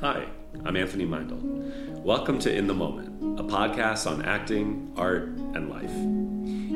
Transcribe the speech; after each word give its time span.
Hi, 0.00 0.24
I'm 0.64 0.78
Anthony 0.78 1.04
Meindl. 1.04 2.02
Welcome 2.02 2.38
to 2.38 2.50
In 2.50 2.66
the 2.66 2.72
Moment, 2.72 3.38
a 3.38 3.44
podcast 3.44 4.10
on 4.10 4.24
acting, 4.24 4.94
art, 4.96 5.24
and 5.24 5.68
life. 5.68 5.90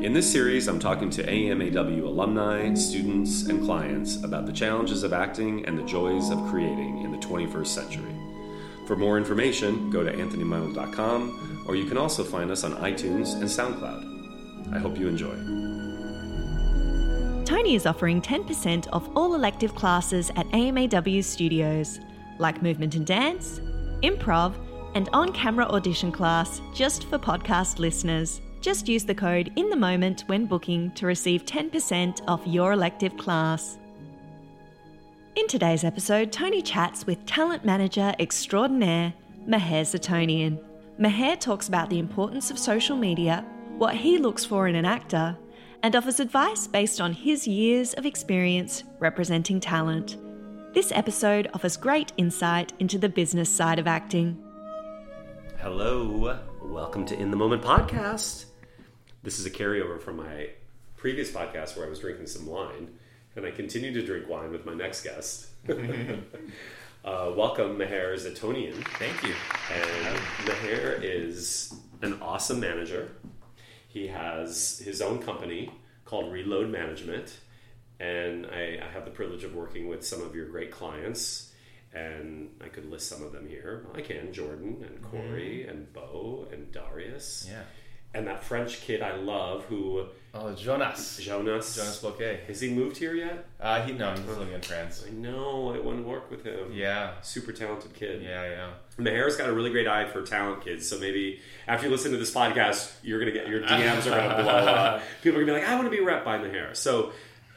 In 0.05 0.13
this 0.13 0.31
series, 0.31 0.67
I'm 0.67 0.77
talking 0.77 1.09
to 1.09 1.23
AMAW 1.23 2.05
alumni, 2.05 2.71
students, 2.75 3.47
and 3.47 3.65
clients 3.65 4.23
about 4.23 4.45
the 4.45 4.53
challenges 4.53 5.01
of 5.01 5.11
acting 5.11 5.65
and 5.65 5.75
the 5.75 5.83
joys 5.85 6.29
of 6.29 6.37
creating 6.51 7.01
in 7.01 7.11
the 7.11 7.17
21st 7.17 7.65
century. 7.65 8.15
For 8.85 8.95
more 8.95 9.17
information, 9.17 9.89
go 9.89 10.03
to 10.03 10.11
anthonymeindl.com, 10.11 11.65
or 11.67 11.75
you 11.75 11.85
can 11.85 11.97
also 11.97 12.23
find 12.23 12.51
us 12.51 12.63
on 12.63 12.73
iTunes 12.73 13.33
and 13.33 13.45
SoundCloud. 13.45 14.71
I 14.71 14.77
hope 14.77 14.99
you 14.99 15.07
enjoy. 15.07 15.33
Tony 17.43 17.73
is 17.73 17.87
offering 17.87 18.21
10% 18.21 18.87
off 18.93 19.09
all 19.15 19.33
elective 19.33 19.73
classes 19.73 20.29
at 20.35 20.45
AMAW 20.51 21.23
Studios, 21.23 21.99
like 22.37 22.61
movement 22.61 22.95
and 22.95 23.05
dance, 23.05 23.59
improv, 24.01 24.55
and 24.95 25.09
on 25.13 25.31
camera 25.33 25.65
audition 25.65 26.11
class 26.11 26.61
just 26.73 27.05
for 27.09 27.19
podcast 27.19 27.79
listeners. 27.79 28.41
Just 28.61 28.87
use 28.87 29.05
the 29.05 29.13
code 29.13 29.51
in 29.57 29.69
the 29.69 29.75
moment 29.75 30.23
when 30.27 30.45
booking 30.45 30.91
to 30.91 31.05
receive 31.05 31.45
10% 31.45 32.21
off 32.27 32.41
your 32.45 32.71
elective 32.71 33.15
class. 33.17 33.77
In 35.35 35.47
today's 35.47 35.83
episode, 35.83 36.31
Tony 36.31 36.61
chats 36.61 37.05
with 37.05 37.25
talent 37.25 37.65
manager 37.65 38.13
extraordinaire 38.19 39.13
Meher 39.47 39.81
Zatonian. 39.81 40.63
Meher 40.99 41.39
talks 41.39 41.67
about 41.67 41.89
the 41.89 41.99
importance 41.99 42.49
of 42.49 42.57
social 42.57 42.95
media, 42.95 43.45
what 43.77 43.95
he 43.95 44.17
looks 44.17 44.45
for 44.45 44.67
in 44.67 44.75
an 44.75 44.85
actor, 44.85 45.37
and 45.83 45.95
offers 45.95 46.19
advice 46.19 46.67
based 46.67 47.01
on 47.01 47.11
his 47.11 47.47
years 47.47 47.93
of 47.93 48.05
experience 48.05 48.83
representing 48.99 49.59
talent. 49.59 50.17
This 50.75 50.91
episode 50.91 51.49
offers 51.53 51.77
great 51.77 52.11
insight 52.17 52.73
into 52.79 52.97
the 52.97 53.07
business 53.07 53.49
side 53.49 53.79
of 53.79 53.87
acting. 53.87 54.37
Hello, 55.59 56.37
welcome 56.61 57.05
to 57.05 57.17
In 57.17 57.31
the 57.31 57.37
Moment 57.37 57.61
podcast. 57.61 58.43
This 59.23 59.39
is 59.39 59.45
a 59.45 59.49
carryover 59.49 60.01
from 60.01 60.17
my 60.17 60.49
previous 60.97 61.31
podcast 61.31 61.77
where 61.77 61.85
I 61.85 61.89
was 61.89 61.99
drinking 61.99 62.27
some 62.27 62.45
wine, 62.45 62.89
and 63.37 63.45
I 63.45 63.51
continue 63.51 63.93
to 63.93 64.05
drink 64.05 64.27
wine 64.27 64.51
with 64.51 64.65
my 64.65 64.73
next 64.73 65.05
guest. 65.05 65.47
uh, 65.69 67.31
welcome, 67.37 67.77
Meher 67.77 68.13
Zatonian. 68.15 68.85
Thank 68.99 69.23
you. 69.23 69.33
And 69.73 70.17
Meher 70.43 70.99
is 71.01 71.73
an 72.01 72.21
awesome 72.21 72.59
manager. 72.59 73.11
He 73.87 74.07
has 74.07 74.79
his 74.83 75.01
own 75.01 75.19
company 75.19 75.71
called 76.03 76.33
Reload 76.33 76.69
Management, 76.69 77.39
and 77.99 78.45
I, 78.47 78.79
I 78.83 78.91
have 78.93 79.05
the 79.05 79.11
privilege 79.11 79.43
of 79.43 79.55
working 79.55 79.87
with 79.87 80.05
some 80.05 80.21
of 80.21 80.35
your 80.35 80.47
great 80.47 80.71
clients. 80.71 81.51
And 81.93 82.49
I 82.61 82.67
could 82.67 82.91
list 82.91 83.07
some 83.07 83.23
of 83.23 83.31
them 83.31 83.47
here. 83.47 83.87
I 83.95 84.01
can 84.01 84.33
Jordan 84.33 84.85
and 84.85 85.01
Corey 85.01 85.65
and 85.65 85.91
Bo 85.93 86.45
and 86.51 86.69
Darius. 86.73 87.47
Yeah. 87.49 87.61
And 88.13 88.27
that 88.27 88.43
French 88.43 88.81
kid 88.81 89.01
I 89.01 89.15
love 89.15 89.63
who 89.65 90.05
Oh, 90.33 90.53
Jonas. 90.53 91.17
Jonas. 91.21 91.73
Jonas 91.73 91.97
Bouquet. 92.01 92.41
Has 92.47 92.59
he 92.59 92.69
moved 92.69 92.97
here 92.97 93.13
yet? 93.13 93.45
Uh, 93.61 93.81
he 93.81 93.93
no, 93.93 94.11
he's 94.11 94.25
living 94.25 94.53
in 94.53 94.59
France. 94.59 95.05
I 95.07 95.11
know. 95.11 95.73
I 95.73 95.79
want 95.79 95.99
to 95.99 96.03
work 96.03 96.29
with 96.29 96.43
him. 96.43 96.73
Yeah. 96.73 97.13
Super 97.21 97.53
talented 97.53 97.93
kid. 97.93 98.21
Yeah, 98.21 98.43
yeah. 98.49 98.69
Meher's 98.97 99.37
got 99.37 99.47
a 99.47 99.53
really 99.53 99.69
great 99.69 99.87
eye 99.87 100.09
for 100.09 100.21
talent 100.23 100.65
kids, 100.65 100.89
so 100.89 100.99
maybe 100.99 101.39
after 101.65 101.85
you 101.87 101.91
listen 101.93 102.11
to 102.11 102.17
this 102.17 102.33
podcast, 102.33 102.91
you're 103.03 103.19
gonna 103.19 103.31
get 103.31 103.47
your 103.47 103.61
DMs 103.61 104.05
are 104.07 104.09
gonna 104.09 104.43
blow 104.43 104.51
up. 104.53 105.01
People 105.23 105.39
are 105.39 105.45
gonna 105.45 105.57
be 105.57 105.61
like, 105.63 105.69
"I 105.71 105.75
want 105.75 105.85
to 105.87 105.91
be 105.91 106.01
rep 106.01 106.25
by 106.25 106.37
Meher." 106.37 106.75
So, 106.75 107.13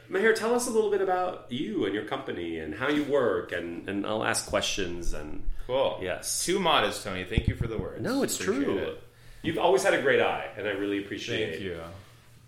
Meher, 0.09 0.33
tell 0.35 0.55
us 0.55 0.67
a 0.67 0.71
little 0.71 0.89
bit 0.89 1.01
about 1.01 1.45
you 1.51 1.85
and 1.85 1.93
your 1.93 2.05
company 2.05 2.57
and 2.59 2.73
how 2.73 2.89
you 2.89 3.03
work, 3.03 3.51
and 3.51 3.87
and 3.89 4.05
I'll 4.05 4.23
ask 4.23 4.47
questions. 4.47 5.13
And 5.13 5.43
Cool. 5.67 5.99
Yes. 6.01 6.43
Too 6.45 6.59
modest, 6.59 7.03
Tony. 7.03 7.23
Thank 7.25 7.47
you 7.47 7.55
for 7.55 7.67
the 7.67 7.77
words. 7.77 8.01
no, 8.01 8.23
it's 8.23 8.39
Appreciate 8.39 8.63
true. 8.65 8.77
it. 8.79 9.03
You've 9.43 9.59
always 9.59 9.83
had 9.83 9.93
a 9.93 10.01
great 10.01 10.19
eye, 10.19 10.47
and 10.57 10.67
I 10.67 10.71
really 10.71 10.97
appreciate 11.03 11.51
Thank 11.51 11.61
you. 11.63 11.79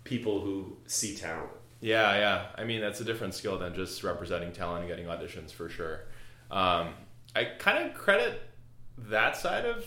people 0.04 0.40
who 0.40 0.76
see 0.86 1.16
talent. 1.16 1.48
Yeah, 1.80 2.14
yeah. 2.16 2.46
I 2.56 2.64
mean, 2.64 2.80
that's 2.80 3.00
a 3.00 3.04
different 3.04 3.34
skill 3.34 3.58
than 3.58 3.74
just 3.74 4.02
representing 4.02 4.52
talent 4.52 4.80
and 4.80 4.88
getting 4.88 5.06
auditions 5.06 5.52
for 5.52 5.68
sure. 5.68 6.00
Um, 6.50 6.94
I 7.34 7.44
kind 7.58 7.88
of 7.88 7.94
credit 7.96 8.40
that 8.98 9.36
side 9.36 9.64
of 9.64 9.84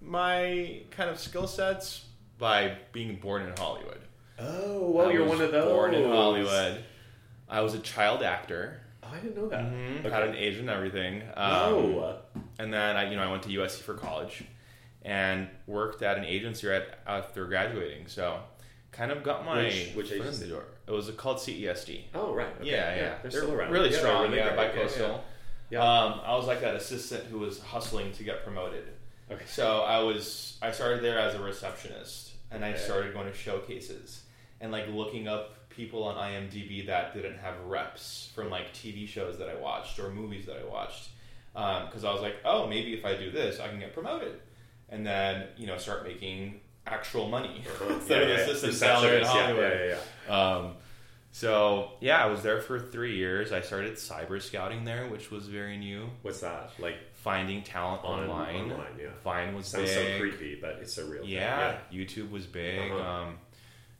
my 0.00 0.82
kind 0.90 1.10
of 1.10 1.18
skill 1.18 1.46
sets 1.46 2.04
by 2.38 2.76
being 2.92 3.16
born 3.16 3.42
in 3.42 3.52
Hollywood. 3.56 4.00
Oh, 4.38 4.90
well, 4.90 5.08
I 5.08 5.12
you're 5.12 5.26
one 5.26 5.40
of 5.40 5.50
those. 5.52 5.72
Born 5.72 5.94
in 5.94 6.08
Hollywood. 6.10 6.84
I 7.54 7.60
was 7.60 7.74
a 7.74 7.78
child 7.78 8.22
actor. 8.22 8.80
Oh, 9.02 9.08
I 9.12 9.18
didn't 9.20 9.36
know 9.36 9.48
that. 9.48 9.60
Mhm, 9.64 10.00
Okay. 10.00 10.10
Had 10.10 10.22
an 10.28 10.34
agent 10.34 10.62
and 10.62 10.70
everything. 10.70 11.22
Um, 11.36 11.52
oh, 11.74 12.18
And 12.58 12.72
then 12.72 12.96
I, 12.96 13.08
you 13.10 13.16
know, 13.16 13.22
I 13.22 13.30
went 13.30 13.42
to 13.44 13.48
USC 13.50 13.80
for 13.82 13.94
college 13.94 14.42
and 15.02 15.48
worked 15.66 16.02
at 16.02 16.16
an 16.18 16.24
agency 16.24 16.66
right 16.66 16.82
after 17.06 17.44
graduating. 17.46 18.06
So, 18.08 18.40
kind 18.92 19.12
of 19.12 19.22
got 19.22 19.44
my 19.44 19.64
Which- 19.64 19.92
which 19.94 20.12
agency? 20.12 20.44
the 20.44 20.50
door. 20.50 20.64
It 20.86 20.90
was 20.90 21.08
called 21.12 21.38
CESD. 21.38 22.04
oh, 22.14 22.34
right. 22.34 22.48
Okay. 22.60 22.70
Yeah, 22.70 22.90
yeah, 22.94 22.96
They're, 22.96 23.18
They're 23.22 23.30
still 23.42 23.52
around. 23.54 23.70
Really 23.72 23.90
Yeah, 23.90 23.98
strong. 23.98 24.22
really 24.24 24.36
yeah, 24.38 24.54
great. 24.54 24.74
bi-coastal. 24.74 25.24
Yeah, 25.70 25.80
Um, 25.80 26.20
I 26.24 26.34
was 26.36 26.46
like 26.46 26.60
that 26.60 26.74
assistant 26.74 27.24
who 27.26 27.38
was 27.38 27.60
hustling 27.60 28.12
to 28.12 28.22
get 28.24 28.42
promoted. 28.44 28.84
Okay. 29.30 29.44
So 29.46 29.80
I 29.82 30.00
was 30.00 30.58
I 30.60 30.70
started 30.72 31.02
there 31.02 31.18
as 31.18 31.34
a 31.34 31.42
receptionist, 31.42 32.32
and 32.50 32.64
I 32.64 32.74
started 32.74 33.14
going 33.14 33.26
to 33.30 33.34
showcases 33.36 34.22
and 34.60 34.70
like 34.72 34.86
looking 34.88 35.26
up 35.28 35.63
people 35.76 36.04
on 36.04 36.16
IMDb 36.16 36.86
that 36.86 37.14
didn't 37.14 37.38
have 37.38 37.54
reps 37.66 38.30
from 38.34 38.50
like 38.50 38.72
TV 38.72 39.06
shows 39.08 39.38
that 39.38 39.48
I 39.48 39.54
watched 39.54 39.98
or 39.98 40.10
movies 40.10 40.46
that 40.46 40.56
I 40.56 40.64
watched, 40.64 41.08
because 41.52 42.04
I 42.04 42.12
was 42.12 42.22
like, 42.22 42.36
oh, 42.44 42.66
maybe 42.66 42.94
if 42.94 43.04
I 43.04 43.16
do 43.16 43.30
this, 43.30 43.60
I 43.60 43.68
can 43.68 43.78
get 43.78 43.92
promoted, 43.94 44.40
and 44.88 45.06
then 45.06 45.48
you 45.56 45.66
know 45.66 45.78
start 45.78 46.04
making 46.04 46.60
actual 46.86 47.28
money 47.28 47.62
instead 47.88 48.22
of 48.22 48.38
assistant 48.38 48.74
salary 48.74 49.16
in 49.16 49.22
Receptionist, 49.22 49.34
yeah, 49.34 49.46
Hollywood. 49.46 49.80
Yeah, 49.88 49.96
yeah, 50.28 50.54
Um, 50.66 50.72
so 51.32 51.92
yeah, 52.00 52.22
I 52.22 52.26
was 52.26 52.42
there 52.42 52.60
for 52.60 52.78
three 52.78 53.16
years. 53.16 53.52
I 53.52 53.60
started 53.60 53.94
cyber 53.94 54.40
scouting 54.40 54.84
there, 54.84 55.08
which 55.08 55.30
was 55.30 55.48
very 55.48 55.76
new. 55.76 56.08
What's 56.22 56.40
that? 56.40 56.70
Like 56.78 56.96
Finding 57.14 57.62
talent 57.62 58.04
On- 58.04 58.20
online. 58.24 58.70
online, 58.70 58.98
yeah. 59.00 59.06
Vine 59.24 59.54
was 59.54 59.66
sounds 59.66 59.88
big. 59.94 60.12
so 60.12 60.20
creepy, 60.20 60.58
but 60.60 60.76
it's 60.82 60.98
a 60.98 61.04
real 61.06 61.22
thing. 61.22 61.30
Yeah, 61.32 61.78
YouTube 61.90 62.30
was 62.30 62.44
big. 62.44 62.90
Uh-huh. 62.92 63.00
Um, 63.02 63.38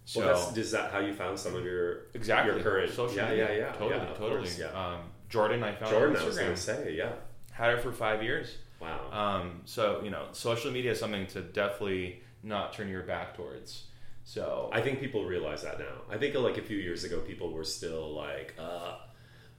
so 0.05 0.21
Well, 0.21 0.47
that's, 0.47 0.57
is 0.57 0.71
that 0.73 0.93
how 0.93 0.99
you 0.99 1.15
found 1.15 1.39
some 1.39 1.55
of 1.55 1.65
your 1.65 2.07
exactly 2.15 2.55
your 2.55 2.63
current? 2.63 2.93
social 2.93 3.17
yeah, 3.17 3.29
media. 3.29 3.49
yeah, 3.49 3.59
yeah, 3.59 3.73
totally, 3.73 3.91
yeah, 3.91 4.07
totally. 4.15 4.31
course, 4.37 4.59
yeah. 4.59 4.67
Um, 4.67 5.01
Jordan, 5.29 5.63
I 5.63 5.75
found 5.75 5.91
Jordan, 5.91 6.17
I 6.17 6.25
was 6.25 6.39
going 6.39 6.51
to 6.51 6.57
say, 6.57 6.95
yeah. 6.97 7.13
Had 7.53 7.71
her 7.71 7.79
for 7.79 7.93
five 7.93 8.23
years. 8.23 8.57
Wow. 8.81 9.11
Um, 9.13 9.61
so 9.65 10.01
you 10.05 10.11
know, 10.11 10.27
social 10.33 10.71
media 10.71 10.91
is 10.93 11.01
something 11.01 11.27
to 11.29 11.41
definitely 11.41 12.23
not 12.43 12.73
turn 12.75 12.89
your 12.89 13.03
back 13.03 13.37
towards. 13.37 13.85
So 14.25 14.71
I 14.73 14.81
think 14.81 15.01
people 15.01 15.25
realize 15.25 15.63
that 15.63 15.79
now. 15.79 16.03
I 16.11 16.17
think 16.19 16.35
like 16.35 16.59
a 16.59 16.63
few 16.63 16.79
years 16.79 17.05
ago, 17.05 17.21
people 17.21 17.53
were 17.53 17.65
still 17.65 18.15
like, 18.15 18.55
uh, 18.59 18.97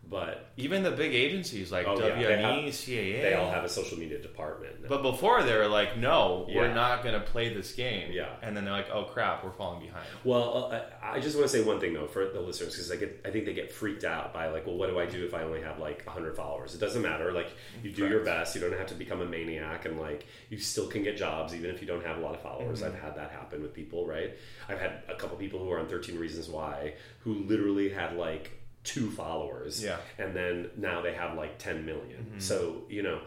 but 0.10 0.52
even 0.58 0.84
the 0.84 0.92
big 0.92 1.14
agencies 1.16 1.72
like 1.72 1.88
Oh, 1.88 1.98
yeah, 2.00 2.16
WME, 2.16 2.28
they 2.28 2.42
have- 2.42 2.74
CAA, 2.74 3.22
they 3.24 3.34
all 3.34 3.50
have 3.50 3.64
a 3.64 3.70
social 3.70 3.98
media 3.98 4.20
department. 4.22 4.88
But 4.88 5.02
before 5.02 5.42
they 5.44 5.56
were 5.58 5.68
like, 5.68 5.98
no, 5.98 6.46
Yeah. 6.48 6.58
we're 6.58 6.74
not 6.74 7.04
going 7.04 7.20
to 7.20 7.26
play 7.26 7.54
this 7.54 7.74
game. 7.74 8.12
Yeah. 8.12 8.30
And 8.44 8.56
then 8.56 8.66
they're 8.66 8.74
like, 8.74 8.90
oh 8.92 9.04
crap, 9.06 9.44
we're 9.44 9.52
falling 9.52 9.82
behind. 9.82 10.06
Well, 10.24 10.70
uh, 10.72 10.82
I 11.04 11.20
just 11.20 11.36
want 11.38 11.50
to 11.50 11.58
say 11.58 11.64
one 11.64 11.80
thing 11.80 11.94
though 11.94 12.08
for 12.08 12.26
the 12.30 12.40
listeners 12.40 12.74
because 12.74 12.92
I 12.92 12.98
get 12.98 13.22
I 13.26 13.32
think 13.32 13.46
they 13.46 13.54
get 13.54 13.72
freaked 13.72 14.04
out 14.04 14.34
by 14.34 14.48
like, 14.50 14.66
well, 14.68 14.78
what 14.78 14.90
do 14.90 15.00
I 15.00 15.06
do 15.08 15.26
if 15.26 15.34
I 15.34 15.42
only 15.44 15.62
have 15.62 15.80
like 15.80 16.04
100 16.06 16.36
followers? 16.36 16.76
It 16.76 16.80
doesn't 16.80 17.02
matter. 17.02 17.32
Like 17.32 17.50
you 17.84 17.92
do 17.92 18.08
your 18.08 18.24
best. 18.24 18.54
You 18.56 18.62
don't 18.62 18.78
have 18.78 18.88
to 18.88 18.96
become 18.96 19.22
a 19.22 19.26
maniac, 19.26 19.86
and 19.86 20.00
like 20.00 20.28
you 20.50 20.58
still 20.60 20.88
can 20.88 21.04
get 21.04 21.18
jobs 21.18 21.54
even 21.56 21.72
if 21.72 21.82
you 21.82 21.88
don't 21.88 22.06
have 22.06 22.18
a 22.18 22.22
lot 22.22 22.36
of 22.36 22.42
followers. 22.42 22.82
Mm-hmm. 22.82 22.96
I've 22.96 23.02
had 23.02 23.16
that 23.18 23.32
happen 23.32 23.62
with 23.64 23.74
people. 23.74 24.06
Right? 24.08 24.36
I've 24.70 24.80
had 24.80 25.04
a 25.10 25.16
couple 25.16 25.36
people 25.38 25.60
who 25.60 25.72
are 25.72 25.80
on 25.80 25.88
13 25.88 26.18
Reasons 26.20 26.48
Why 26.48 26.94
who 27.20 27.34
literally 27.46 27.90
had 27.90 28.16
like 28.16 28.52
two 28.86 29.12
followers, 29.12 29.84
Yeah. 29.84 29.98
and 30.18 30.34
then 30.36 30.70
now 30.78 31.02
they 31.02 31.14
have 31.14 31.36
like 31.38 31.58
10 31.58 31.86
million. 31.86 32.24
Mm-hmm. 32.30 32.40
So 32.40 32.84
you 32.90 33.04
know. 33.04 33.20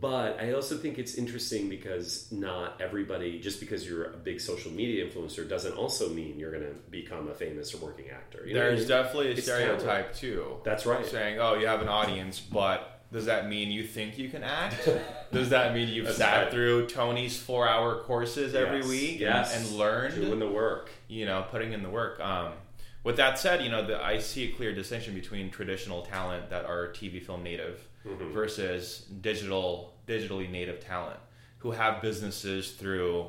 But 0.00 0.40
I 0.40 0.52
also 0.54 0.78
think 0.78 0.98
it's 0.98 1.16
interesting 1.16 1.68
because 1.68 2.32
not 2.32 2.80
everybody, 2.80 3.38
just 3.40 3.60
because 3.60 3.86
you're 3.86 4.04
a 4.04 4.16
big 4.16 4.40
social 4.40 4.72
media 4.72 5.06
influencer, 5.06 5.46
doesn't 5.46 5.74
also 5.74 6.08
mean 6.08 6.38
you're 6.38 6.50
going 6.50 6.62
to 6.64 6.74
become 6.90 7.28
a 7.28 7.34
famous 7.34 7.74
or 7.74 7.84
working 7.84 8.08
actor. 8.08 8.46
You 8.46 8.52
I 8.52 8.58
There's 8.60 8.78
mean? 8.80 8.88
definitely 8.88 9.28
a 9.28 9.30
It's 9.32 9.42
stereotype 9.42 10.14
too. 10.14 10.56
That's 10.64 10.86
right. 10.86 11.04
Saying, 11.04 11.38
oh, 11.40 11.56
you 11.56 11.66
have 11.66 11.82
an 11.82 11.88
audience, 11.88 12.40
but 12.40 13.02
does 13.12 13.26
that 13.26 13.50
mean 13.50 13.70
you 13.70 13.84
think 13.84 14.16
you 14.16 14.30
can 14.30 14.42
act? 14.42 14.88
does 15.30 15.50
that 15.50 15.74
mean 15.74 15.88
you've 15.88 16.10
sat 16.10 16.44
right. 16.44 16.50
through 16.50 16.86
Tony's 16.86 17.36
four 17.38 17.68
hour 17.68 18.00
courses 18.00 18.54
every 18.54 18.78
Yes, 18.78 18.88
week 18.88 19.20
yes. 19.20 19.54
and, 19.58 19.66
and 19.66 19.76
learned? 19.76 20.14
doing 20.14 20.38
the 20.38 20.48
work. 20.48 20.88
you 21.06 21.26
know, 21.26 21.44
putting 21.50 21.74
in 21.74 21.82
the 21.82 21.90
work. 21.90 22.18
Um, 22.18 22.52
with 23.06 23.16
that 23.16 23.38
said, 23.38 23.62
you 23.62 23.70
know, 23.70 23.86
the, 23.86 24.02
I 24.04 24.18
see 24.18 24.50
a 24.50 24.52
clear 24.52 24.74
distinction 24.74 25.14
between 25.14 25.48
traditional 25.50 26.02
talent 26.02 26.50
that 26.50 26.64
are 26.66 26.88
TV 26.88 27.22
film 27.24 27.42
native 27.42 27.86
Mm-hmm. 28.06 28.30
versus 28.32 29.00
digital, 29.20 29.92
digitally 30.06 30.48
native 30.48 30.78
talent 30.78 31.18
who 31.58 31.72
have 31.72 32.00
businesses 32.00 32.70
through 32.70 33.26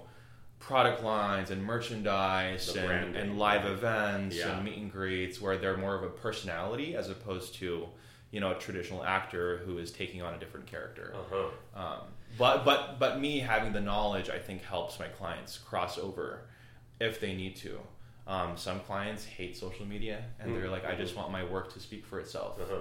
product 0.60 1.04
lines 1.04 1.50
and 1.50 1.64
merchandise 1.64 2.72
The 2.72 2.88
and, 2.88 3.16
and 3.16 3.40
live 3.40 3.66
events 3.66 4.36
Yeah. 4.36 4.56
and 4.56 4.64
meet 4.64 4.78
and 4.78 4.92
greets 4.92 5.42
where 5.42 5.58
they're 5.58 5.78
more 5.78 5.96
of 5.96 6.04
a 6.04 6.10
personality 6.10 6.96
as 6.96 7.10
opposed 7.10 7.56
to 7.56 7.88
you 8.30 8.40
know 8.40 8.52
a 8.52 8.56
traditional 8.60 9.04
actor 9.04 9.58
who 9.66 9.80
is 9.80 9.92
taking 9.92 10.22
on 10.22 10.36
a 10.36 10.38
different 10.38 10.68
character. 10.68 11.16
Uh-huh. 11.16 11.82
Um, 11.82 12.02
but 12.38 12.64
but 12.64 13.00
but 13.00 13.20
me 13.20 13.40
having 13.40 13.74
the 13.74 13.82
knowledge, 13.82 14.30
I 14.30 14.38
think, 14.38 14.62
helps 14.64 15.00
my 15.00 15.08
clients 15.08 15.58
cross 15.58 15.98
over 15.98 16.42
if 17.00 17.20
they 17.20 17.34
need 17.36 17.56
to. 17.58 17.80
Um, 18.28 18.58
some 18.58 18.82
clients 18.82 19.24
hate 19.24 19.56
social 19.56 19.86
media 19.86 20.22
and 20.40 20.54
they're 20.54 20.70
like, 20.70 20.86
I 20.86 20.96
just 20.96 21.16
want 21.16 21.32
my 21.32 21.46
work 21.46 21.74
to 21.74 21.80
speak 21.80 22.06
for 22.06 22.20
itself. 22.20 22.60
Uh-huh. 22.62 22.80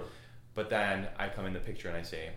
But 0.55 0.69
then 0.71 1.07
I 1.19 1.29
come 1.29 1.47
in 1.47 1.53
the 1.53 1.61
picture 1.61 1.89
and 1.89 1.97
I 1.97 2.03
say, 2.03 2.31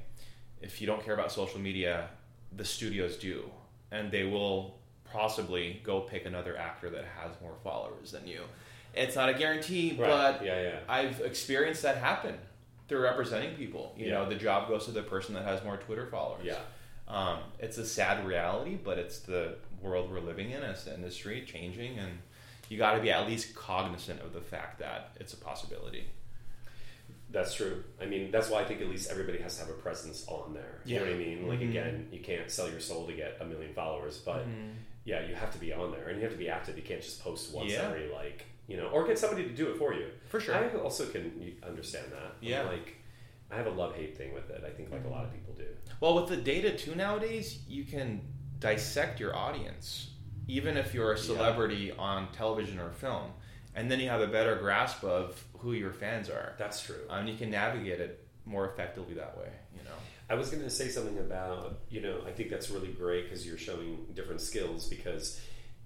if 0.61 0.79
you 0.79 0.85
don't 0.88 1.03
care 1.03 1.15
about 1.15 1.31
social 1.31 1.59
media, 1.59 2.09
the 2.56 2.65
studios 2.65 3.15
do, 3.17 3.50
and 3.91 4.11
they 4.11 4.25
will 4.25 4.77
possibly 5.11 5.81
go 5.83 6.01
pick 6.01 6.25
another 6.25 6.56
actor 6.56 6.89
that 6.91 7.06
has 7.19 7.31
more 7.41 7.56
followers 7.63 8.11
than 8.11 8.27
you. 8.27 8.41
It's 8.94 9.15
not 9.15 9.29
a 9.29 9.33
guarantee, 9.33 9.95
Right. 9.97 10.07
but 10.07 10.45
yeah, 10.45 10.62
yeah. 10.62 10.79
I've 10.88 11.19
experienced 11.21 11.81
that 11.81 11.97
happen 11.97 12.35
through 12.88 13.01
representing 13.01 13.55
people. 13.55 13.95
You 13.97 14.07
Yeah. 14.07 14.13
know, 14.15 14.29
the 14.29 14.35
job 14.35 14.67
goes 14.67 14.85
to 14.85 14.91
the 14.91 15.01
person 15.03 15.33
that 15.35 15.45
has 15.45 15.63
more 15.63 15.77
Twitter 15.77 16.05
followers. 16.07 16.45
Yeah. 16.45 16.59
Um, 17.07 17.39
it's 17.57 17.77
a 17.79 17.85
sad 17.85 18.25
reality, 18.27 18.75
but 18.75 19.00
it's 19.00 19.19
the 19.19 19.55
world 19.81 20.12
we're 20.12 20.19
living 20.19 20.51
in. 20.51 20.62
It's 20.62 20.83
the 20.83 20.94
industry 20.94 21.44
changing, 21.45 21.97
and 21.97 22.19
you 22.69 22.77
got 22.77 22.94
to 22.95 23.01
be 23.01 23.12
at 23.12 23.27
least 23.27 23.54
cognizant 23.56 24.21
of 24.21 24.31
the 24.33 24.42
fact 24.42 24.80
that 24.80 25.12
it's 25.19 25.33
a 25.33 25.38
possibility. 25.38 26.06
That's 27.31 27.54
true. 27.54 27.83
I 28.01 28.06
mean, 28.06 28.31
that's 28.31 28.50
why 28.50 28.62
I 28.62 28.66
think 28.66 28.81
at 28.81 28.88
least 28.88 29.12
everybody 29.12 29.38
has 29.39 29.56
to 29.57 29.62
have 29.66 29.69
a 29.69 29.74
presence 29.77 30.25
on 30.27 30.54
there. 30.54 30.81
You 30.86 30.95
know 31.00 31.06
what 31.06 31.13
I 31.13 31.18
mean? 31.18 31.48
Like 31.48 31.60
Mhm. 31.60 31.69
again, 31.69 32.07
you 32.12 32.19
can't 32.21 32.50
sell 32.50 32.69
your 32.69 32.80
soul 32.80 33.06
to 33.06 33.13
get 33.13 33.38
a 33.39 33.45
million 33.45 33.74
followers, 33.74 34.18
but 34.19 34.45
yeah, 35.06 35.25
you 35.27 35.36
have 35.36 35.51
to 35.54 35.60
be 35.60 35.71
on 35.71 35.92
there 35.92 36.07
and 36.10 36.18
you 36.18 36.24
have 36.24 36.31
to 36.33 36.38
be 36.39 36.50
active. 36.50 36.75
You 36.75 36.83
can't 36.83 37.01
just 37.01 37.21
post 37.24 37.54
once 37.54 37.71
Yeah. 37.71 37.88
every 37.89 38.07
like 38.10 38.45
you 38.68 38.77
know, 38.77 38.88
or 38.89 39.07
get 39.07 39.18
somebody 39.18 39.44
to 39.45 39.50
do 39.56 39.72
it 39.72 39.77
for 39.77 39.95
you. 39.95 40.07
For 40.27 40.39
sure. 40.39 40.54
I 40.54 40.69
also 40.75 41.07
can 41.10 41.57
understand 41.63 42.12
that. 42.12 42.36
Yeah. 42.39 42.63
like 42.63 42.95
I 43.51 43.56
have 43.56 43.65
a 43.65 43.72
love 43.72 43.95
hate 43.95 44.15
thing 44.15 44.31
with 44.33 44.50
it. 44.51 44.63
I 44.63 44.69
think 44.69 44.92
like 44.92 45.06
a 45.06 45.07
lot 45.07 45.25
of 45.25 45.33
people 45.33 45.54
do. 45.56 45.65
Well, 46.00 46.13
with 46.15 46.27
the 46.30 46.38
data 46.38 46.75
too 46.77 46.94
nowadays, 46.95 47.60
you 47.68 47.83
can 47.83 48.22
dissect 48.60 49.19
your 49.19 49.36
audience, 49.36 50.12
even 50.50 50.75
if 50.78 50.94
you're 50.94 51.13
a 51.13 51.18
celebrity 51.18 51.92
on 51.92 52.28
television 52.34 52.80
or 52.80 52.90
film, 52.92 53.31
and 53.75 53.90
then 53.90 54.00
you 54.00 54.10
have 54.10 54.19
a 54.22 54.28
better 54.28 54.56
grasp 54.56 55.04
of 55.04 55.42
who 55.60 55.74
your 55.74 55.94
fans 55.94 56.30
are. 56.30 56.56
That's 56.57 56.81
true. 56.81 57.04
Um, 57.10 57.28
you 57.28 57.38
can 57.38 57.51
navigate 57.51 58.01
it 58.01 58.25
more 58.46 58.68
effectively 58.68 59.13
that 59.13 59.38
way. 59.38 59.50
You 59.78 59.84
know. 59.84 59.96
I 60.30 60.34
was 60.36 60.50
going 60.50 60.63
to 60.63 60.69
say 60.69 60.88
something 60.90 61.18
about, 61.19 61.80
you 61.90 62.01
know, 62.01 62.22
I 62.28 62.31
think 62.31 62.50
that's 62.50 62.69
really 62.69 62.88
great 62.92 63.25
because 63.30 63.46
you're 63.46 63.57
showing 63.57 64.07
different 64.16 64.42
skills 64.42 64.88
because, 64.90 65.40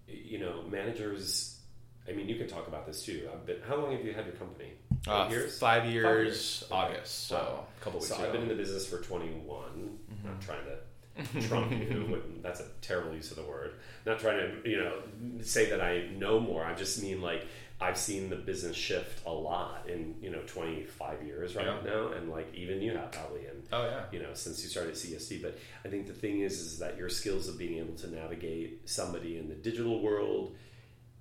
you 0.08 0.40
know, 0.40 0.64
managers, 0.70 1.60
I 2.08 2.14
mean, 2.14 2.28
you 2.30 2.36
can 2.36 2.48
talk 2.48 2.68
about 2.68 2.86
this 2.86 3.04
too. 3.06 3.30
I've 3.32 3.46
been, 3.46 3.58
how 3.68 3.76
long 3.78 3.92
have 3.96 4.06
you 4.06 4.14
had 4.14 4.26
your 4.26 4.36
company? 4.36 4.72
Uh, 5.08 5.28
years? 5.30 5.60
Five 5.60 5.86
years, 5.86 6.06
years. 6.06 6.64
August. 6.72 7.28
So 7.28 7.36
Wow. 7.36 7.66
a 7.80 7.84
couple 7.84 8.00
weeks 8.00 8.10
So 8.10 8.16
ago. 8.16 8.26
I've 8.26 8.32
been 8.32 8.42
in 8.44 8.48
the 8.48 8.56
business 8.56 8.88
for 8.88 8.98
21. 9.00 9.44
Mm-hmm. 9.46 10.28
Not 10.28 10.42
trying 10.42 10.64
to 10.66 10.78
trump 11.48 11.72
you. 11.72 12.22
That's 12.42 12.60
a 12.60 12.66
terrible 12.82 13.14
use 13.16 13.32
of 13.32 13.38
the 13.38 13.44
word. 13.44 13.74
Not 14.06 14.20
trying 14.20 14.40
to, 14.40 14.70
you 14.70 14.78
know, 14.78 14.94
say 15.42 15.70
that 15.70 15.82
I 15.82 16.08
know 16.18 16.40
more. 16.40 16.64
I 16.64 16.74
just 16.74 17.02
mean 17.02 17.22
like 17.22 17.46
I've 17.80 17.98
seen 17.98 18.30
the 18.30 18.36
business 18.36 18.76
shift 18.76 19.26
a 19.26 19.32
lot 19.32 19.90
in, 19.90 20.16
you 20.22 20.30
know, 20.30 20.42
25 20.48 21.24
years 21.24 21.56
right 21.56 21.66
Yeah. 21.66 21.80
now. 21.86 22.08
And 22.14 22.30
like 22.30 22.54
even 22.56 22.82
you 22.82 22.94
have 22.98 23.12
probably 23.12 23.42
in, 23.42 23.62
oh 23.72 23.84
yeah. 23.86 24.04
you 24.12 24.20
know, 24.20 24.34
since 24.34 24.64
you 24.64 24.70
started 24.70 24.96
CST. 24.96 25.42
But 25.42 25.58
I 25.86 25.90
think 25.90 26.08
the 26.08 26.14
thing 26.14 26.40
is, 26.42 26.60
is 26.60 26.80
that 26.80 26.98
your 26.98 27.10
skills 27.10 27.48
of 27.48 27.58
being 27.58 27.78
able 27.78 27.96
to 27.96 28.08
navigate 28.08 28.90
somebody 28.90 29.38
in 29.38 29.50
the 29.50 29.56
digital 29.56 30.02
world 30.02 30.56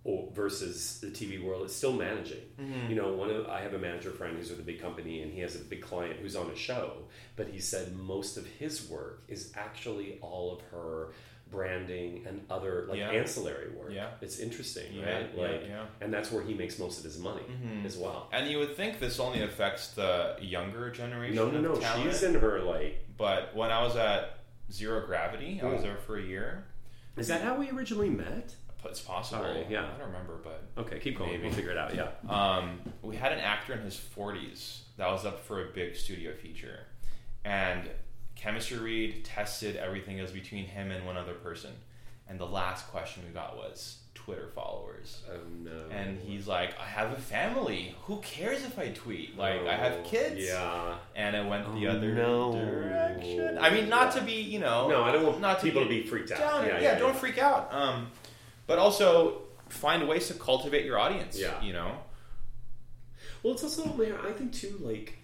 or 0.05 0.29
versus 0.33 0.99
the 1.01 1.09
TV 1.09 1.43
world, 1.43 1.63
it's 1.65 1.75
still 1.77 1.93
managing. 1.93 2.41
Mm-hmm. 2.61 2.91
You 2.91 2.97
know, 2.97 3.13
one 3.13 3.31
of 3.31 3.47
I 3.47 3.61
have 3.61 3.75
a 3.75 3.79
manager 3.79 4.11
friend 4.11 4.37
who's 4.37 4.51
with 4.51 4.59
a 4.59 4.65
big 4.65 4.81
company, 4.81 5.23
and 5.23 5.33
he 5.33 5.41
has 5.41 5.55
a 5.55 5.61
big 5.61 5.81
client 5.81 6.17
who's 6.21 6.35
on 6.35 6.51
a 6.51 6.57
show. 6.57 7.03
But 7.37 7.49
he 7.49 7.61
said 7.61 7.95
most 7.97 8.37
of 8.37 8.47
his 8.47 8.89
work 8.89 9.23
is 9.29 9.53
actually 9.57 10.19
all 10.21 10.53
of 10.57 10.61
her 10.73 11.13
branding 11.53 12.25
and 12.27 12.41
other 12.51 12.87
like 12.89 12.99
Yeah. 12.99 13.11
ancillary 13.11 13.71
work. 13.71 13.93
Yeah. 13.93 14.09
it's 14.23 14.39
interesting, 14.39 14.93
Yeah, 14.93 15.15
right? 15.15 15.31
yeah, 15.37 15.43
like, 15.43 15.63
yeah. 15.69 15.85
and 16.01 16.13
that's 16.13 16.33
where 16.33 16.43
he 16.43 16.55
makes 16.55 16.79
most 16.79 16.99
of 16.99 17.05
his 17.05 17.19
money 17.19 17.43
mm-hmm. 17.43 17.85
as 17.87 17.97
well. 17.97 18.29
And 18.33 18.51
you 18.51 18.59
would 18.59 18.75
think 18.75 18.99
this 18.99 19.21
only 19.21 19.43
affects 19.43 19.89
the 19.89 20.37
younger 20.41 20.91
generation. 20.91 21.37
No, 21.37 21.51
no, 21.51 21.61
no. 21.61 21.75
talent, 21.77 22.11
She's 22.11 22.23
in 22.23 22.35
her 22.35 22.61
like. 22.61 23.07
But 23.19 23.55
when 23.55 23.71
I 23.71 23.83
was 23.83 23.97
at 23.97 24.39
Zero 24.73 25.07
Gravity, 25.07 25.61
I 25.63 25.67
was 25.67 25.83
there 25.83 25.99
for 25.99 26.17
a 26.19 26.23
year. 26.23 26.65
Is 27.19 27.29
that 27.29 27.43
how 27.43 27.57
we 27.57 27.71
originally 27.71 28.09
met? 28.09 28.55
It's 28.85 29.01
possible. 29.01 29.43
Sorry, 29.45 29.67
yeah. 29.69 29.85
I 29.85 29.99
don't 29.99 30.09
remember, 30.09 30.39
but 30.43 30.65
Okay, 30.79 30.99
keep 30.99 31.17
going. 31.19 31.31
Maybe. 31.31 31.45
We'll 31.45 31.53
figure 31.53 31.71
it 31.71 31.79
out. 31.79 31.95
Yeah. 31.95 32.09
um, 32.29 32.81
we 33.03 33.17
had 33.17 33.33
an 33.33 33.39
actor 33.41 33.73
in 33.75 33.81
his 33.81 33.97
40s 34.17 34.81
that 34.97 35.11
was 35.11 35.25
up 35.25 35.41
for 35.45 35.63
a 35.63 35.71
big 35.73 35.97
studio 35.97 36.33
feature, 36.35 36.81
and 37.45 37.89
chemistry 38.37 38.79
read 38.79 39.25
tested 39.25 39.77
everything 39.77 40.21
as 40.21 40.31
between 40.33 40.65
him 40.67 40.91
and 40.91 41.07
one 41.07 41.17
other 41.17 41.35
person, 41.35 41.71
and 42.29 42.39
the 42.39 42.47
last 42.47 42.89
question 42.89 43.23
we 43.27 43.33
got 43.33 43.57
was 43.57 43.99
Twitter 44.15 44.49
followers. 44.55 45.23
Oh 45.31 45.37
no. 45.65 45.89
And 45.91 46.19
he's 46.21 46.47
like, 46.47 46.79
I 46.79 46.85
have 46.85 47.13
a 47.13 47.17
family. 47.21 47.95
Who 48.05 48.19
cares 48.21 48.63
if 48.65 48.79
I 48.79 48.89
tweet? 48.91 49.37
Like, 49.37 49.63
I 49.67 49.75
have 49.75 49.95
Oh, 49.95 50.03
kids. 50.05 50.41
Yeah. 50.47 50.95
And 51.17 51.35
it 51.35 51.45
went 51.45 51.65
the 51.75 51.89
Oh, 51.89 51.93
other 51.93 52.15
no. 52.15 52.53
direction. 52.53 53.59
I 53.59 53.71
mean, 53.71 53.89
not 53.89 54.15
Yeah. 54.15 54.21
to 54.21 54.27
be, 54.27 54.35
you 54.35 54.61
know, 54.61 54.89
No, 54.89 55.03
I 55.03 55.11
don't 55.13 55.25
want 55.27 55.41
not 55.41 55.59
to 55.61 55.65
people 55.67 55.83
be 55.87 55.99
to 55.99 56.03
be 56.05 56.09
freaked 56.09 56.31
out. 56.33 56.39
down. 56.39 56.67
Yeah, 56.67 56.75
Yeah, 56.75 56.81
yeah, 56.93 56.99
don't 56.99 57.17
freak 57.17 57.39
out. 57.39 57.73
Um, 57.75 58.13
but 58.67 58.79
also 58.79 59.43
find 59.69 60.07
ways 60.09 60.29
to 60.29 60.35
cultivate 60.35 60.85
your 60.85 60.99
audience. 60.99 61.39
Yeah. 61.39 61.61
you 61.63 61.73
know. 61.73 61.93
Well, 63.43 63.55
it's 63.55 63.65
also, 63.65 63.93
man, 63.95 64.15
I 64.25 64.33
think 64.33 64.53
too, 64.53 64.79
like, 64.81 65.19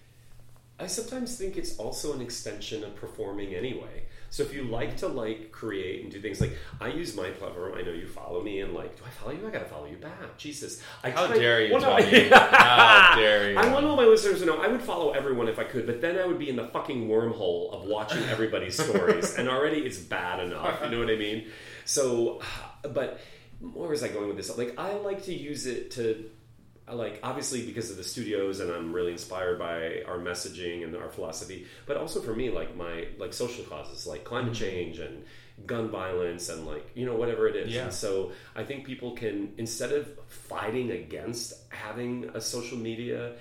I 0.79 0.87
sometimes 0.87 1.37
think 1.37 1.57
it's 1.57 1.77
also 1.77 2.13
an 2.13 2.21
extension 2.21 2.83
of 2.83 2.95
performing 2.95 3.53
anyway. 3.53 4.03
So 4.31 4.43
if 4.43 4.53
you 4.53 4.63
like 4.63 4.97
to 4.97 5.07
like 5.07 5.51
create 5.51 6.03
and 6.03 6.11
do 6.11 6.21
things 6.21 6.39
like 6.39 6.55
I 6.79 6.89
use 6.89 7.15
my 7.15 7.31
platform, 7.31 7.73
I 7.75 7.81
know 7.81 7.91
you 7.91 8.05
follow 8.07 8.43
me, 8.43 8.61
and 8.61 8.73
like, 8.75 8.95
do 8.95 9.03
I 9.05 9.09
follow 9.09 9.31
you? 9.31 9.47
I 9.47 9.49
gotta 9.49 9.65
follow 9.65 9.87
you 9.87 9.97
back. 9.97 10.37
Jesus, 10.37 10.83
I 11.03 11.09
How 11.09 11.25
try- 11.25 11.37
dare 11.37 11.65
you, 11.65 11.73
Well, 11.73 11.81
no, 11.81 11.97
Tony. 11.99 12.29
How 12.29 13.15
dare 13.15 13.51
you. 13.51 13.57
I 13.57 13.73
want 13.73 13.85
all 13.87 13.95
my 13.95 14.03
listeners 14.05 14.39
to 14.41 14.45
know 14.45 14.57
I 14.61 14.67
would 14.67 14.83
follow 14.83 15.11
everyone 15.13 15.47
if 15.47 15.57
I 15.57 15.63
could, 15.63 15.87
but 15.87 15.99
then 15.99 16.17
I 16.19 16.25
would 16.27 16.37
be 16.37 16.47
in 16.49 16.55
the 16.57 16.67
fucking 16.67 17.07
wormhole 17.09 17.73
of 17.73 17.85
watching 17.85 18.21
everybody's 18.25 18.75
stories, 18.81 19.35
and 19.35 19.49
already 19.49 19.79
it's 19.79 19.97
bad 19.97 20.39
enough. 20.45 20.79
You 20.83 20.91
know 20.91 20.99
what 20.99 21.09
I 21.09 21.15
mean? 21.15 21.47
So, 21.85 22.39
but 22.83 23.19
where 23.59 23.89
was 23.89 24.03
I 24.03 24.07
going 24.09 24.27
with 24.27 24.37
this? 24.37 24.55
Like, 24.57 24.75
I 24.77 24.93
like 24.93 25.23
to 25.23 25.33
use 25.33 25.65
it 25.65 25.91
to 25.91 26.29
like 26.91 27.19
obviously 27.21 27.63
because 27.67 27.91
of 27.91 27.97
the 27.97 28.03
studios 28.03 28.59
and 28.61 28.71
I'm 28.71 28.91
really 28.93 29.11
inspired 29.11 29.59
by 29.59 30.01
our 30.07 30.17
messaging 30.17 30.83
and 30.83 30.95
our 30.95 31.09
philosophy, 31.09 31.67
but 31.85 31.97
also 31.97 32.19
for 32.19 32.33
me 32.35 32.49
like 32.49 32.75
my 32.75 33.05
like 33.19 33.31
social 33.33 33.63
causes 33.65 34.07
like 34.07 34.23
climate 34.23 34.53
Mm-hmm. 34.53 34.63
change 34.63 34.99
and 34.99 35.23
gun 35.67 35.89
violence 35.89 36.49
and 36.49 36.65
like 36.65 36.89
you 36.95 37.05
know 37.05 37.15
whatever 37.15 37.47
it 37.47 37.55
is. 37.55 37.71
Yeah. 37.75 37.83
And 37.83 37.93
so 37.93 38.31
I 38.55 38.63
think 38.63 38.85
people 38.85 39.11
can 39.11 39.53
instead 39.57 39.91
of 39.91 40.07
fighting 40.27 40.89
against 40.91 41.53
having 41.71 42.31
a 42.33 42.41
social 42.41 42.77
media 42.77 43.33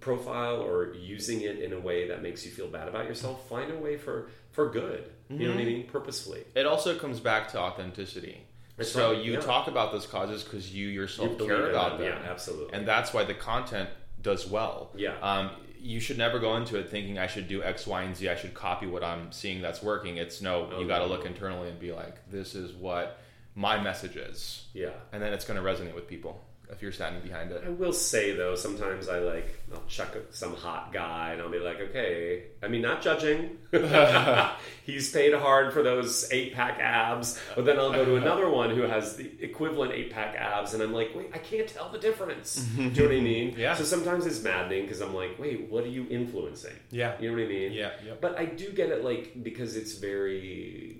profile 0.00 0.60
or 0.62 0.92
using 0.94 1.42
it 1.42 1.60
in 1.60 1.72
a 1.74 1.78
way 1.78 2.08
that 2.08 2.22
makes 2.22 2.44
you 2.44 2.50
feel 2.50 2.66
bad 2.66 2.88
about 2.88 3.06
yourself, 3.06 3.48
find 3.48 3.70
a 3.70 3.76
way 3.76 3.96
for 3.98 4.30
for 4.50 4.68
good. 4.70 5.10
You 5.28 5.38
know 5.48 5.50
what 5.54 5.60
I 5.60 5.64
Mm-hmm. 5.64 5.66
mean? 5.72 5.86
Purposefully. 5.86 6.42
It 6.56 6.66
also 6.66 6.98
comes 6.98 7.20
back 7.20 7.48
to 7.52 7.60
authenticity. 7.60 8.45
So 8.82 9.12
you 9.12 9.34
yeah. 9.34 9.40
talk 9.40 9.68
about 9.68 9.92
those 9.92 10.06
causes 10.06 10.42
because 10.44 10.74
you 10.74 10.88
yourself 10.88 11.38
You 11.40 11.46
care 11.46 11.70
about 11.70 11.98
them, 11.98 12.08
them. 12.08 12.22
yeah, 12.22 12.30
absolutely. 12.30 12.74
And 12.74 12.86
that's 12.86 13.12
why 13.14 13.24
the 13.24 13.34
content 13.34 13.88
does 14.20 14.46
well. 14.46 14.90
Yeah. 14.96 15.14
Um, 15.22 15.50
you 15.78 16.00
should 16.00 16.18
never 16.18 16.38
go 16.38 16.56
into 16.56 16.76
it 16.78 16.90
thinking 16.90 17.18
I 17.18 17.26
should 17.26 17.48
do 17.48 17.62
X, 17.62 17.86
Y, 17.86 18.02
and 18.02 18.16
Z. 18.16 18.28
I 18.28 18.34
should 18.36 18.54
copy 18.54 18.86
what 18.86 19.02
I'm 19.04 19.30
seeing 19.32 19.62
that's 19.62 19.82
working. 19.82 20.16
It's 20.16 20.42
no, 20.42 20.68
Oh, 20.72 20.80
you 20.80 20.86
got 20.88 20.98
to 20.98 21.06
no. 21.06 21.10
look 21.12 21.24
internally 21.26 21.68
and 21.68 21.78
be 21.78 21.92
like, 21.92 22.28
this 22.30 22.54
is 22.54 22.72
what 22.72 23.18
my 23.54 23.80
message 23.80 24.16
is, 24.16 24.66
Yeah. 24.74 24.90
and 25.12 25.22
then 25.22 25.32
it's 25.32 25.44
going 25.46 25.56
to 25.62 25.64
resonate 25.66 25.94
with 25.94 26.06
people 26.06 26.42
if 26.70 26.82
you're 26.82 26.92
standing 26.92 27.22
behind 27.22 27.52
it. 27.52 27.62
I 27.64 27.70
will 27.70 27.92
say 27.92 28.34
though, 28.34 28.54
sometimes 28.54 29.08
I 29.08 29.20
like 29.20 29.60
I'll 29.72 29.82
check 29.88 30.08
some 30.30 30.54
hot 30.54 30.92
guy 30.92 31.32
and 31.32 31.40
I'll 31.40 31.50
be 31.50 31.58
like, 31.58 31.80
okay. 31.80 32.44
I 32.62 32.68
mean, 32.68 32.82
not 32.82 33.02
judging. 33.02 33.58
He's 34.84 35.10
paid 35.10 35.34
hard 35.34 35.72
for 35.72 35.82
those 35.82 36.30
eight 36.32 36.54
pack 36.54 36.78
abs, 36.80 37.40
but 37.54 37.64
then 37.64 37.78
I'll 37.78 37.92
go 37.92 38.04
to 38.04 38.16
another 38.16 38.48
one 38.48 38.70
who 38.70 38.82
has 38.82 39.16
the 39.16 39.30
equivalent 39.40 39.92
eight 39.92 40.12
pack 40.12 40.34
abs, 40.36 40.74
and 40.74 40.82
I'm 40.82 40.92
like, 40.92 41.14
wait, 41.14 41.30
I 41.32 41.38
can't 41.38 41.68
tell 41.68 41.88
the 41.88 41.98
difference. 41.98 42.56
Do 42.76 42.82
you 42.82 42.90
know 42.90 43.02
what 43.04 43.12
I 43.12 43.20
mean? 43.20 43.54
Yeah. 43.56 43.74
So 43.74 43.84
sometimes 43.84 44.26
it's 44.26 44.42
maddening 44.42 44.82
because 44.82 45.00
I'm 45.00 45.14
like, 45.14 45.38
wait, 45.38 45.70
what 45.70 45.84
are 45.84 45.88
you 45.88 46.06
influencing? 46.10 46.74
Yeah. 46.90 47.14
You 47.20 47.30
know 47.30 47.36
what 47.36 47.44
I 47.44 47.48
mean? 47.48 47.72
Yeah, 47.72 47.90
yep. 48.04 48.20
But 48.20 48.38
I 48.38 48.46
do 48.46 48.70
get 48.72 48.90
it, 48.90 49.04
like 49.04 49.42
because 49.42 49.76
it's 49.76 49.94
very 49.94 50.98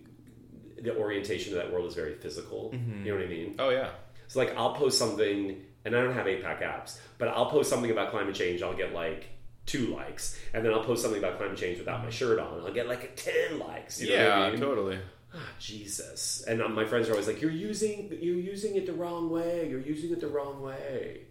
the 0.81 0.97
orientation 0.97 1.57
of 1.57 1.63
that 1.63 1.73
world 1.73 1.87
is 1.87 1.95
very 1.95 2.15
physical. 2.15 2.71
Mm-hmm. 2.75 3.07
You 3.07 3.13
know 3.13 3.19
what 3.19 3.27
I 3.27 3.31
mean? 3.31 3.55
Oh 3.59 3.71
yeah. 3.71 3.91
So 4.29 4.39
like 4.39 4.57
I'll 4.57 4.75
post 4.75 4.99
something, 4.99 5.63
and 5.85 5.97
I 5.97 6.01
don't 6.03 6.15
have 6.15 6.27
eight 6.27 6.43
pack 6.43 6.61
apps, 6.63 6.99
but 7.19 7.29
I'll 7.29 7.51
post 7.51 7.71
something 7.71 7.91
about 7.91 8.11
climate 8.11 8.35
change. 8.35 8.63
I'll 8.63 8.77
get 8.77 8.93
like 8.93 9.27
two 9.67 9.87
likes, 9.95 10.39
and 10.55 10.65
then 10.65 10.73
I'll 10.73 10.85
post 10.85 11.03
something 11.03 11.19
about 11.23 11.39
climate 11.39 11.57
change 11.59 11.79
without 11.79 12.03
my 12.05 12.11
shirt 12.11 12.39
on. 12.39 12.61
I'll 12.65 12.73
get 12.73 12.89
like 12.89 13.05
a 13.05 13.09
ten 13.09 13.59
likes. 13.59 14.01
You 14.01 14.17
know 14.17 14.29
what 14.29 14.39
I 14.39 14.51
mean? 14.51 14.61
totally. 14.61 14.99
Ah, 15.35 15.39
Jesus. 15.59 16.45
And 16.47 16.63
um, 16.63 16.75
my 16.75 16.85
friends 16.85 17.09
are 17.09 17.13
always 17.13 17.27
like, 17.27 17.41
"You're 17.43 17.51
using, 17.51 18.09
you're 18.23 18.37
using 18.37 18.77
it 18.77 18.87
the 18.87 18.93
wrong 18.93 19.29
way. 19.29 19.69
You're 19.69 19.81
using 19.81 20.11
it 20.13 20.21
the 20.21 20.29
wrong 20.29 20.63
way." 20.63 21.23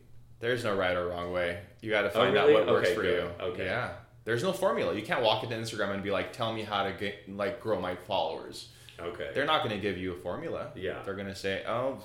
There's 0.42 0.64
no 0.66 0.75
right 0.75 0.96
or 0.96 1.08
wrong 1.08 1.32
way. 1.32 1.62
You 1.82 1.90
got 1.90 2.02
to 2.02 2.10
Oh, 2.10 2.12
find 2.12 2.34
really? 2.34 2.54
out 2.56 2.66
what 2.66 2.74
works 2.75 2.88
Okay, 2.88 2.96
for 2.96 3.02
good. 3.04 3.24
you. 3.40 3.46
Okay. 3.46 3.66
Yeah. 3.66 3.94
There's 4.25 4.44
no 4.44 4.52
formula. 4.54 4.94
You 4.94 5.02
can't 5.02 5.24
walk 5.24 5.44
into 5.44 5.56
Instagram 5.56 5.94
and 5.94 6.04
be 6.04 6.12
like, 6.12 6.34
"Tell 6.34 6.54
me 6.54 6.64
how 6.64 6.84
to 6.84 6.92
get 6.94 7.16
like 7.34 7.60
grow 7.62 7.80
my 7.80 7.96
followers." 7.96 8.70
Okay. 9.00 9.30
They're 9.34 9.46
not 9.46 9.64
going 9.64 9.75
to 9.75 9.82
give 9.82 9.98
you 9.98 10.14
a 10.14 10.18
formula. 10.18 10.72
Yeah. 10.75 11.02
They're 11.04 11.16
going 11.16 11.28
to 11.28 11.36
say, 11.36 11.64
"Oh, 11.68 12.00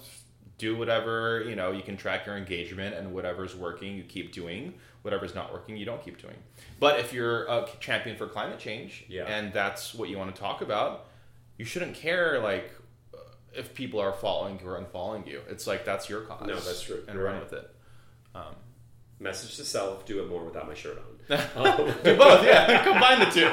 do 0.61 0.77
whatever 0.77 1.43
you 1.49 1.57
know. 1.57 1.73
You 1.73 1.83
can 1.83 1.97
track 1.97 2.27
your 2.27 2.37
engagement, 2.37 2.95
and 2.95 3.13
whatever's 3.15 3.57
working, 3.57 3.97
you 3.97 4.05
keep 4.05 4.33
doing. 4.33 4.75
Whatever's 5.03 5.35
not 5.35 5.53
working, 5.53 5.77
you 5.77 5.87
don't 5.87 6.03
keep 6.05 6.21
doing." 6.21 6.37
But 6.79 7.01
if 7.01 7.13
you're 7.13 7.45
a 7.47 7.67
champion 7.81 8.17
for 8.17 8.27
climate 8.27 8.59
change, 8.59 9.05
Yeah. 9.09 9.25
and 9.25 9.53
that's 9.53 9.95
what 9.95 10.09
you 10.11 10.19
want 10.19 10.35
to 10.35 10.41
talk 10.41 10.61
about, 10.63 11.07
you 11.59 11.65
shouldn't 11.65 11.95
care 11.95 12.39
like 12.41 12.71
if 13.53 13.75
people 13.75 13.99
are 14.01 14.13
following 14.13 14.61
you 14.61 14.67
or 14.69 14.81
unfollowing 14.81 15.27
you. 15.27 15.41
It's 15.49 15.67
like 15.67 15.85
that's 15.85 16.09
your 16.09 16.21
cause. 16.21 16.47
No, 16.47 16.55
that's 16.55 16.83
true. 16.83 17.03
And 17.09 17.15
You're 17.17 17.25
run 17.25 17.35
right. 17.37 17.43
with 17.45 17.53
it. 17.55 17.75
Um, 18.35 18.55
Message 19.19 19.57
to 19.57 19.65
self: 19.65 20.07
Do 20.07 20.23
it 20.23 20.29
more 20.29 20.45
without 20.45 20.67
my 20.69 20.75
shirt 20.75 20.99
on. 20.99 21.05
do 22.05 22.17
both, 22.17 22.45
yeah. 22.45 22.83
Combine 22.89 23.19
the 23.21 23.27
two. 23.27 23.51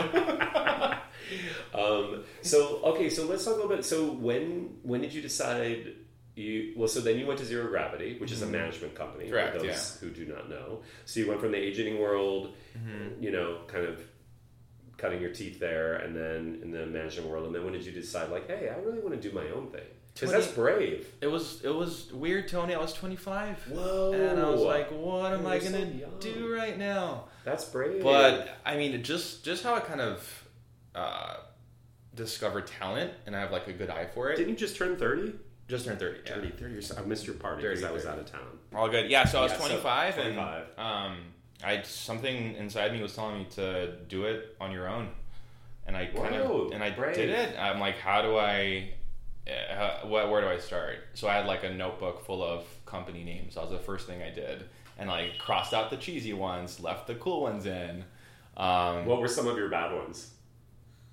Um, 1.73 2.23
so 2.41 2.79
okay, 2.83 3.09
so 3.09 3.25
let's 3.25 3.43
talk 3.43 3.53
a 3.55 3.57
little 3.57 3.75
bit. 3.75 3.83
So 3.85 4.11
when 4.11 4.77
when 4.83 5.01
did 5.01 5.13
you 5.13 5.21
decide 5.21 5.93
you? 6.37 6.73
Well, 6.77 6.87
so 6.87 6.99
then 7.01 7.17
you 7.19 7.25
went 7.27 7.39
to 7.39 7.45
Zero 7.45 7.67
Gravity, 7.67 8.17
which 8.19 8.31
is 8.31 8.41
a 8.41 8.45
management 8.47 8.95
company. 8.95 9.25
Mm-hmm. 9.25 9.33
Correct, 9.33 9.53
For 9.57 9.63
those 9.67 9.97
yeah. 10.01 10.07
who 10.07 10.13
do 10.13 10.25
not 10.25 10.49
know, 10.49 10.81
so 11.05 11.19
you 11.19 11.27
went 11.27 11.39
from 11.41 11.51
the 11.51 11.57
agenting 11.57 11.99
world, 11.99 12.53
Mm-hmm. 12.77 13.23
you 13.23 13.31
know, 13.31 13.59
kind 13.67 13.85
of 13.85 13.99
cutting 14.97 15.21
your 15.21 15.31
teeth 15.31 15.59
there, 15.59 15.95
and 15.97 16.15
then 16.15 16.59
in 16.61 16.71
the 16.71 16.85
management 16.85 17.27
world, 17.29 17.45
and 17.47 17.53
then 17.55 17.63
when 17.63 17.73
did 17.73 17.85
you 17.85 17.91
decide, 17.91 18.29
like, 18.31 18.47
hey, 18.47 18.69
I 18.69 18.79
really 18.79 18.99
want 18.99 19.19
to 19.19 19.29
do 19.29 19.33
my 19.35 19.47
own 19.49 19.67
thing? 19.67 19.81
Because 20.13 20.31
that's 20.31 20.47
brave. 20.47 21.07
It 21.21 21.27
was 21.27 21.61
it 21.63 21.69
was 21.69 22.11
weird, 22.11 22.47
Tony. 22.47 22.73
I 22.73 22.79
was 22.79 22.91
25. 22.93 23.67
Whoa! 23.69 24.13
And 24.13 24.39
I 24.39 24.49
was 24.49 24.61
like, 24.61 24.89
what 24.89 25.31
am 25.33 25.43
You're 25.43 25.51
I 25.51 25.59
gonna 25.59 25.79
young. 25.85 26.19
do 26.19 26.51
right 26.55 26.75
now? 26.77 27.25
That's 27.45 27.65
brave. 27.65 28.01
But 28.01 28.49
I 28.65 28.77
mean, 28.77 29.03
just 29.03 29.45
just 29.45 29.63
how 29.63 29.75
I 29.75 29.79
kind 29.79 30.01
of 30.01 30.43
uh, 30.95 31.35
discovered 32.15 32.65
talent, 32.65 33.11
and 33.27 33.35
I 33.35 33.39
have 33.41 33.51
like 33.51 33.67
a 33.67 33.73
good 33.73 33.91
eye 33.91 34.07
for 34.13 34.31
it. 34.31 34.37
didn't 34.37 34.49
you 34.49 34.55
just 34.55 34.75
turn 34.75 34.97
thirty? 34.97 35.33
Just 35.67 35.85
turned 35.85 35.99
30. 35.99 36.19
yeah. 36.25 36.33
30, 36.35 36.49
30 36.51 36.71
years. 36.71 36.91
I 36.97 37.01
missed 37.01 37.25
your 37.25 37.35
party 37.35 37.61
because 37.61 37.83
I 37.83 37.91
was 37.91 38.03
30. 38.03 38.13
out 38.13 38.19
of 38.23 38.31
town. 38.31 38.59
All 38.73 38.89
good. 38.89 39.09
Yeah. 39.09 39.25
So 39.25 39.39
I 39.39 39.43
was 39.43 39.51
Yeah, 39.51 39.57
so 39.57 39.67
25, 39.67 40.15
25. 40.15 40.63
and 40.77 40.79
um, 40.79 41.17
I 41.63 41.81
something 41.83 42.55
inside 42.55 42.93
me 42.93 43.01
was 43.01 43.13
telling 43.15 43.39
me 43.39 43.47
to 43.55 43.95
do 44.07 44.25
it 44.25 44.55
on 44.61 44.71
your 44.71 44.87
own, 44.87 45.09
and 45.85 45.97
I 45.97 46.05
kind 46.05 46.35
Whoa, 46.35 46.67
of 46.67 46.71
and 46.71 46.83
I 46.83 46.91
brave. 46.91 47.15
did 47.15 47.29
it. 47.29 47.57
I'm 47.59 47.79
like, 47.79 47.97
how 47.97 48.21
do 48.21 48.37
I? 48.37 48.91
Uh, 49.47 50.05
where, 50.07 50.27
where 50.27 50.41
do 50.41 50.47
I 50.47 50.57
start? 50.59 50.97
So 51.13 51.27
I 51.29 51.35
had 51.35 51.45
like 51.45 51.63
a 51.63 51.69
notebook 51.73 52.25
full 52.25 52.43
of 52.43 52.65
company 52.85 53.23
names. 53.23 53.55
That 53.55 53.61
was 53.61 53.71
the 53.71 53.79
first 53.79 54.05
thing 54.05 54.21
I 54.21 54.29
did, 54.29 54.65
and 54.97 55.09
like 55.09 55.37
crossed 55.39 55.73
out 55.73 55.89
the 55.89 55.97
cheesy 55.97 56.33
ones, 56.33 56.79
left 56.79 57.07
the 57.07 57.15
cool 57.15 57.41
ones 57.41 57.65
in. 57.65 58.03
Um, 58.57 59.05
What 59.05 59.19
were 59.21 59.27
some 59.27 59.47
of 59.47 59.57
your 59.57 59.69
bad 59.69 59.93
ones? 59.93 60.31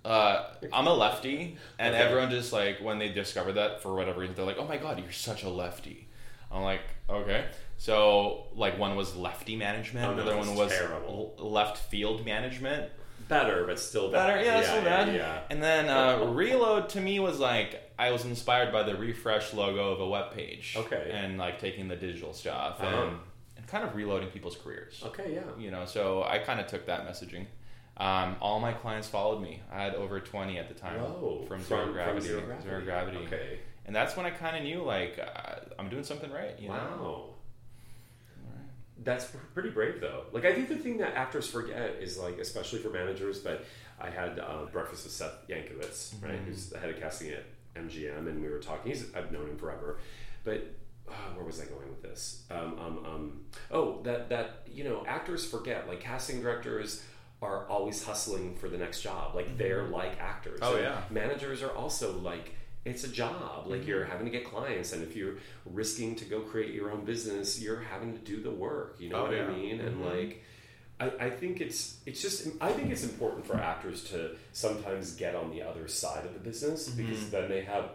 Uh, 0.04 0.44
I'm 0.72 0.86
a 0.86 0.92
lefty, 0.94 1.56
and 1.78 1.94
Okay. 1.94 2.02
everyone 2.04 2.30
just 2.30 2.52
like 2.52 2.80
when 2.80 2.98
they 2.98 3.08
discover 3.08 3.52
that 3.52 3.82
for 3.82 3.94
whatever 3.94 4.20
reason, 4.20 4.34
they're 4.36 4.44
like, 4.44 4.58
"Oh 4.58 4.66
my 4.66 4.76
god, 4.76 4.98
you're 5.00 5.12
such 5.12 5.42
a 5.44 5.48
lefty." 5.48 6.08
I'm 6.52 6.62
like, 6.62 6.82
okay. 7.10 7.46
So 7.78 8.44
like 8.54 8.78
one 8.78 8.94
was 8.96 9.16
lefty 9.16 9.56
management, 9.56 10.06
Oh, 10.06 10.14
no, 10.14 10.22
another 10.22 10.36
one 10.36 10.54
was 10.54 10.70
terrible. 10.72 11.34
left 11.38 11.78
field 11.90 12.24
management. 12.24 12.90
Better, 13.28 13.64
but 13.66 13.78
still 13.80 14.12
bad. 14.12 14.26
Better, 14.28 14.44
yeah, 14.44 14.62
still 14.62 14.82
bad. 14.82 15.14
Yeah, 15.14 15.40
And 15.50 15.62
then 15.62 15.88
uh, 15.88 16.26
reload 16.26 16.90
to 16.90 17.00
me 17.00 17.18
was 17.20 17.38
like 17.40 17.80
I 17.98 18.10
was 18.12 18.24
inspired 18.24 18.72
by 18.72 18.82
the 18.84 18.94
refresh 18.96 19.52
logo 19.54 19.90
of 19.92 20.00
a 20.00 20.06
web 20.08 20.32
page. 20.32 20.74
Okay. 20.76 21.10
And 21.12 21.38
like 21.38 21.58
taking 21.58 21.88
the 21.88 21.96
digital 21.96 22.32
stuff 22.34 22.80
Uh-huh. 22.80 23.04
and, 23.06 23.16
and 23.56 23.66
kind 23.66 23.82
of 23.82 23.96
reloading 23.96 24.28
people's 24.28 24.56
careers. 24.56 25.02
Okay, 25.06 25.32
yeah. 25.34 25.40
You 25.58 25.70
know, 25.70 25.86
so 25.86 26.22
I 26.22 26.38
kind 26.38 26.60
of 26.60 26.66
took 26.66 26.86
that 26.86 27.08
messaging. 27.08 27.46
Um, 27.96 28.36
all 28.40 28.58
my 28.60 28.72
clients 28.72 29.06
followed 29.08 29.40
me. 29.40 29.62
I 29.72 29.82
had 29.84 29.94
over 29.94 30.18
20 30.20 30.58
at 30.58 30.68
the 30.68 30.74
time 30.74 30.98
Whoa. 31.00 31.44
from, 31.46 31.62
zero 31.62 31.92
gravity. 31.92 32.26
Zero 32.26 32.40
Gravity. 32.40 32.68
Zero 32.68 32.80
Gravity. 32.82 33.16
Okay. 33.18 33.58
And 33.86 33.94
that's 33.94 34.16
when 34.16 34.26
I 34.26 34.30
kind 34.30 34.56
of 34.56 34.62
knew 34.64 34.82
like 34.82 35.18
uh, 35.18 35.56
I'm 35.78 35.88
doing 35.88 36.04
something 36.04 36.30
right. 36.32 36.58
You 36.58 36.68
know. 36.68 36.74
Wow. 36.74 37.24
That's 39.02 39.26
pretty 39.52 39.70
brave, 39.70 40.00
though. 40.00 40.22
Like, 40.32 40.44
I 40.44 40.54
think 40.54 40.68
the 40.68 40.76
thing 40.76 40.98
that 40.98 41.14
actors 41.14 41.46
forget 41.48 41.96
is, 42.00 42.16
like, 42.16 42.38
especially 42.38 42.78
for 42.78 42.90
managers, 42.90 43.40
but 43.40 43.64
I 44.00 44.08
had 44.08 44.38
uh, 44.38 44.66
breakfast 44.72 45.04
with 45.04 45.12
Seth 45.12 45.46
Yanklewitz, 45.48 46.22
right, 46.22 46.32
Mm-hmm. 46.32 46.44
who's 46.46 46.70
the 46.70 46.78
head 46.78 46.90
of 46.90 46.98
casting 47.00 47.30
at 47.30 47.44
MGM, 47.74 48.28
and 48.28 48.40
we 48.40 48.48
were 48.48 48.60
talking. 48.60 48.92
He's 48.92 49.04
I've 49.14 49.30
known 49.32 49.48
him 49.48 49.56
forever, 49.58 49.98
but 50.44 50.74
uh, 51.08 51.12
where 51.34 51.44
was 51.44 51.60
I 51.60 51.64
going 51.66 51.88
with 51.88 52.02
this? 52.02 52.44
Um, 52.50 52.78
um, 52.78 52.98
um, 53.04 53.40
oh, 53.70 54.00
that 54.04 54.28
that 54.30 54.62
you 54.72 54.84
know, 54.84 55.04
actors 55.06 55.44
forget. 55.44 55.86
Like, 55.88 56.00
casting 56.00 56.40
directors 56.40 57.02
are 57.44 57.66
always 57.68 58.02
hustling 58.04 58.56
for 58.56 58.68
the 58.68 58.78
next 58.78 59.02
job. 59.02 59.34
Like, 59.34 59.58
they're 59.58 59.84
like 59.84 60.18
actors. 60.20 60.60
Oh, 60.62 60.74
And 60.76 60.84
yeah. 60.84 61.00
managers 61.10 61.62
are 61.62 61.70
also 61.72 62.12
like 62.18 62.54
it's 62.84 63.04
a 63.04 63.08
job 63.08 63.66
like 63.66 63.80
Mm-hmm. 63.80 63.88
you're 63.88 64.04
having 64.04 64.26
to 64.26 64.30
get 64.30 64.44
clients 64.44 64.92
and 64.92 65.02
if 65.02 65.16
you're 65.16 65.36
risking 65.64 66.14
to 66.16 66.24
go 66.26 66.40
create 66.40 66.74
your 66.74 66.90
own 66.90 67.02
business 67.06 67.58
you're 67.58 67.80
having 67.80 68.12
to 68.12 68.18
do 68.18 68.42
the 68.42 68.50
work 68.50 68.96
you 68.98 69.08
know 69.08 69.20
Oh, 69.20 69.22
what 69.22 69.32
yeah. 69.34 69.44
i 69.46 69.52
mean 69.56 69.80
and 69.80 70.04
like 70.04 70.44
I, 71.00 71.06
I 71.26 71.30
think 71.30 71.62
it's 71.62 71.96
it's 72.04 72.20
just 72.20 72.46
I 72.60 72.70
think 72.72 72.90
it's 72.90 73.02
important 73.04 73.46
for 73.46 73.56
actors 73.56 74.04
to 74.10 74.36
sometimes 74.52 75.14
get 75.14 75.34
on 75.34 75.50
the 75.50 75.62
other 75.62 75.88
side 75.88 76.26
of 76.26 76.34
the 76.34 76.40
business 76.40 76.88
Mm-hmm. 76.90 76.96
because 77.06 77.30
then 77.30 77.48
they 77.48 77.62
have 77.62 77.86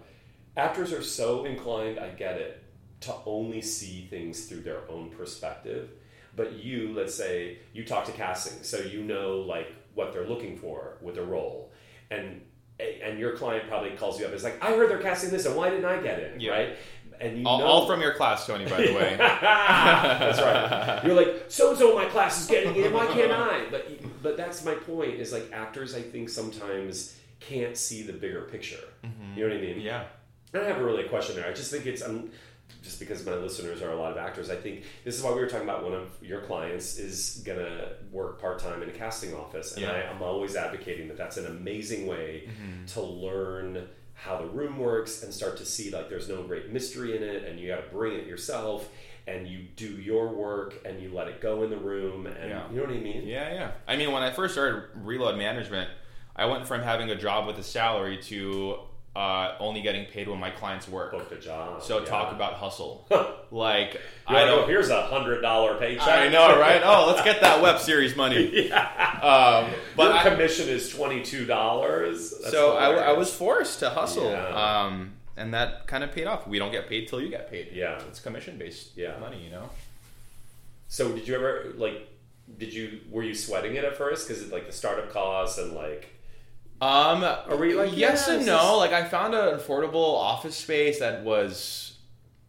actors 0.58 0.92
are 0.92 1.04
so 1.04 1.46
inclined 1.46 2.00
I 2.00 2.10
get 2.10 2.38
it 2.38 2.64
to 3.02 3.14
only 3.28 3.62
see 3.62 4.08
things 4.10 4.46
through 4.48 4.62
their 4.62 4.90
own 4.90 5.12
perspective 5.12 5.92
but 6.36 6.54
you 6.54 6.94
let's 6.96 7.14
say 7.16 7.58
you 7.74 7.84
talk 7.84 8.06
to 8.06 8.12
casting 8.12 8.64
so 8.64 8.78
you 8.80 9.04
know 9.04 9.40
like 9.40 9.74
what 9.96 10.14
they're 10.14 10.28
looking 10.28 10.56
for 10.58 10.98
with 11.02 11.18
a 11.18 11.24
role 11.24 11.72
and 12.12 12.42
and 12.80 13.20
your 13.20 13.36
client 13.36 13.68
probably 13.68 13.92
calls 13.92 14.20
you 14.20 14.26
up 14.26 14.32
it's 14.32 14.44
like 14.44 14.64
I 14.64 14.68
heard 14.76 14.90
they're 14.90 15.02
casting 15.02 15.32
this 15.32 15.46
and 15.46 15.56
why 15.56 15.70
didn't 15.70 15.86
I 15.86 16.02
get 16.02 16.20
it 16.20 16.40
Yeah. 16.42 16.52
right 16.52 16.76
and 17.22 17.38
you 17.40 17.46
All, 17.46 17.60
know 17.60 17.66
all 17.66 17.86
from 17.86 18.00
your 18.00 18.14
class, 18.14 18.48
Tony. 18.48 18.64
By 18.64 18.78
the 18.86 18.94
way. 18.94 19.16
that's 19.20 20.40
right. 20.40 21.02
You're 21.04 21.16
like, 21.16 21.46
so 21.50 21.72
and 21.72 21.78
so 21.78 21.94
my 21.94 22.06
class 22.06 22.40
is 22.40 22.48
getting 22.48 22.74
it. 22.78 22.94
Why 22.94 23.08
can't 23.08 23.34
I? 23.34 23.66
But 23.70 24.24
but 24.24 24.38
that's 24.38 24.64
my 24.64 24.74
point. 24.74 25.16
Is 25.16 25.34
like 25.34 25.50
actors, 25.52 25.94
I 25.96 26.02
think 26.02 26.30
sometimes 26.30 27.18
can't 27.42 27.76
see 27.76 28.04
the 28.04 28.14
bigger 28.14 28.44
picture. 28.44 28.80
You 29.36 29.44
know 29.44 29.54
what 29.54 29.58
I 29.58 29.62
mean? 29.62 29.82
yeah. 29.82 30.06
I 30.54 30.58
don't 30.60 30.68
have 30.68 30.78
a 30.78 30.84
really 30.84 31.06
a 31.06 31.10
question 31.10 31.36
there. 31.36 31.46
I 31.46 31.52
just 31.54 31.70
think 31.70 31.86
it's 31.86 32.02
um, 32.02 32.30
just 32.82 33.00
because 33.00 33.26
my 33.26 33.34
listeners 33.34 33.82
are 33.82 33.92
a 33.92 33.96
lot 33.96 34.12
of 34.12 34.18
actors. 34.18 34.50
I 34.50 34.56
think 34.56 34.84
this 35.04 35.18
is 35.18 35.24
why 35.24 35.32
we 35.32 35.40
were 35.42 35.48
talking 35.48 35.68
about 35.68 35.84
one 35.84 35.94
of 35.94 36.10
your 36.22 36.42
clients 36.42 36.98
is 36.98 37.42
gonna 37.46 37.90
work 38.12 38.40
part 38.42 38.60
time 38.60 38.82
in 38.84 38.90
a 38.90 38.94
casting 38.94 39.34
office, 39.34 39.74
and 39.74 39.82
Yeah. 39.84 39.92
I, 39.92 40.10
I'm 40.10 40.22
always 40.22 40.56
advocating 40.56 41.08
that 41.10 41.18
that's 41.18 41.38
an 41.38 41.46
amazing 41.48 42.08
way 42.08 42.48
Mm-hmm. 42.48 42.86
to 42.88 43.02
learn 43.02 43.88
how 44.14 44.38
the 44.38 44.46
room 44.48 44.78
works 44.78 45.24
and 45.24 45.34
start 45.34 45.56
to 45.58 45.66
see 45.66 45.92
like 45.92 46.10
there's 46.10 46.28
no 46.30 46.44
great 46.44 46.70
mystery 46.72 47.16
in 47.16 47.24
it, 47.24 47.44
and 47.46 47.60
you 47.60 47.68
got 47.70 47.78
to 47.84 47.90
bring 47.96 48.14
it 48.14 48.28
yourself. 48.28 48.90
And 49.28 49.48
you 49.48 49.60
do 49.76 49.86
your 49.86 50.30
work, 50.30 50.74
and 50.86 51.00
you 51.00 51.14
let 51.14 51.28
it 51.28 51.40
go 51.40 51.62
in 51.62 51.70
the 51.70 51.78
room, 51.78 52.26
and 52.26 52.50
Yeah. 52.50 52.68
you 52.72 52.78
know 52.78 52.84
what 52.86 52.92
I 52.96 52.98
mean. 52.98 53.28
Yeah, 53.28 53.54
yeah. 53.54 53.72
I 53.88 53.96
mean, 53.96 54.12
when 54.12 54.24
I 54.24 54.32
first 54.32 54.56
started 54.56 54.86
Reload 54.96 55.38
Management, 55.38 55.88
I 56.36 56.46
went 56.48 56.66
from 56.66 56.82
having 56.82 57.12
a 57.12 57.16
job 57.16 57.46
with 57.46 57.60
a 57.60 57.64
salary 57.64 58.18
to 58.24 58.80
uh, 59.20 59.56
only 59.60 59.82
getting 59.82 60.06
paid 60.06 60.30
when 60.30 60.40
my 60.40 60.50
clients 60.50 60.88
work. 60.88 61.12
Book 61.12 61.30
a 61.34 61.36
job. 61.36 61.84
So 61.84 62.00
yeah. 62.00 62.06
talk 62.06 62.32
about 62.32 62.54
hustle. 62.54 63.06
like 63.52 63.94
You're 63.94 64.02
I 64.28 64.34
like, 64.44 64.46
don't. 64.46 64.64
oh, 64.64 64.68
here's 64.68 64.90
a 64.90 65.02
hundred 65.08 65.42
dollar 65.42 65.78
paycheck. 65.78 66.08
I 66.08 66.30
know, 66.30 66.58
right? 66.58 66.82
Oh, 66.82 67.08
let's 67.08 67.22
get 67.24 67.42
that 67.42 67.62
web 67.62 67.80
series 67.80 68.16
money. 68.16 68.68
yeah. 68.70 69.20
Um, 69.22 69.74
but 69.98 70.04
Your 70.06 70.14
I, 70.14 70.30
commission 70.30 70.70
is 70.70 70.90
twenty 70.90 71.22
two 71.22 71.46
dollars. 71.46 72.34
so 72.50 72.78
I, 72.78 73.10
I 73.10 73.12
was 73.12 73.34
forced 73.34 73.80
to 73.80 73.90
hustle, 73.90 74.32
Yeah. 74.32 74.84
um, 74.86 75.16
and 75.36 75.54
that 75.54 75.86
kind 75.88 76.04
of 76.06 76.14
paid 76.14 76.26
off. 76.28 76.48
We 76.48 76.58
don't 76.58 76.72
get 76.72 76.88
paid 76.88 77.10
till 77.10 77.20
you 77.20 77.28
get 77.28 77.52
paid. 77.52 77.72
Yeah. 77.74 78.00
it's 78.08 78.22
commission 78.22 78.58
based 78.58 78.96
Yeah. 78.96 79.20
money, 79.20 79.44
you 79.44 79.52
know. 79.52 79.70
So 80.88 81.12
did 81.12 81.28
you 81.28 81.36
ever 81.36 81.74
like? 81.76 82.08
Did 82.58 82.74
you 82.74 83.02
were 83.12 83.24
you 83.24 83.36
sweating 83.36 83.76
it 83.76 83.84
at 83.84 83.98
first 83.98 84.28
because 84.30 84.50
like 84.50 84.66
the 84.66 84.72
startup 84.74 85.12
costs 85.12 85.58
and 85.58 85.74
like 85.74 86.08
Um, 86.82 87.22
were 87.50 87.66
you 87.66 87.78
like, 87.78 87.96
yes 87.96 88.26
yeah, 88.28 88.36
and 88.36 88.46
no. 88.46 88.78
Like 88.78 88.94
I 88.94 89.04
found 89.06 89.34
an 89.34 89.58
affordable 89.58 90.16
office 90.16 90.56
space 90.56 91.00
that 91.00 91.24
was 91.24 91.98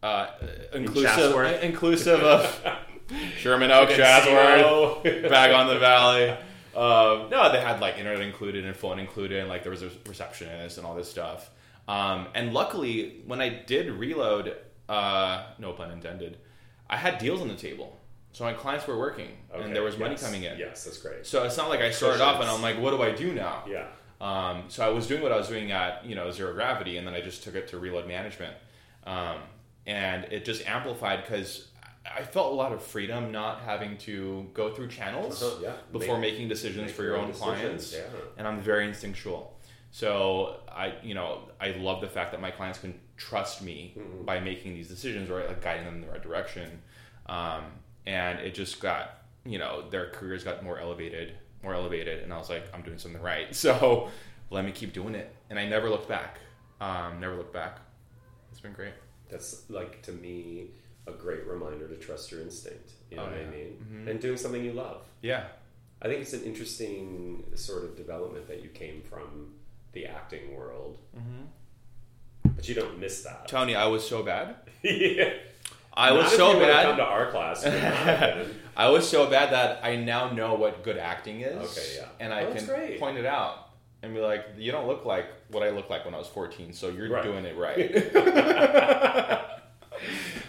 uh, 0.01 0.27
inclusive, 0.73 1.15
Chatsworth? 1.15 1.63
inclusive 1.63 2.21
of 2.21 2.65
Sherman 3.37 3.71
Oaks, 3.71 3.95
Chatsworth, 3.95 5.03
Encino? 5.03 5.29
Bag 5.29 5.51
on 5.51 5.67
the 5.67 5.79
Valley. 5.79 6.29
Um, 6.73 7.29
no, 7.29 7.51
they 7.51 7.59
had 7.59 7.81
like 7.81 7.97
internet 7.97 8.21
included 8.21 8.65
and 8.65 8.75
phone 8.75 8.99
included, 8.99 9.39
and 9.39 9.49
like 9.49 9.63
there 9.63 9.71
was 9.71 9.83
a 9.83 9.91
receptionist 10.07 10.77
and 10.77 10.87
all 10.87 10.95
this 10.95 11.09
stuff. 11.09 11.49
Um, 11.87 12.27
and 12.33 12.53
luckily, 12.53 13.21
when 13.25 13.41
I 13.41 13.49
did 13.49 13.91
reload, 13.91 14.55
uh, 14.87 15.43
no 15.59 15.73
pun 15.73 15.91
intended, 15.91 16.37
I 16.89 16.95
had 16.95 17.17
deals 17.17 17.41
on 17.41 17.49
the 17.49 17.55
table, 17.55 17.99
so 18.31 18.45
my 18.45 18.53
clients 18.53 18.87
were 18.87 18.97
working 18.97 19.29
Okay, 19.53 19.63
and 19.63 19.75
there 19.75 19.83
was 19.83 19.97
money 19.97 20.13
yes, 20.13 20.23
coming 20.23 20.43
in. 20.43 20.57
Yes, 20.57 20.85
that's 20.85 20.97
great. 20.99 21.25
So 21.25 21.43
it's 21.43 21.57
not 21.57 21.69
like 21.69 21.81
I 21.81 21.91
started 21.91 22.21
off 22.21 22.39
and 22.39 22.49
I'm 22.49 22.61
like, 22.61 22.79
what 22.79 22.91
do 22.91 23.01
I 23.01 23.11
do 23.11 23.33
now? 23.33 23.63
Yeah. 23.67 23.87
Um, 24.21 24.65
so 24.67 24.85
I 24.85 24.89
was 24.89 25.07
doing 25.07 25.21
what 25.23 25.31
I 25.31 25.37
was 25.37 25.47
doing 25.49 25.71
at 25.71 26.05
you 26.05 26.15
know 26.15 26.29
zero 26.31 26.53
gravity, 26.53 26.97
and 26.97 27.05
then 27.07 27.13
I 27.15 27.21
just 27.21 27.43
took 27.43 27.55
it 27.55 27.67
to 27.69 27.79
reload 27.79 28.07
management, 28.07 28.55
um, 29.05 29.37
and 29.87 30.25
it 30.25 30.45
just 30.45 30.65
amplified 30.67 31.23
because 31.23 31.67
I 32.05 32.23
felt 32.23 32.51
a 32.53 32.55
lot 32.55 32.71
of 32.71 32.83
freedom 32.83 33.31
not 33.31 33.61
having 33.61 33.97
to 33.99 34.47
go 34.53 34.73
through 34.73 34.89
channels 34.89 35.41
Uh-huh, 35.41 35.59
yeah. 35.63 35.73
before 35.91 36.17
Make- 36.17 36.33
making 36.33 36.47
decisions 36.49 36.87
make 36.87 36.95
for 36.95 37.03
your 37.03 37.17
own 37.17 37.31
clients. 37.33 37.93
yeah. 37.93 38.01
And 38.37 38.47
I'm 38.47 38.59
very 38.59 38.85
instinctual. 38.87 39.55
So 39.91 40.61
I, 40.69 40.93
you 41.03 41.13
know, 41.13 41.49
I 41.59 41.71
love 41.71 42.01
the 42.01 42.07
fact 42.07 42.31
that 42.31 42.41
my 42.41 42.49
clients 42.51 42.79
can 42.79 42.99
trust 43.17 43.61
me 43.61 43.93
Mm-hmm. 43.97 44.25
by 44.25 44.39
making 44.39 44.73
these 44.73 44.87
decisions 44.87 45.29
or 45.29 45.45
like 45.45 45.61
guiding 45.61 45.85
them 45.85 45.95
in 45.95 46.01
the 46.01 46.07
right 46.07 46.21
direction. 46.23 46.81
Um, 47.27 47.65
and 48.07 48.39
it 48.39 48.55
just 48.55 48.79
got, 48.81 49.19
you 49.45 49.59
know, 49.59 49.87
their 49.89 50.09
careers 50.09 50.43
got 50.43 50.63
more 50.63 50.79
elevated, 50.79 51.33
more 51.63 51.73
elevated, 51.73 52.23
and 52.23 52.33
I 52.33 52.37
was 52.37 52.49
like, 52.49 52.63
I'm 52.73 52.81
doing 52.81 52.97
something 52.97 53.21
right. 53.21 53.53
So 53.55 54.09
let 54.49 54.65
me 54.65 54.71
keep 54.71 54.93
doing 54.93 55.15
it. 55.15 55.33
And 55.49 55.57
I 55.59 55.67
never 55.67 55.89
looked 55.89 56.09
back. 56.09 56.39
Um, 56.79 57.19
never 57.19 57.35
looked 57.35 57.53
back. 57.53 57.79
It's 58.51 58.59
been 58.59 58.73
great. 58.73 58.93
That's 59.29 59.69
like 59.69 60.01
to 60.03 60.11
me 60.11 60.71
a 61.07 61.11
great 61.11 61.45
reminder 61.47 61.87
to 61.87 61.95
trust 61.95 62.31
your 62.31 62.41
instinct. 62.41 62.91
You 63.09 63.17
know 63.17 63.23
Oh, 63.23 63.25
what 63.27 63.35
I 63.37 63.41
yeah. 63.41 63.49
mean? 63.49 64.07
And 64.09 64.19
doing 64.19 64.37
something 64.37 64.63
you 64.63 64.73
love. 64.73 65.03
Yeah. 65.21 65.43
I 66.01 66.07
think 66.07 66.21
it's 66.21 66.33
an 66.33 66.43
interesting 66.43 67.43
sort 67.55 67.83
of 67.83 67.95
development 67.95 68.47
that 68.47 68.61
you 68.63 68.69
came 68.69 69.01
from 69.09 69.53
the 69.93 70.05
acting 70.07 70.55
world, 70.55 70.97
Mm-hmm. 71.17 72.49
but 72.55 72.67
you 72.67 72.75
don't 72.75 72.99
miss 72.99 73.23
that. 73.23 73.47
Tony, 73.47 73.75
I 73.75 73.85
was 73.87 74.07
so 74.07 74.23
bad. 74.23 74.55
yeah. 74.83 75.33
I 75.93 76.09
Not 76.09 76.17
was 76.23 76.31
so 76.35 76.57
would've 76.57 76.73
Come 76.83 76.95
to 76.97 77.03
our 77.03 77.29
class. 77.31 77.63
you 78.77 78.83
would 78.91 78.93
not 78.93 78.95
have 78.95 78.95
been. 78.95 78.95
I 78.95 78.97
was 78.97 79.09
so 79.09 79.29
bad 79.29 79.51
that 79.53 79.83
I 79.85 79.95
now 79.95 80.29
know 80.31 80.55
what 80.55 80.83
good 80.83 80.97
acting 80.97 81.41
is. 81.41 81.71
Okay, 81.77 81.95
yeah. 81.97 82.05
And 82.19 82.33
I 82.33 82.43
Oh, 82.45 82.53
can 82.53 82.65
great. 82.65 82.99
point 82.99 83.17
it 83.17 83.25
out 83.25 83.69
and 84.03 84.13
be 84.13 84.19
like, 84.19 84.45
you 84.57 84.71
don't 84.71 84.87
look 84.87 85.05
like 85.05 85.25
what 85.49 85.63
I 85.63 85.69
looked 85.69 85.89
like 85.89 86.05
when 86.05 86.13
I 86.13 86.17
was 86.17 86.27
14, 86.27 86.73
so 86.73 86.89
you're 86.89 87.09
Right. 87.09 87.23
doing 87.23 87.45
it 87.45 87.55
right. 87.57 87.93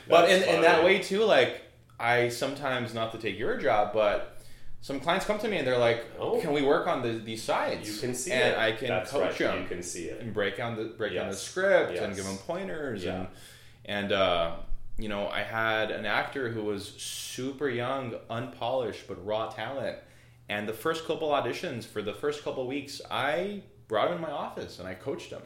but 0.08 0.30
in, 0.30 0.42
in 0.42 0.62
that 0.62 0.82
way, 0.84 0.98
too, 1.00 1.24
like, 1.24 1.60
I 2.00 2.28
sometimes, 2.30 2.94
not 2.94 3.12
to 3.12 3.18
take 3.18 3.38
your 3.38 3.56
job, 3.58 3.92
but 3.92 4.40
some 4.80 4.98
clients 5.00 5.24
come 5.26 5.38
to 5.38 5.48
me 5.48 5.58
and 5.58 5.66
they're 5.66 5.78
like, 5.78 6.04
Oh. 6.18 6.40
can 6.40 6.52
we 6.52 6.62
work 6.62 6.86
on 6.88 7.02
the, 7.02 7.12
these 7.12 7.42
sides? 7.42 7.88
You 7.88 8.00
can 8.00 8.14
see 8.14 8.32
and 8.32 8.54
it. 8.54 8.58
I 8.58 8.72
can 8.72 8.88
That's 8.88 9.10
coach 9.10 9.22
right. 9.22 9.38
them 9.38 9.62
You 9.62 9.68
can 9.68 9.82
see 9.82 10.04
it. 10.06 10.20
and 10.20 10.34
break 10.34 10.56
down 10.56 10.74
the 10.76 10.84
break 10.84 11.14
down 11.14 11.26
the 11.28 11.34
Yes. 11.34 11.42
script 11.42 11.96
and 11.98 12.16
give 12.16 12.24
them 12.24 12.36
pointers 12.38 13.04
Yeah. 13.04 13.14
and 13.14 13.28
and 13.84 14.12
uh, 14.12 14.56
you 14.98 15.08
know 15.08 15.28
I 15.28 15.42
had 15.42 15.90
an 15.90 16.04
actor 16.06 16.50
who 16.50 16.62
was 16.64 16.86
super 16.88 17.68
young, 17.68 18.14
unpolished 18.30 19.06
but 19.08 19.24
raw 19.24 19.48
talent, 19.48 19.98
and 20.48 20.68
the 20.68 20.72
first 20.72 21.06
couple 21.06 21.30
auditions 21.30 21.84
for 21.84 22.02
the 22.02 22.12
first 22.14 22.44
couple 22.44 22.66
weeks, 22.66 23.00
I 23.10 23.62
brought 23.88 24.08
him 24.08 24.16
in 24.16 24.20
my 24.22 24.30
office 24.30 24.78
and 24.78 24.88
I 24.88 24.94
coached 24.94 25.30
him, 25.30 25.42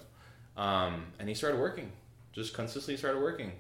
um, 0.57 1.07
and 1.19 1.29
he 1.29 1.35
started 1.35 1.59
working, 1.61 1.93
just 2.33 2.55
consistently 2.55 2.97
started 2.97 3.21
working. 3.21 3.53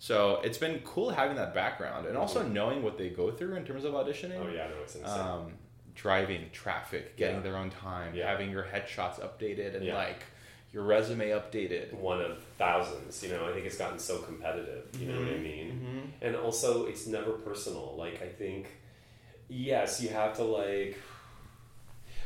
So 0.00 0.40
it's 0.44 0.58
been 0.58 0.78
cool 0.84 1.10
having 1.10 1.36
that 1.36 1.54
background 1.54 2.06
and 2.06 2.16
also 2.16 2.46
knowing 2.46 2.82
what 2.84 2.96
they 2.98 3.08
go 3.08 3.32
through 3.32 3.56
in 3.56 3.64
terms 3.64 3.84
of 3.84 3.94
auditioning 3.94 4.38
Mm-hmm. 4.38 4.48
Oh 4.48 4.52
yeah, 4.52 4.68
no, 4.68 4.74
it's 4.82 4.94
insane. 4.94 5.18
um, 5.20 5.52
driving, 5.96 6.48
traffic, 6.52 7.16
getting 7.16 7.36
Yeah. 7.38 7.42
their 7.42 7.56
own 7.56 7.70
time, 7.70 8.14
Yeah. 8.14 8.28
having 8.30 8.50
your 8.50 8.62
headshots 8.62 9.18
updated, 9.20 9.74
and 9.74 9.84
Yeah. 9.84 9.96
like 9.96 10.22
your 10.72 10.82
resume 10.84 11.28
updated. 11.30 11.94
one 11.94 12.20
of 12.20 12.42
thousands. 12.58 13.22
You 13.22 13.30
know, 13.30 13.48
I 13.48 13.52
think 13.52 13.66
it's 13.66 13.78
gotten 13.78 13.98
so 13.98 14.18
competitive. 14.18 14.84
You 15.00 15.08
know 15.08 15.18
what 15.20 15.28
I 15.28 15.32
Mm-hmm. 15.32 15.42
mean? 15.42 16.12
And 16.20 16.36
also, 16.36 16.86
it's 16.86 17.06
never 17.06 17.32
personal. 17.32 17.94
Like, 17.96 18.20
I 18.22 18.28
think, 18.28 18.66
yes, 19.48 20.00
you 20.02 20.08
have 20.10 20.36
to 20.36 20.44
like. 20.44 20.98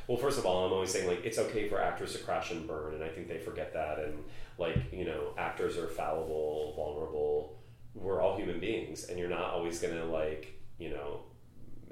Well, 0.08 0.18
first 0.18 0.38
of 0.38 0.44
all, 0.46 0.66
I'm 0.66 0.72
always 0.72 0.90
saying 0.90 1.06
like 1.06 1.24
it's 1.24 1.38
okay 1.38 1.68
for 1.68 1.80
actors 1.80 2.12
to 2.14 2.18
crash 2.18 2.50
and 2.50 2.66
burn, 2.66 2.94
and 2.94 3.04
I 3.04 3.08
think 3.08 3.28
they 3.28 3.38
forget 3.38 3.72
that. 3.74 3.98
And 4.00 4.24
like 4.58 4.76
you 4.92 5.04
know, 5.04 5.32
actors 5.38 5.78
are 5.78 5.86
fallible, 5.86 6.72
vulnerable. 6.76 7.56
We're 7.94 8.20
all 8.20 8.36
human 8.36 8.58
beings, 8.58 9.04
and 9.04 9.18
you're 9.18 9.28
not 9.30 9.52
always 9.52 9.78
gonna 9.80 10.04
like 10.04 10.58
you 10.78 10.90
know 10.90 11.20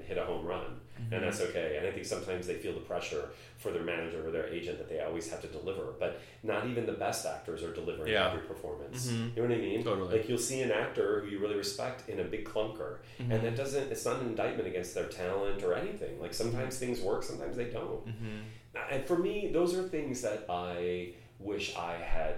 hit 0.03 0.17
a 0.17 0.25
home 0.25 0.45
run, 0.45 0.70
and 1.11 1.23
that's 1.23 1.41
okay. 1.41 1.75
And 1.77 1.87
I 1.87 1.91
think 1.91 2.05
sometimes 2.05 2.47
they 2.47 2.55
feel 2.55 2.73
the 2.73 2.79
pressure 2.79 3.29
for 3.57 3.71
their 3.71 3.83
manager 3.83 4.25
or 4.27 4.31
their 4.31 4.47
agent 4.47 4.77
that 4.79 4.89
they 4.89 5.01
always 5.01 5.29
have 5.29 5.41
to 5.41 5.47
deliver, 5.47 5.93
but 5.99 6.21
not 6.43 6.65
even 6.67 6.85
the 6.85 6.93
best 6.93 7.25
actors 7.25 7.61
are 7.63 7.73
delivering 7.73 8.11
Yeah. 8.11 8.29
every 8.31 8.41
performance. 8.47 9.07
Mhm. 9.07 9.35
You 9.35 9.41
know 9.43 9.49
what 9.49 9.57
I 9.57 9.61
mean? 9.61 9.83
Totally. 9.83 10.17
Like 10.17 10.29
you'll 10.29 10.37
see 10.37 10.61
an 10.61 10.71
actor 10.71 11.19
who 11.21 11.27
you 11.29 11.39
really 11.39 11.55
respect 11.55 12.07
in 12.09 12.19
a 12.19 12.23
big 12.23 12.45
clunker, 12.45 12.97
Mm-hmm. 13.19 13.31
and 13.31 13.43
that 13.43 13.55
doesn't. 13.55 13.91
It's 13.91 14.05
not 14.05 14.21
an 14.21 14.27
indictment 14.27 14.67
against 14.67 14.95
their 14.95 15.05
talent 15.05 15.61
or 15.63 15.73
anything. 15.75 16.19
Like 16.19 16.33
sometimes 16.33 16.75
Mm-hmm. 16.75 16.85
things 16.85 17.01
work, 17.01 17.23
sometimes 17.23 17.55
they 17.57 17.65
don't. 17.65 18.03
And 18.91 19.05
for 19.05 19.17
me, 19.17 19.49
those 19.51 19.75
are 19.75 19.83
things 19.83 20.21
that 20.21 20.45
I 20.49 21.13
wish 21.39 21.75
I 21.75 21.95
had. 21.95 22.35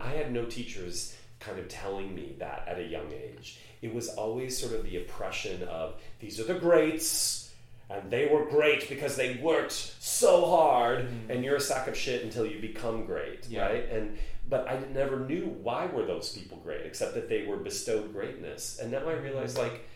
I 0.00 0.10
had 0.10 0.32
no 0.32 0.46
teachers 0.46 1.14
kind 1.40 1.58
of 1.58 1.68
telling 1.68 2.14
me 2.14 2.36
that 2.38 2.64
at 2.66 2.78
a 2.78 2.84
young 2.84 3.12
age. 3.12 3.58
It 3.82 3.92
was 3.92 4.08
always 4.10 4.56
sort 4.56 4.72
of 4.72 4.84
the 4.84 4.96
oppression 4.96 5.62
of 5.64 6.00
these 6.20 6.40
are 6.40 6.44
the 6.44 6.54
greats. 6.54 7.43
And 7.90 8.10
they 8.10 8.26
were 8.26 8.46
great 8.46 8.88
because 8.88 9.14
they 9.16 9.36
worked 9.42 9.72
so 9.72 10.46
hard, 10.46 11.06
and 11.28 11.44
you're 11.44 11.56
a 11.56 11.60
sack 11.60 11.86
of 11.86 11.96
shit 11.96 12.22
until 12.24 12.46
you 12.46 12.60
become 12.60 13.04
great, 13.04 13.42
Mm-hmm. 13.42 13.52
Yeah. 13.54 13.66
right? 13.66 13.88
And 13.90 14.16
but 14.48 14.68
I 14.68 14.78
never 14.92 15.20
knew 15.20 15.46
why 15.62 15.86
were 15.86 16.04
those 16.04 16.36
people 16.36 16.58
great, 16.58 16.84
except 16.84 17.14
that 17.14 17.28
they 17.30 17.46
were 17.46 17.56
bestowed 17.56 18.12
greatness. 18.12 18.78
And 18.80 18.90
now 18.92 19.08
I 19.08 19.14
realize, 19.14 19.56
like, 19.56 19.86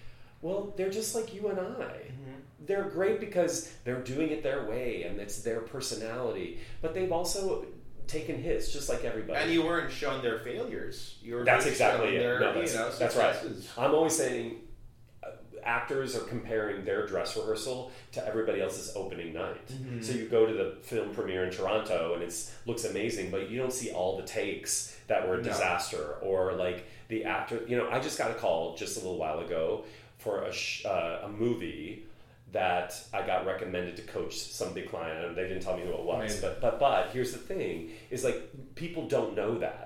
well, 0.41 0.73
they're 0.77 0.91
just 0.91 1.15
like 1.15 1.35
you 1.35 1.49
and 1.49 1.59
I. 1.61 1.63
Mm-hmm. 1.65 2.65
They're 2.67 2.85
great 2.85 3.21
because 3.21 3.71
they're 3.85 4.01
doing 4.03 4.31
it 4.31 4.43
their 4.43 4.65
way 4.67 5.03
and 5.05 5.21
it's 5.21 5.43
their 5.43 5.61
personality. 5.61 6.61
But 6.81 6.95
they've 6.95 7.13
also 7.13 7.67
taken 8.07 8.43
hits, 8.43 8.73
just 8.73 8.89
like 8.89 9.05
everybody. 9.05 9.39
And 9.39 9.53
you 9.53 9.63
weren't 9.65 9.91
shown 9.93 10.23
their 10.23 10.39
failures. 10.39 11.19
You 11.23 11.37
were 11.37 11.45
that's 11.45 11.67
exactly 11.67 12.17
it. 12.17 12.21
Their, 12.21 12.41
No, 12.41 12.53
that's, 12.55 12.73
you 12.73 12.79
know, 12.79 12.91
that's 12.99 13.17
right. 13.17 13.37
I'm 13.77 13.95
always 13.95 14.17
saying 14.17 14.57
actors 15.69 16.17
are 16.17 16.21
comparing 16.21 16.85
their 16.85 17.07
dress 17.07 17.37
rehearsal 17.37 17.93
to 18.13 18.27
everybody 18.27 18.61
else's 18.63 18.91
opening 18.97 19.35
night. 19.35 19.69
Mm-hmm. 19.69 20.01
So 20.03 20.15
you 20.15 20.27
go 20.29 20.47
to 20.47 20.53
the 20.53 20.77
film 20.83 21.15
premiere 21.15 21.45
in 21.45 21.51
Toronto 21.53 22.15
and 22.15 22.23
it 22.23 22.51
looks 22.67 22.85
amazing, 22.85 23.31
but 23.31 23.51
you 23.51 23.59
don't 23.59 23.73
see 23.73 23.91
all 23.91 24.17
the 24.17 24.23
takes 24.25 24.99
that 25.09 25.29
were 25.29 25.35
a 25.35 25.37
No. 25.39 25.43
disaster 25.45 26.17
or 26.23 26.55
like 26.55 26.87
the 27.09 27.25
actor. 27.25 27.61
You 27.69 27.77
know, 27.77 27.89
I 27.91 28.01
just 28.01 28.17
got 28.19 28.31
a 28.31 28.35
call 28.35 28.77
just 28.77 28.97
a 28.97 29.01
little 29.01 29.19
while 29.19 29.41
ago 29.41 29.85
for 30.17 30.43
a 30.43 30.53
sh- 30.53 30.85
uh, 30.87 31.21
a 31.25 31.29
movie 31.29 32.05
that 32.53 32.99
I 33.13 33.27
got 33.27 33.45
recommended 33.45 33.97
to 33.97 34.03
coach 34.03 34.35
some 34.39 34.73
big 34.73 34.89
client. 34.89 35.23
and 35.27 35.37
They 35.37 35.43
didn't 35.43 35.61
tell 35.63 35.77
me 35.77 35.83
who 35.85 35.91
it 35.93 36.03
was, 36.03 36.19
Amazing. 36.33 36.41
but 36.43 36.61
but 36.63 36.81
but 36.81 37.11
here's 37.13 37.33
the 37.33 37.39
thing: 37.39 37.91
is 38.11 38.25
like 38.25 38.41
people 38.75 39.07
don't 39.07 39.37
know 39.37 39.59
that. 39.59 39.85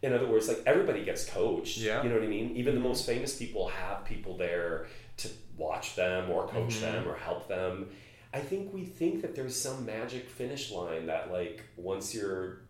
In 0.00 0.12
other 0.12 0.26
words, 0.26 0.46
like 0.48 0.62
everybody 0.64 1.04
gets 1.04 1.24
coached. 1.28 1.76
Yeah. 1.78 2.02
You 2.02 2.08
know 2.08 2.14
what 2.14 2.24
I 2.24 2.28
mean? 2.28 2.56
Even 2.56 2.74
the 2.74 2.80
most 2.80 3.04
famous 3.04 3.36
people 3.36 3.68
have 3.68 4.04
people 4.04 4.36
there 4.36 4.86
to 5.18 5.28
watch 5.56 5.94
them 5.96 6.30
or 6.30 6.46
coach 6.48 6.74
Mm-hmm. 6.74 6.80
them 6.82 7.08
or 7.08 7.14
help 7.16 7.48
them. 7.48 7.88
I 8.32 8.40
think 8.40 8.72
we 8.74 8.84
think 8.84 9.22
that 9.22 9.34
there's 9.34 9.56
some 9.60 9.86
magic 9.86 10.28
finish 10.28 10.70
line 10.70 11.06
that 11.06 11.30
like 11.32 11.62
once 11.76 12.14
you're 12.14 12.60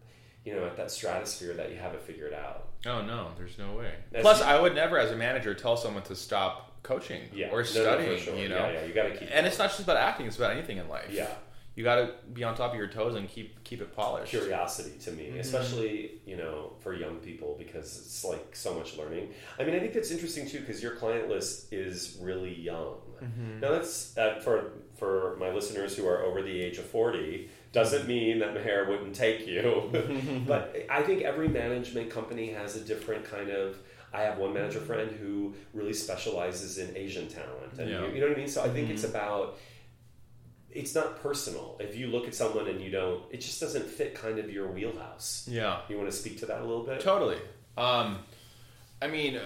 you 0.45 0.55
know 0.55 0.65
at 0.67 0.77
that 0.77 0.91
stratosphere 0.91 1.55
that 1.55 1.71
you 1.71 1.77
have 1.77 1.95
it 1.95 2.01
figured 2.03 2.33
out. 2.33 2.69
Oh 2.87 3.03
no, 3.03 3.29
there's 3.37 3.59
no 3.59 3.73
way. 3.75 3.93
As 4.15 4.23
Plus, 4.23 4.39
you- 4.41 4.47
I 4.47 4.61
would 4.61 4.75
never, 4.75 4.99
as 4.99 5.11
a 5.11 5.17
manager, 5.17 5.53
tell 5.55 5.77
someone 5.77 6.05
to 6.05 6.15
stop 6.15 6.83
coaching 6.85 7.23
Yeah. 7.35 7.49
or 7.49 7.51
No, 7.51 7.57
no, 7.59 7.63
studying. 7.65 8.19
sure. 8.21 8.37
You 8.37 8.49
know, 8.49 8.57
Yeah, 8.57 8.71
yeah, 8.73 8.85
you 8.85 8.95
got 8.95 9.03
to 9.05 9.17
keep 9.17 9.29
and 9.33 9.47
it's 9.47 9.59
not 9.59 9.69
just 9.71 9.81
about 9.81 9.97
acting; 9.97 10.27
it's 10.27 10.37
about 10.37 10.53
anything 10.53 10.79
in 10.79 10.89
life. 10.89 11.11
Yeah. 11.11 11.29
You 11.79 11.85
got 11.85 11.95
to 11.97 12.11
be 12.33 12.43
on 12.43 12.57
top 12.57 12.73
of 12.73 12.77
your 12.77 12.88
toes 12.88 13.14
and 13.14 13.29
keep 13.29 13.62
keep 13.62 13.81
it 13.81 13.95
polished. 13.95 14.31
curiosity 14.31 14.99
to 15.05 15.12
me, 15.12 15.27
Mm-hmm. 15.29 15.38
especially 15.41 16.21
you 16.27 16.37
know 16.37 16.73
for 16.81 16.93
young 16.93 17.17
people 17.29 17.55
because 17.57 17.97
it's 17.99 18.25
like 18.25 18.57
so 18.57 18.75
much 18.75 18.97
learning. 18.97 19.29
I 19.61 19.64
mean, 19.64 19.77
I 19.77 19.79
think 19.79 19.93
that's 19.93 20.11
interesting 20.11 20.49
too 20.49 20.59
because 20.61 20.83
your 20.83 20.97
client 20.97 21.29
list 21.29 21.73
is 21.73 22.19
really 22.21 22.53
young. 22.71 22.97
Mm-hmm. 23.23 23.61
Now 23.61 23.71
that's 23.71 24.19
uh, 24.19 24.41
for 24.45 24.73
for 24.97 25.37
my 25.38 25.51
listeners 25.53 25.97
who 25.97 26.05
are 26.09 26.23
over 26.25 26.43
the 26.43 26.61
age 26.67 26.79
of 26.79 26.85
forty 26.87 27.49
doesn't 27.71 28.09
mean 28.09 28.41
that 28.41 28.55
Meher 28.55 28.88
wouldn't 28.88 29.14
take 29.14 29.47
you, 29.47 29.64
but 30.49 30.75
I 30.91 31.03
think 31.03 31.23
every 31.23 31.47
management 31.49 32.11
company 32.11 32.51
has 32.51 32.75
a 32.77 32.81
different 32.81 33.25
kind 33.25 33.51
of. 33.51 33.77
I 34.11 34.23
have 34.23 34.38
one 34.38 34.55
manager 34.55 34.81
friend 34.81 35.11
who 35.21 35.55
really 35.75 35.93
specializes 35.93 36.79
in 36.79 36.97
Asian 36.97 37.29
talent, 37.29 37.75
and 37.79 37.91
Yeah. 37.91 38.07
you, 38.07 38.14
you 38.14 38.21
know 38.21 38.29
what 38.29 38.37
I 38.37 38.41
mean. 38.41 38.49
So 38.49 38.62
I 38.62 38.69
think 38.71 38.88
it's 38.88 39.05
about 39.05 39.59
it's 40.70 40.94
not 40.94 41.20
personal. 41.22 41.76
If 41.81 41.96
you 41.96 42.09
look 42.09 42.26
at 42.26 42.35
someone 42.35 42.68
and 42.68 42.81
you 42.81 42.90
don't, 42.90 43.22
it 43.31 43.40
just 43.40 43.61
doesn't 43.61 43.87
fit 43.87 44.14
kind 44.14 44.38
of 44.38 44.50
your 44.50 44.68
wheelhouse. 44.68 45.46
Yeah, 45.50 45.81
You 45.88 45.96
want 45.96 46.11
to 46.11 46.16
speak 46.16 46.38
to 46.40 46.46
that 46.46 46.61
a 46.61 46.64
little 46.64 46.85
bit? 46.85 47.00
totally. 47.00 47.38
Um, 47.76 48.18
I 49.00 49.07
mean, 49.07 49.37
uh, 49.37 49.42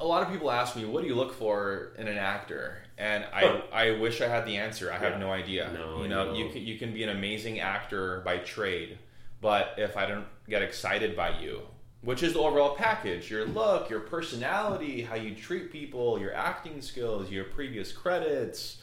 a 0.00 0.06
lot 0.06 0.22
of 0.22 0.30
people 0.32 0.50
ask 0.50 0.74
me, 0.76 0.84
"What 0.86 1.02
do 1.02 1.08
you 1.08 1.14
look 1.14 1.34
for 1.34 1.92
in 1.98 2.08
an 2.08 2.16
actor?" 2.16 2.78
And 2.96 3.24
I, 3.32 3.62
I 3.72 3.90
wish 3.98 4.20
I 4.20 4.28
had 4.28 4.46
the 4.46 4.56
answer. 4.56 4.90
I 4.92 4.98
have 4.98 5.18
no 5.18 5.30
idea. 5.32 5.70
No, 5.74 6.02
you 6.02 6.08
know, 6.08 6.26
no. 6.26 6.34
you 6.34 6.48
can, 6.50 6.62
you 6.62 6.78
can 6.78 6.94
be 6.94 7.02
an 7.02 7.08
amazing 7.10 7.60
actor 7.60 8.22
by 8.24 8.38
trade, 8.38 8.98
but 9.40 9.74
if 9.76 9.96
I 9.96 10.06
don't 10.06 10.26
get 10.48 10.62
excited 10.62 11.16
by 11.16 11.38
you, 11.40 11.62
which 12.02 12.22
is 12.22 12.34
the 12.34 12.38
overall 12.38 12.74
package, 12.76 13.30
your 13.30 13.46
look, 13.46 13.90
your 13.90 14.00
personality, 14.00 15.02
how 15.02 15.16
you 15.16 15.34
treat 15.34 15.72
people, 15.72 16.18
your 16.20 16.34
acting 16.34 16.80
skills, 16.80 17.30
your 17.30 17.44
previous 17.44 17.92
credits, 17.92 18.80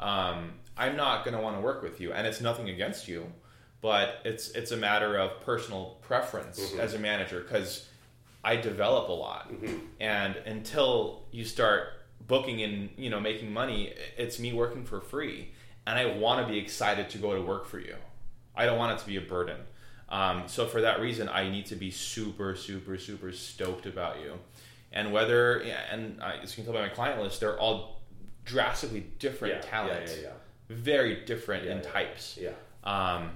um, 0.00 0.54
I'm 0.76 0.96
not 0.96 1.24
going 1.24 1.36
to 1.36 1.42
want 1.42 1.56
to 1.56 1.60
work 1.62 1.82
with 1.82 2.00
you. 2.00 2.12
And 2.12 2.26
it's 2.26 2.40
nothing 2.40 2.68
against 2.70 3.08
you, 3.08 3.26
but 3.80 4.20
it's 4.24 4.50
it's 4.50 4.70
a 4.72 4.76
matter 4.76 5.16
of 5.18 5.40
personal 5.40 5.98
preference 6.02 6.58
Mm-hmm. 6.60 6.80
as 6.80 6.94
a 6.94 6.98
manager 6.98 7.40
because 7.40 7.88
I 8.44 8.56
develop 8.56 9.08
a 9.08 9.12
lot, 9.12 9.52
and 10.00 10.36
until 10.46 11.22
you 11.30 11.44
start 11.44 11.88
booking 12.26 12.62
and 12.62 12.90
you 12.96 13.10
know 13.10 13.20
making 13.20 13.52
money. 13.52 13.92
It's 14.16 14.38
me 14.38 14.52
working 14.52 14.84
for 14.84 15.00
free, 15.00 15.50
and 15.86 15.98
I 15.98 16.06
want 16.16 16.46
to 16.46 16.52
be 16.52 16.58
excited 16.58 17.10
to 17.10 17.18
go 17.18 17.34
to 17.34 17.42
work 17.42 17.66
for 17.66 17.78
you. 17.78 17.96
I 18.54 18.66
don't 18.66 18.78
want 18.78 18.92
it 18.92 19.00
to 19.02 19.06
be 19.06 19.16
a 19.16 19.20
burden. 19.20 19.58
Um, 20.08 20.44
so 20.46 20.66
for 20.66 20.82
that 20.82 21.00
reason, 21.00 21.28
I 21.28 21.48
need 21.48 21.66
to 21.66 21.74
be 21.76 21.90
super, 21.90 22.54
super, 22.54 22.98
super 22.98 23.32
stoked 23.32 23.86
about 23.86 24.20
you. 24.20 24.34
And 24.92 25.10
whether, 25.10 25.62
yeah, 25.64 25.80
and 25.90 26.22
I, 26.22 26.36
as 26.42 26.50
you 26.56 26.62
can 26.62 26.70
tell 26.70 26.80
by 26.82 26.86
my 26.86 26.94
client 26.94 27.20
list, 27.22 27.40
they're 27.40 27.58
all 27.58 28.02
drastically 28.44 29.06
different 29.18 29.54
Yeah, 29.54 29.60
talents, 29.62 30.14
yeah, 30.16 30.22
yeah, 30.24 30.32
very 30.72 31.24
different 31.24 31.64
Yeah, 31.64 31.72
in 31.72 31.76
yeah. 31.78 31.90
types. 31.90 32.38
Yeah. 32.40 32.50
Um, 32.84 33.30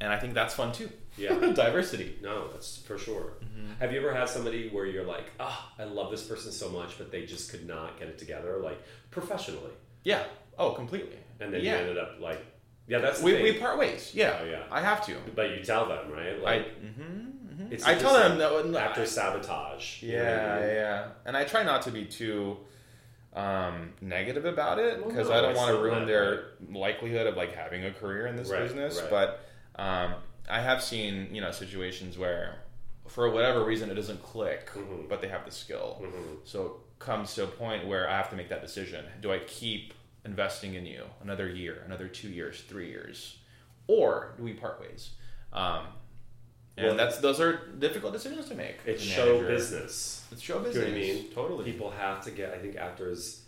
and 0.00 0.12
I 0.12 0.18
think 0.18 0.34
that's 0.34 0.54
fun 0.54 0.72
too. 0.72 0.90
Yeah. 1.16 1.34
diversity. 1.54 2.18
No, 2.22 2.48
that's 2.48 2.78
for 2.78 2.98
sure. 2.98 3.32
Mm-hmm. 3.42 3.72
Have 3.80 3.92
you 3.92 3.98
ever 4.00 4.14
had 4.14 4.28
somebody 4.28 4.68
where 4.68 4.84
you're 4.86 5.04
like, 5.06 5.30
ah, 5.40 5.72
I 5.78 5.84
love 5.84 6.10
this 6.10 6.22
person 6.24 6.52
so 6.52 6.68
much, 6.68 6.98
but 6.98 7.10
they 7.10 7.24
just 7.24 7.50
could 7.50 7.66
not 7.66 7.98
get 7.98 8.08
it 8.08 8.18
together, 8.18 8.58
like 8.62 8.80
professionally, 9.10 9.72
Yeah. 10.04 10.22
Oh, 10.58 10.72
completely. 10.72 11.16
and 11.40 11.52
then 11.52 11.62
yeah, 11.62 11.72
you 11.72 11.78
ended 11.82 11.98
up 11.98 12.16
like, 12.20 12.44
yeah, 12.86 12.98
that's 12.98 13.18
the 13.20 13.24
we, 13.26 13.42
we 13.42 13.52
part 13.54 13.78
ways. 13.78 14.12
Yeah. 14.14 14.38
Oh, 14.40 14.44
yeah. 14.44 14.62
I 14.70 14.80
have 14.80 15.04
to. 15.06 15.16
but 15.34 15.50
you 15.50 15.64
tell 15.64 15.86
them, 15.88 16.10
right? 16.10 16.36
I. 16.38 16.42
Like, 16.42 16.80
mhm, 16.82 17.32
mm-hmm. 17.48 17.72
it's 17.72 17.84
I 17.84 17.94
tell 17.94 18.12
them 18.14 18.32
like 18.38 18.38
no, 18.38 18.62
no, 18.62 18.78
actor 18.78 19.02
I- 19.02 19.04
sabotage. 19.04 20.02
you 20.02 20.12
know 20.12 20.18
I 20.18 20.26
Yeah, 20.26 20.60
mean? 20.60 20.68
yeah, 20.76 21.08
and 21.24 21.36
I 21.36 21.44
try 21.44 21.62
not 21.64 21.82
to 21.82 21.90
be 21.90 22.04
too 22.04 22.58
um, 23.36 23.92
negative 24.00 24.44
about 24.46 24.78
it 24.78 24.98
Well, 24.98 25.08
because 25.08 25.28
no, 25.28 25.34
I 25.34 25.40
don't 25.42 25.54
want 25.54 25.74
to 25.76 25.82
ruin 25.82 26.00
that, 26.00 26.06
their 26.06 26.44
likelihood 26.72 27.26
of 27.26 27.36
like 27.36 27.54
having 27.54 27.84
a 27.84 27.92
career 27.92 28.26
in 28.26 28.34
this 28.36 28.48
Right, 28.50 28.62
business. 28.62 29.00
right. 29.02 29.10
But 29.10 29.40
um, 29.82 30.14
I 30.48 30.60
have 30.60 30.82
seen 30.82 31.28
you 31.34 31.40
know 31.42 31.50
situations 31.52 32.16
where, 32.16 32.56
for 33.06 33.28
whatever 33.30 33.62
reason, 33.64 33.90
it 33.90 33.94
doesn't 33.94 34.22
click, 34.22 34.70
Mhm. 34.74 35.08
but 35.08 35.20
they 35.20 35.28
have 35.28 35.44
the 35.44 35.50
skill. 35.50 36.00
Mhm. 36.02 36.38
So 36.44 36.66
it 36.66 36.98
comes 36.98 37.34
to 37.34 37.44
a 37.44 37.46
point 37.46 37.86
where 37.86 38.08
I 38.08 38.16
have 38.16 38.30
to 38.30 38.36
make 38.36 38.48
that 38.48 38.62
decision: 38.62 39.04
Do 39.20 39.30
I 39.32 39.40
keep 39.40 39.92
investing 40.24 40.74
in 40.74 40.86
you 40.86 41.04
another 41.22 41.48
year, 41.48 41.82
another 41.84 42.08
two 42.08 42.28
years, 42.28 42.62
three 42.62 42.88
years, 42.88 43.38
or 43.86 44.32
do 44.38 44.42
we 44.44 44.54
part 44.54 44.80
ways? 44.80 45.10
Um, 45.52 45.88
and 46.76 46.86
Well, 46.86 46.96
that's 46.96 47.18
those 47.18 47.40
are 47.40 47.68
difficult 47.78 48.12
decisions 48.12 48.48
to 48.48 48.54
make. 48.54 48.76
It's 48.84 49.02
show 49.02 49.40
business. 49.46 50.24
It's 50.30 50.42
show 50.42 50.58
Do 50.60 50.60
you 50.60 50.66
business. 50.66 50.84
know 50.84 50.90
what 50.92 50.98
I 50.98 51.06
mean? 51.06 51.30
Totally. 51.34 51.64
People 51.64 51.90
have 51.90 52.24
to 52.24 52.30
get. 52.30 52.52
I 52.52 52.58
think 52.58 52.76
actors, 52.76 53.42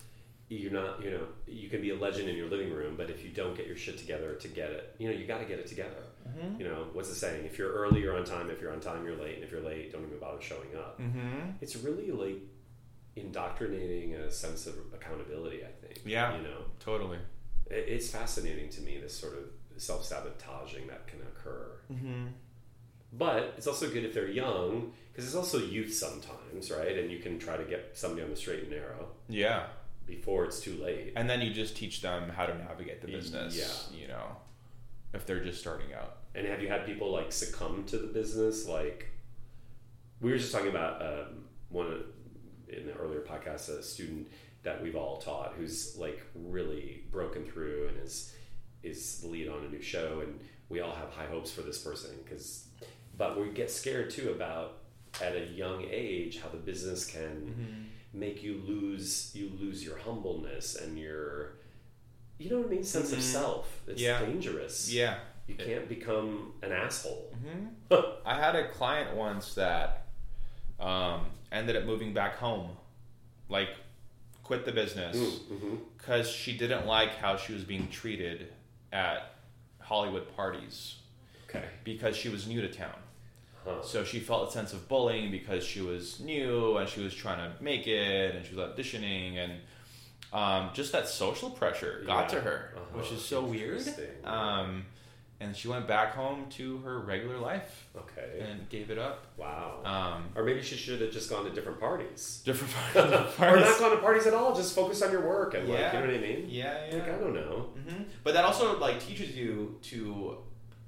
you're 0.48 0.72
not. 0.72 1.02
You 1.02 1.10
know, 1.10 1.26
you 1.46 1.68
can 1.68 1.80
be 1.82 1.90
a 1.90 1.96
legend 1.96 2.28
in 2.28 2.36
your 2.36 2.48
living 2.48 2.72
room, 2.72 2.94
but 2.96 3.10
if 3.10 3.22
you 3.24 3.30
don't 3.30 3.56
get 3.56 3.66
your 3.66 3.76
shit 3.76 3.98
together 3.98 4.34
to 4.34 4.48
get 4.48 4.70
it, 4.70 4.94
you 4.98 5.08
know, 5.08 5.14
you 5.14 5.26
got 5.26 5.38
to 5.38 5.44
get 5.44 5.58
it 5.58 5.66
together. 5.66 6.02
Mm-hmm. 6.28 6.60
You 6.60 6.68
know, 6.68 6.86
what's 6.92 7.08
the 7.08 7.14
saying? 7.14 7.44
If 7.44 7.58
you're 7.58 7.72
early, 7.72 8.00
you're 8.00 8.16
on 8.16 8.24
time. 8.24 8.50
If 8.50 8.60
you're 8.60 8.72
on 8.72 8.80
time, 8.80 9.04
you're 9.04 9.16
late. 9.16 9.36
And 9.36 9.44
if 9.44 9.50
you're 9.50 9.62
late, 9.62 9.92
don't 9.92 10.04
even 10.06 10.18
bother 10.18 10.40
showing 10.40 10.74
up. 10.76 11.00
Mm-hmm. 11.00 11.50
It's 11.60 11.76
really 11.76 12.10
like 12.10 12.40
indoctrinating 13.16 14.14
a 14.14 14.30
sense 14.30 14.66
of 14.66 14.74
accountability. 14.94 15.62
I 15.64 15.86
think. 15.86 16.00
Yeah. 16.04 16.36
You 16.36 16.42
know, 16.42 16.64
Totally. 16.80 17.18
it, 17.70 17.84
it's 17.88 18.10
fascinating 18.10 18.68
to 18.70 18.80
me 18.80 18.98
this 18.98 19.14
sort 19.18 19.34
of 19.34 19.80
self 19.82 20.04
sabotaging 20.04 20.86
that 20.88 21.06
can 21.06 21.20
occur. 21.20 21.72
Mm-hmm. 21.92 22.26
But 23.12 23.54
it's 23.56 23.66
also 23.66 23.88
good 23.90 24.04
if 24.04 24.12
they're 24.14 24.28
young 24.28 24.92
because 25.12 25.24
it's 25.26 25.34
also 25.36 25.58
youth 25.58 25.94
sometimes, 25.94 26.70
right? 26.70 26.98
And 26.98 27.10
you 27.10 27.18
can 27.18 27.38
try 27.38 27.56
to 27.56 27.64
get 27.64 27.90
somebody 27.96 28.22
on 28.22 28.30
the 28.30 28.36
straight 28.36 28.60
and 28.64 28.70
narrow 28.70 29.08
Yeah. 29.28 29.66
before 30.06 30.44
it's 30.44 30.60
too 30.60 30.74
late. 30.76 31.12
And 31.16 31.28
then 31.28 31.40
you 31.40 31.52
just 31.52 31.76
teach 31.76 32.02
them 32.02 32.28
how 32.28 32.46
to 32.46 32.56
navigate 32.56 33.00
the 33.00 33.08
business. 33.08 33.56
yeah. 33.92 33.98
You 34.00 34.08
know, 34.08 34.36
if 35.14 35.24
they're 35.26 35.42
just 35.42 35.60
starting 35.60 35.92
out. 35.94 36.18
And 36.34 36.46
have 36.46 36.60
you 36.62 36.68
had 36.68 36.84
people 36.86 37.10
like 37.10 37.32
succumb 37.32 37.84
to 37.86 37.98
the 37.98 38.06
business? 38.06 38.66
Like 38.68 39.08
we 40.20 40.30
were 40.30 40.38
just 40.38 40.52
talking 40.52 40.68
about 40.68 41.00
um, 41.02 41.44
one 41.70 42.04
in 42.68 42.86
the 42.86 42.92
earlier 42.94 43.20
podcast, 43.20 43.70
a 43.70 43.82
student 43.82 44.28
that 44.64 44.82
we've 44.82 44.96
all 44.96 45.18
taught 45.18 45.54
who's 45.56 45.96
like 45.96 46.20
really 46.34 47.04
broken 47.10 47.44
through 47.44 47.88
and 47.88 47.98
is 48.04 48.34
is 48.82 49.20
the 49.20 49.28
lead 49.28 49.48
on 49.48 49.64
a 49.64 49.68
new 49.68 49.80
show, 49.82 50.20
and 50.20 50.38
we 50.68 50.80
all 50.80 50.92
have 50.94 51.10
high 51.10 51.26
hopes 51.26 51.50
for 51.50 51.62
this 51.62 51.78
person 51.78 52.10
because, 52.22 52.66
but 53.18 53.38
we 53.40 53.48
get 53.50 53.70
scared 53.70 54.08
too 54.10 54.30
about 54.30 54.78
at 55.22 55.34
a 55.36 55.44
young 55.46 55.84
age 55.90 56.40
how 56.40 56.48
the 56.48 56.56
business 56.56 57.04
can 57.06 57.88
make 58.14 58.42
you 58.42 58.62
lose 58.66 59.30
you 59.34 59.50
lose 59.60 59.84
your 59.84 59.98
humbleness 59.98 60.76
and 60.76 60.98
your 60.98 61.52
you 62.38 62.48
know 62.48 62.58
what 62.58 62.66
I 62.66 62.70
mean 62.70 62.84
sense 62.84 63.12
of 63.12 63.18
Mhm. 63.18 63.22
self. 63.22 63.80
It's 63.88 64.00
Yeah. 64.00 64.20
dangerous. 64.24 64.92
Yeah. 64.92 65.18
You 65.48 65.56
can't 65.56 65.88
become 65.88 66.52
an 66.62 66.70
asshole. 66.72 67.34
Mm-hmm. 67.34 67.94
I 68.26 68.34
had 68.34 68.54
a 68.54 68.68
client 68.68 69.16
once 69.16 69.54
that 69.54 70.06
um, 70.78 71.26
ended 71.50 71.74
up 71.74 71.84
moving 71.84 72.14
back 72.14 72.36
home, 72.36 72.76
like 73.48 73.70
quit 74.44 74.64
the 74.64 74.70
business 74.72 75.16
Mm-hmm. 75.16 75.76
because 75.96 76.30
she 76.30 76.56
didn't 76.56 76.86
like 76.86 77.16
how 77.16 77.36
she 77.36 77.52
was 77.52 77.64
being 77.64 77.88
treated 77.88 78.52
at 78.92 79.32
Hollywood 79.80 80.32
parties 80.36 80.96
Okay. 81.48 81.64
because 81.82 82.16
she 82.16 82.28
was 82.28 82.46
new 82.46 82.60
to 82.60 82.68
town. 82.72 82.94
Huh. 83.68 83.82
So 83.82 84.04
she 84.04 84.18
felt 84.20 84.48
a 84.48 84.52
sense 84.52 84.72
of 84.72 84.88
bullying 84.88 85.30
because 85.30 85.64
she 85.64 85.80
was 85.80 86.20
new 86.20 86.76
and 86.78 86.88
she 86.88 87.00
was 87.02 87.14
trying 87.14 87.38
to 87.38 87.62
make 87.62 87.86
it 87.86 88.34
and 88.34 88.44
she 88.46 88.54
was 88.54 88.68
auditioning 88.68 89.36
and 89.36 89.52
um, 90.32 90.70
just 90.74 90.92
that 90.92 91.08
social 91.08 91.50
pressure 91.50 92.02
got 92.06 92.30
Yeah. 92.32 92.38
to 92.38 92.40
her, 92.44 92.72
Uh-huh. 92.76 92.98
which 92.98 93.10
is 93.12 93.24
so 93.24 93.42
weird. 93.44 93.82
Um, 94.24 94.84
and 95.40 95.56
she 95.56 95.68
went 95.68 95.86
back 95.86 96.14
home 96.14 96.46
to 96.50 96.78
her 96.78 96.98
regular 96.98 97.38
life 97.38 97.86
Okay. 97.96 98.40
and 98.40 98.68
gave 98.68 98.90
it 98.90 98.98
up. 98.98 99.24
wow. 99.36 99.80
Um, 99.84 100.24
or 100.34 100.42
maybe 100.44 100.60
she 100.62 100.74
should 100.76 101.00
have 101.00 101.12
just 101.12 101.30
gone 101.30 101.44
to 101.44 101.50
different 101.50 101.78
parties. 101.80 102.42
different 102.44 102.74
parties. 103.36 103.64
or 103.64 103.70
not 103.70 103.78
gone 103.78 103.90
to 103.92 103.98
parties 103.98 104.26
at 104.26 104.34
all. 104.34 104.54
Just 104.54 104.74
focus 104.74 105.00
on 105.02 105.12
your 105.12 105.26
work 105.26 105.54
and 105.54 105.68
like, 105.68 105.78
you 105.92 106.00
know 106.00 106.06
what 106.06 106.14
I 106.14 106.18
mean? 106.18 106.46
Yeah, 106.48 106.86
yeah. 106.90 106.94
Like 106.94 107.08
I 107.08 107.18
don't 107.18 107.34
know. 107.34 107.68
hmm 107.88 108.02
But 108.24 108.34
that 108.34 108.44
also 108.44 108.78
like 108.78 109.00
teaches 109.00 109.36
you 109.36 109.78
to 109.84 110.38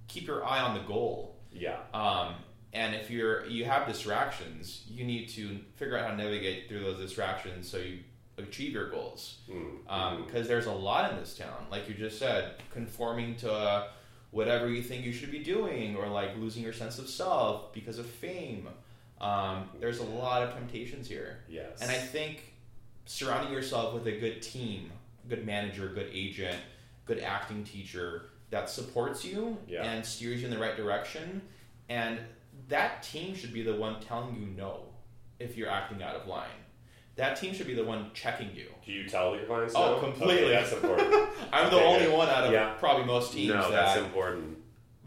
keep 0.09 0.27
your 0.27 0.45
eye 0.45 0.61
on 0.61 0.75
the 0.75 0.83
goal. 0.83 1.37
Yeah. 1.53 1.79
Um, 1.95 2.35
and 2.73 2.95
if 2.95 3.11
you're 3.11 3.45
you 3.47 3.65
have 3.65 3.87
distractions, 3.87 4.85
you 4.89 5.05
need 5.05 5.29
to 5.31 5.59
figure 5.77 5.97
out 5.97 6.05
how 6.05 6.11
to 6.13 6.17
navigate 6.17 6.69
through 6.69 6.81
those 6.81 6.99
distractions 6.99 7.69
so 7.69 7.79
you 7.79 7.99
achieve 8.39 8.73
your 8.73 8.89
goals. 8.91 9.39
Because 10.27 10.47
there's 10.49 10.67
a 10.67 10.73
lot 10.73 11.11
in 11.13 11.19
this 11.19 11.37
town, 11.37 11.67
like 11.71 11.89
you 11.89 11.95
just 11.95 12.19
said, 12.19 12.53
conforming 12.73 13.37
to 13.37 13.53
uh, 13.53 13.89
whatever 14.31 14.69
you 14.69 14.83
think 14.83 15.05
you 15.05 15.13
should 15.13 15.31
be 15.33 15.41
doing, 15.41 15.97
or 15.97 16.07
like 16.09 16.37
losing 16.39 16.63
your 16.63 16.73
sense 16.73 16.99
of 16.99 17.09
self 17.09 17.73
because 17.75 17.99
of 17.99 18.07
fame. 18.07 18.69
Um, 19.21 19.69
there's 19.81 19.99
a 19.99 20.05
lot 20.05 20.43
of 20.43 20.55
temptations 20.55 21.07
here. 21.07 21.41
yes. 21.49 21.81
And 21.83 21.91
I 21.91 21.99
think 21.99 22.55
surrounding 23.05 23.53
yourself 23.53 23.93
with 23.93 24.07
a 24.07 24.13
good 24.19 24.41
team, 24.41 24.91
good 25.29 25.45
manager, 25.45 25.89
good 25.89 26.09
agent, 26.13 26.57
good 27.05 27.19
acting 27.19 27.65
teacher 27.65 28.31
that 28.51 28.71
supports 28.71 29.23
you 29.25 29.59
Yeah. 29.69 29.83
and 29.85 30.05
steers 30.07 30.41
you 30.41 30.47
in 30.47 30.51
the 30.53 30.59
right 30.59 30.77
direction, 30.77 31.43
and 31.91 32.19
that 32.71 33.03
team 33.03 33.35
should 33.35 33.53
be 33.53 33.63
the 33.63 33.75
one 33.75 34.01
telling 34.01 34.35
you 34.35 34.47
no 34.57 34.85
if 35.39 35.57
you're 35.57 35.69
acting 35.69 36.03
out 36.03 36.17
of 36.17 36.27
line. 36.27 36.49
That 37.17 37.37
team 37.37 37.53
should 37.53 37.67
be 37.67 37.75
the 37.75 37.85
one 37.85 38.11
checking 38.15 38.55
you. 38.55 38.69
Do 38.87 38.93
you 38.93 39.07
tell 39.09 39.37
your 39.37 39.45
clients? 39.45 39.75
Oh, 39.77 39.97
no? 39.97 40.01
completely. 40.01 40.45
Okay, 40.45 40.53
that's 40.53 40.73
important. 40.73 41.29
I'm 41.53 41.71
the 41.71 41.83
only 41.83 42.07
good. 42.07 42.17
one 42.17 42.29
out 42.29 42.45
of 42.45 42.53
Yeah. 42.53 42.75
probably 42.79 43.05
most 43.05 43.33
teams 43.33 43.51
no, 43.51 43.71
that's 43.71 43.97
that 43.97 44.05
important. 44.05 44.57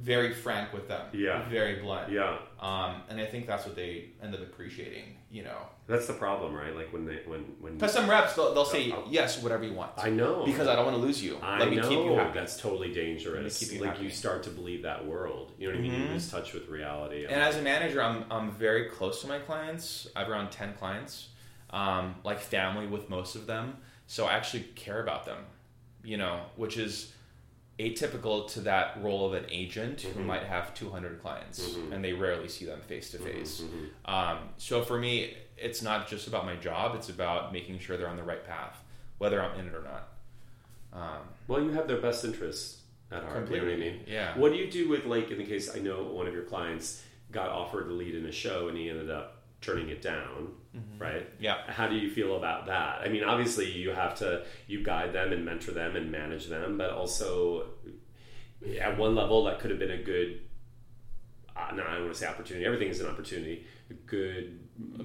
Very 0.03 0.33
frank 0.33 0.73
with 0.73 0.89
them. 0.89 1.01
Yeah. 1.13 1.47
Very 1.47 1.75
blunt. 1.81 2.11
Yeah. 2.11 2.37
Um, 2.59 3.03
and 3.09 3.21
I 3.21 3.25
think 3.25 3.47
that's 3.47 3.65
what 3.65 3.75
they 3.77 4.09
end 4.21 4.35
up 4.35 4.41
appreciating, 4.41 5.15
you 5.31 5.43
know. 5.43 5.57
That's 5.87 6.07
the 6.07 6.13
problem, 6.13 6.53
right? 6.53 6.75
Like 6.75 6.91
when 6.91 7.05
they 7.05 7.21
when 7.25 7.41
when 7.61 7.75
Because 7.75 7.93
some 7.93 8.09
reps, 8.09 8.35
they'll, 8.35 8.53
they'll 8.53 8.65
say, 8.65 8.91
Oh. 8.91 9.05
yes, 9.09 9.41
whatever 9.41 9.63
you 9.63 9.73
want. 9.73 9.91
I 9.97 10.09
know 10.09 10.45
because 10.45 10.67
I 10.67 10.75
don't 10.75 10.83
want 10.85 10.97
to 10.97 11.01
lose 11.01 11.23
you. 11.23 11.37
I 11.41 11.57
Let 11.59 11.69
me 11.69 11.77
know 11.77 11.87
keep 11.87 11.99
you 12.03 12.15
happy. 12.15 12.37
that's 12.37 12.57
totally 12.59 12.91
dangerous. 12.93 13.61
you 13.71 13.79
like 13.79 13.91
happy. 13.91 14.03
you 14.03 14.09
start 14.09 14.43
to 14.43 14.49
believe 14.49 14.83
that 14.83 15.05
world. 15.05 15.53
You 15.57 15.67
know 15.69 15.73
what 15.75 15.79
I 15.79 15.81
mean? 15.83 15.93
You 16.01 16.07
Mhm. 16.07 16.13
lose 16.13 16.29
touch 16.29 16.53
with 16.53 16.67
reality. 16.67 17.23
And 17.25 17.35
as 17.41 17.55
a 17.55 17.61
manager, 17.61 18.01
I'm 18.03 18.25
I'm 18.29 18.51
very 18.51 18.89
close 18.89 19.21
to 19.21 19.27
my 19.27 19.39
clients. 19.39 20.07
I 20.15 20.19
have 20.19 20.29
around 20.29 20.51
ten 20.51 20.73
clients, 20.73 21.29
um, 21.69 22.15
like 22.25 22.39
family 22.39 22.87
with 22.87 23.09
most 23.09 23.35
of 23.35 23.47
them. 23.47 23.77
So 24.07 24.25
I 24.25 24.33
actually 24.33 24.63
care 24.75 25.01
about 25.01 25.25
them, 25.25 25.39
you 26.03 26.17
know, 26.17 26.41
which 26.57 26.75
is 26.77 27.13
atypical 27.79 28.47
to 28.53 28.62
that 28.62 29.01
role 29.01 29.25
of 29.25 29.33
an 29.33 29.45
agent 29.49 30.01
who 30.01 30.21
Mhm. 30.21 30.25
might 30.25 30.43
have 30.43 30.73
200 30.75 31.21
clients 31.21 31.69
Mhm. 31.71 31.91
and 31.91 32.03
they 32.05 32.13
rarely 32.13 32.47
see 32.47 32.65
them 32.65 32.81
face 32.81 33.09
to 33.12 33.17
face. 33.17 33.63
So 34.57 34.83
for 34.83 34.97
me, 34.99 35.36
it's 35.57 35.81
not 35.81 36.07
just 36.07 36.27
about 36.27 36.45
my 36.45 36.55
job; 36.55 36.95
it's 36.95 37.09
about 37.09 37.51
making 37.51 37.79
sure 37.79 37.97
they're 37.97 38.07
on 38.07 38.17
the 38.17 38.23
right 38.23 38.45
path, 38.45 38.83
whether 39.17 39.41
I'm 39.41 39.59
in 39.59 39.67
it 39.67 39.73
or 39.75 39.81
not. 39.83 40.09
Um, 40.93 41.27
Well, 41.47 41.62
you 41.63 41.71
have 41.71 41.88
their 41.88 41.97
best 42.01 42.23
interests 42.23 42.81
at 43.12 43.23
heart. 43.23 43.49
You 43.49 43.57
know 43.57 43.63
what 43.65 43.73
I 43.73 43.77
mean? 43.77 44.03
Yeah. 44.07 44.38
What 44.38 44.51
do 44.51 44.57
you 44.57 44.69
do 44.69 44.88
with 44.89 45.05
like 45.05 45.31
in 45.31 45.38
the 45.38 45.45
case 45.45 45.75
I 45.75 45.79
know 45.79 46.03
one 46.03 46.27
of 46.27 46.33
your 46.33 46.43
clients 46.43 47.03
got 47.31 47.49
offered 47.49 47.86
to 47.88 47.93
lead 47.93 48.13
in 48.15 48.25
a 48.27 48.31
show 48.31 48.67
and 48.67 48.77
he 48.77 48.89
ended 48.89 49.09
up 49.09 49.33
turning 49.63 49.89
it 49.89 50.02
down, 50.02 50.49
right? 50.99 51.28
Yeah. 51.39 51.58
How 51.67 51.88
do 51.88 51.95
you 51.95 52.10
feel 52.12 52.36
about 52.38 52.65
that? 52.67 53.02
I 53.04 53.08
mean, 53.10 53.23
obviously 53.23 53.71
you 53.71 53.91
have 53.91 54.15
to 54.19 54.43
you 54.67 54.84
guide 54.84 55.13
them 55.13 55.32
and 55.34 55.43
mentor 55.45 55.71
them 55.71 55.95
and 55.95 56.12
manage 56.12 56.47
them, 56.47 56.78
but 56.78 56.91
also 56.91 57.67
at 58.80 58.97
one 58.97 59.15
level 59.15 59.43
that 59.45 59.60
could 59.60 59.69
have 59.71 59.80
been 59.80 59.91
a 59.91 60.04
good 60.04 60.41
uh, 61.56 61.71
no, 61.76 61.84
I 61.84 61.93
don't 61.93 62.04
want 62.06 62.13
to 62.15 62.19
say 62.19 62.26
opportunity. 62.28 62.65
Everything 62.65 62.88
is 62.88 62.99
an 62.99 63.06
opportunity. 63.08 63.63
A 63.91 63.93
good 63.93 64.60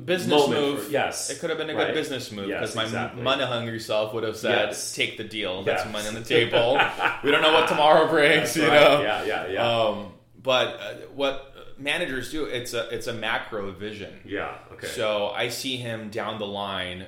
business 0.07 0.49
move. 0.49 0.85
for- 0.85 0.91
yes, 0.91 1.29
it 1.29 1.41
could 1.41 1.51
have 1.51 1.59
been 1.59 1.69
a 1.69 1.75
right? 1.75 1.89
good 1.89 1.95
business 1.95 2.33
move 2.33 2.49
Yes, 2.49 2.61
because 2.61 2.75
my 2.77 2.85
exactly. 2.85 3.23
money 3.23 3.45
hungry 3.45 3.81
self 3.81 4.15
would 4.15 4.25
have 4.25 4.35
said, 4.37 4.69
Yes. 4.69 4.95
"Take 4.95 5.19
the 5.19 5.25
deal. 5.25 5.63
That's 5.63 5.85
Yes. 5.85 5.93
money 5.93 6.09
on 6.09 6.15
the 6.15 6.23
table. 6.23 6.81
we 7.23 7.31
don't 7.31 7.43
know 7.43 7.53
what 7.53 7.69
tomorrow 7.75 8.09
brings." 8.09 8.55
That's 8.55 8.57
you 8.57 8.63
right. 8.67 8.81
know. 8.81 9.03
Yeah, 9.03 9.25
yeah, 9.25 9.47
yeah. 9.49 9.71
Um, 9.89 10.13
but 10.43 10.69
uh, 10.81 10.95
what 11.15 11.48
managers 11.79 12.31
do, 12.31 12.45
it's 12.45 12.75
a 12.75 12.89
it's 12.95 13.07
a 13.07 13.13
macro 13.13 13.71
vision. 13.73 14.21
yeah. 14.25 14.59
Okay. 14.73 14.87
So 14.89 15.29
I 15.29 15.49
see 15.49 15.77
him 15.77 16.11
down 16.11 16.39
the 16.39 16.47
line 16.47 17.07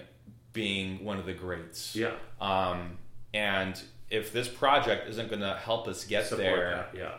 being 0.52 1.04
one 1.04 1.18
of 1.18 1.26
the 1.26 1.32
greats. 1.34 1.94
yeah. 1.94 2.12
Um, 2.40 2.98
and 3.34 3.80
if 4.10 4.32
this 4.32 4.48
project 4.48 5.08
isn't 5.08 5.28
going 5.28 5.40
to 5.42 5.54
help 5.54 5.86
us 5.86 6.04
get 6.04 6.26
Support 6.26 6.42
there, 6.44 6.70
that. 6.70 6.98
Yeah. 6.98 7.12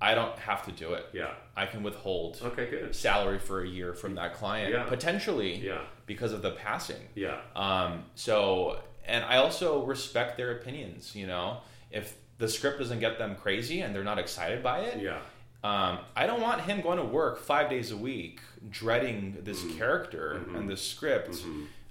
I 0.00 0.14
don't 0.14 0.36
have 0.38 0.64
to 0.64 0.72
do 0.72 0.94
it. 0.94 1.04
Yeah. 1.12 1.32
I 1.54 1.66
can 1.66 1.82
withhold 1.82 2.40
Okay. 2.42 2.70
Good. 2.70 2.94
salary 2.94 3.38
for 3.38 3.62
a 3.62 3.68
year 3.68 3.92
from 3.94 4.14
that 4.14 4.34
client 4.34 4.72
Yeah. 4.72 4.84
potentially 4.84 5.56
Yeah. 5.58 5.82
because 6.06 6.32
of 6.32 6.40
the 6.42 6.52
passing. 6.52 7.08
Yeah. 7.14 7.38
Um, 7.54 8.04
so, 8.14 8.80
and 9.06 9.24
I 9.24 9.36
also 9.36 9.84
respect 9.84 10.38
their 10.38 10.52
opinions. 10.52 11.14
You 11.14 11.26
know, 11.26 11.58
if 11.90 12.16
the 12.38 12.48
script 12.48 12.78
doesn't 12.78 13.00
get 13.00 13.18
them 13.18 13.36
crazy 13.36 13.82
and 13.82 13.94
they're 13.94 14.02
not 14.02 14.18
excited 14.18 14.62
by 14.62 14.80
it, 14.80 15.00
Yeah. 15.02 15.18
Um, 15.64 15.98
I 16.16 16.26
don't 16.26 16.40
want 16.40 16.60
him 16.62 16.80
going 16.80 16.98
to 16.98 17.04
work 17.04 17.38
five 17.40 17.70
days 17.70 17.90
a 17.92 17.96
week, 17.96 18.40
dreading 18.70 19.38
this 19.42 19.60
Mm-hmm. 19.62 19.78
character 19.78 20.40
and 20.54 20.68
this 20.68 20.82
script. 20.82 21.42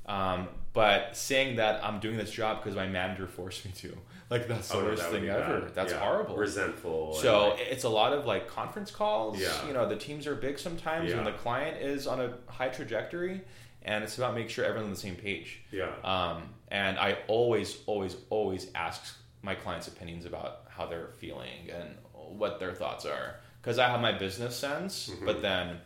Um, 0.06 0.48
but 0.74 1.16
saying 1.16 1.58
that 1.58 1.84
I'm 1.86 2.00
doing 2.00 2.18
this 2.18 2.32
job 2.32 2.62
because 2.62 2.76
my 2.76 2.88
manager 2.88 3.28
forced 3.28 3.66
me 3.66 3.72
to, 3.78 3.96
like 4.30 4.48
that's 4.48 4.68
the 4.70 4.78
Oh, 4.78 4.84
worst 4.86 5.04
that 5.04 5.12
thing 5.12 5.30
ever. 5.30 5.62
bad. 5.62 5.76
That's 5.76 5.94
Yeah. 5.94 6.00
horrible. 6.00 6.36
Resentful. 6.38 7.14
So 7.16 7.50
like, 7.50 7.60
it's 7.62 7.84
a 7.84 7.90
lot 7.90 8.14
of 8.14 8.26
like 8.26 8.48
conference 8.48 8.92
calls. 8.92 9.40
Yeah. 9.40 9.68
You 9.68 9.74
know, 9.74 9.88
the 9.88 9.96
teams 9.98 10.28
are 10.28 10.36
big 10.36 10.58
sometimes, 10.60 11.12
Yeah. 11.12 11.18
and 11.18 11.28
the 11.28 11.32
client 11.34 11.78
is 11.82 12.08
on 12.08 12.20
a 12.20 12.34
high 12.48 12.70
trajectory, 12.70 13.42
and 13.84 14.04
it's 14.04 14.18
about 14.18 14.34
making 14.34 14.50
sure 14.50 14.66
everyone's 14.66 14.88
on 14.88 14.94
the 14.94 15.00
same 15.00 15.16
page. 15.16 15.62
yeah. 15.72 15.90
Um, 16.04 16.44
and 16.70 16.98
I 16.98 17.18
always, 17.28 17.80
always, 17.86 18.16
always 18.30 18.68
ask 18.76 19.18
my 19.44 19.56
clients' 19.56 19.88
opinions 19.90 20.26
about 20.26 20.64
how 20.70 20.86
they're 20.86 21.10
feeling 21.20 21.70
and 21.70 21.96
what 22.14 22.60
their 22.60 22.74
thoughts 22.74 23.06
are, 23.06 23.36
because 23.62 23.78
I 23.80 23.90
have 23.90 24.02
my 24.02 24.12
business 24.12 24.56
sense, 24.56 25.10
Mm-hmm. 25.10 25.26
but 25.26 25.42
then 25.42 25.78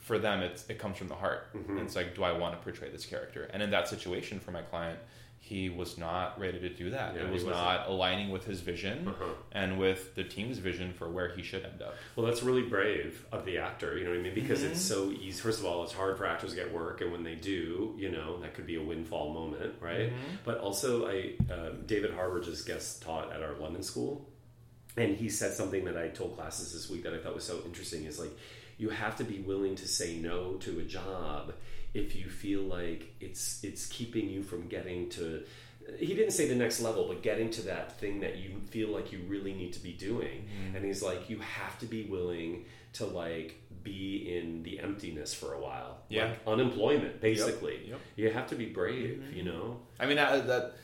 for 0.00 0.18
them, 0.18 0.40
it's, 0.40 0.64
it 0.68 0.78
comes 0.78 0.96
from 0.96 1.08
the 1.08 1.14
heart. 1.14 1.54
Mm-hmm. 1.54 1.72
And 1.78 1.80
it's 1.86 1.94
like, 1.96 2.14
do 2.14 2.22
I 2.24 2.32
want 2.32 2.54
to 2.56 2.62
portray 2.62 2.88
this 2.90 3.04
character? 3.06 3.48
And 3.52 3.62
in 3.62 3.70
that 3.70 3.88
situation, 3.88 4.40
for 4.40 4.52
my 4.52 4.62
client, 4.62 4.98
he 5.40 5.68
was 5.70 5.96
not 5.98 6.38
ready 6.40 6.58
to 6.60 6.68
do 6.68 6.90
that. 6.90 7.14
Yeah, 7.14 7.22
it 7.22 7.30
was 7.30 7.44
wasn't. 7.44 7.86
aligning 7.86 8.30
with 8.30 8.44
his 8.44 8.60
vision 8.60 9.08
Uh-huh. 9.08 9.24
and 9.52 9.78
with 9.78 10.14
the 10.14 10.24
team's 10.24 10.58
vision 10.58 10.92
for 10.92 11.08
where 11.08 11.28
he 11.28 11.42
should 11.42 11.62
end 11.64 11.80
up. 11.82 11.94
Well, 12.16 12.26
that's 12.26 12.42
really 12.42 12.62
brave 12.62 13.24
of 13.32 13.44
the 13.44 13.58
actor, 13.58 13.96
you 13.96 14.04
know 14.04 14.10
what 14.10 14.18
I 14.18 14.22
mean? 14.22 14.34
Because 14.34 14.62
it's 14.62 14.80
Mm-hmm. 14.90 15.12
so 15.14 15.22
easy. 15.22 15.40
First 15.40 15.60
of 15.60 15.66
all, 15.66 15.84
it's 15.84 15.92
hard 15.92 16.16
for 16.18 16.26
actors 16.26 16.50
to 16.50 16.56
get 16.56 16.72
work, 16.72 17.00
and 17.02 17.12
when 17.12 17.22
they 17.22 17.34
do, 17.36 17.94
you 17.96 18.10
know, 18.10 18.40
that 18.40 18.54
could 18.54 18.66
be 18.66 18.76
a 18.76 18.82
windfall 18.82 19.32
moment, 19.32 19.74
right? 19.80 20.10
Mm-hmm. 20.10 20.36
But 20.44 20.58
also, 20.58 21.06
I 21.08 21.34
um, 21.52 21.82
David 21.86 22.12
Harbour 22.14 22.40
just 22.40 22.66
guest 22.66 23.02
taught 23.02 23.30
at 23.32 23.42
our 23.42 23.54
London 23.54 23.82
school, 23.82 24.28
and 25.00 25.16
he 25.16 25.28
said 25.28 25.52
something 25.52 25.84
that 25.84 25.96
I 25.96 26.08
told 26.08 26.36
classes 26.36 26.72
this 26.72 26.88
week 26.90 27.02
that 27.04 27.14
I 27.14 27.18
thought 27.18 27.34
was 27.34 27.44
so 27.44 27.60
interesting. 27.64 28.04
Is 28.04 28.18
like 28.18 28.30
you 28.78 28.90
have 28.90 29.16
to 29.16 29.24
be 29.24 29.38
willing 29.40 29.74
to 29.76 29.88
say 29.88 30.16
no 30.16 30.54
to 30.54 30.78
a 30.80 30.82
job 30.84 31.52
if 31.94 32.14
you 32.16 32.28
feel 32.28 32.62
like 32.62 33.14
it's 33.20 33.62
it's 33.64 33.86
keeping 33.86 34.28
you 34.28 34.42
from 34.42 34.68
getting 34.68 35.08
to 35.10 35.42
he 35.98 36.14
didn't 36.14 36.32
say 36.32 36.46
the 36.46 36.54
next 36.54 36.80
level 36.80 37.08
but 37.08 37.22
getting 37.22 37.48
to 37.50 37.62
that 37.62 37.98
thing 37.98 38.20
that 38.20 38.36
you 38.36 38.50
feel 38.70 38.90
like 38.90 39.10
you 39.10 39.20
really 39.26 39.54
need 39.54 39.72
to 39.72 39.82
be 39.82 39.92
doing 39.92 40.44
Mm-hmm. 40.44 40.76
and 40.76 40.84
he's 40.84 41.02
like 41.02 41.30
you 41.30 41.38
have 41.38 41.78
to 41.78 41.86
be 41.86 42.04
willing 42.04 42.66
to 42.94 43.06
like 43.06 43.56
be 43.82 44.36
in 44.36 44.62
the 44.64 44.80
emptiness 44.80 45.32
for 45.32 45.54
a 45.54 45.58
while 45.60 45.96
Yeah. 46.10 46.24
like 46.26 46.38
unemployment 46.46 47.22
basically 47.22 47.86
Yep. 47.88 48.00
you 48.16 48.30
have 48.30 48.48
to 48.48 48.54
be 48.54 48.66
brave 48.66 49.18
Mm-hmm. 49.24 49.36
you 49.38 49.44
know 49.44 49.78
I 49.98 50.04
mean, 50.06 50.16
that, 50.16 50.46
that 50.46 50.74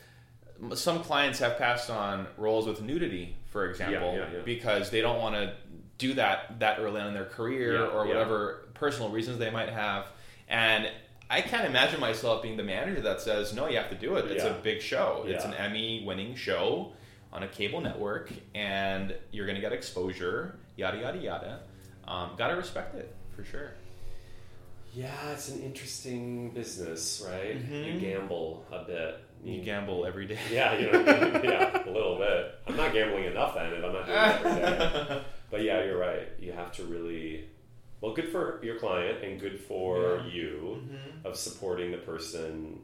some 0.74 1.00
clients 1.03 1.38
have 1.40 1.59
passed 1.59 1.90
on 1.90 2.27
roles 2.38 2.66
with 2.66 2.81
nudity, 2.81 3.37
for 3.55 3.71
example, 3.71 4.14
yeah, 4.17 4.27
yeah. 4.33 4.38
because 4.45 4.90
they 4.90 5.01
don't 5.01 5.21
want 5.21 5.37
to 5.37 5.55
do 5.97 6.12
that 6.14 6.59
that 6.59 6.81
early 6.81 7.01
on 7.01 7.07
in 7.07 7.14
their 7.14 7.25
career 7.25 7.75
Yeah, 7.75 7.87
or 7.87 8.05
yeah. 8.05 8.09
whatever 8.14 8.67
personal 8.75 9.11
reasons 9.11 9.38
they 9.38 9.49
might 9.51 9.69
have. 9.69 10.07
And 10.49 10.90
I 11.31 11.40
can't 11.40 11.64
imagine 11.64 12.01
myself 12.01 12.43
being 12.43 12.57
the 12.57 12.64
manager 12.64 13.01
that 13.03 13.21
says, 13.21 13.55
"No, 13.55 13.69
you 13.69 13.77
have 13.77 13.90
to 13.90 13.95
do 13.95 14.17
it. 14.17 14.29
It's 14.29 14.43
Yeah. 14.43 14.51
a 14.51 14.61
big 14.61 14.83
show. 14.83 15.25
It's 15.29 15.45
an 15.45 15.55
Emmy-winning 15.55 16.35
show 16.35 16.93
on 17.33 17.45
a 17.45 17.49
cable 17.49 17.81
network, 17.81 18.33
and 18.57 19.14
you're 19.31 19.47
going 19.47 19.55
to 19.55 19.61
get 19.62 19.73
exposure. 19.73 20.57
Yada 20.77 20.99
yada 20.99 21.19
yada. 21.19 21.61
Um, 22.09 22.31
Got 22.37 22.49
to 22.49 22.57
respect 22.57 22.97
it 22.97 23.14
for 23.37 23.45
sure. 23.45 23.71
yeah 24.97 25.31
it's 25.33 25.49
an 25.49 25.61
interesting 25.62 26.51
business 26.51 27.25
right 27.27 27.57
Mhm. 27.69 27.85
you 27.95 28.01
gamble 28.01 28.64
a 28.71 28.85
bit 28.85 29.19
You 29.44 29.62
gamble 29.62 30.07
every 30.07 30.26
day. 30.26 30.38
Yeah, 30.50 30.76
you 30.78 30.90
know, 30.90 31.00
yeah, 31.44 31.83
a 31.87 31.90
little 31.90 32.16
bit. 32.16 32.54
I'm 32.66 32.76
not 32.76 32.92
gambling 32.92 33.24
enough 33.24 33.57
at 33.57 33.72
it. 33.72 33.85
I'm 33.85 33.92
not 33.92 34.07
doing 34.07 34.18
it 34.18 34.64
every 34.64 35.04
day. 35.16 35.22
But 35.50 35.62
yeah, 35.62 35.85
you're 35.85 35.98
right. 35.98 36.26
You 36.40 36.50
have 36.52 36.72
to 36.72 36.85
really, 36.85 37.44
well, 38.00 38.12
good 38.12 38.30
for 38.30 38.59
your 38.64 38.76
client 38.78 39.22
and 39.22 39.38
good 39.40 39.61
for 39.61 40.16
Yeah. 40.26 40.33
you 40.33 40.83
Mhm. 40.90 41.24
of 41.24 41.37
supporting 41.37 41.92
the 41.92 41.98
person. 41.98 42.80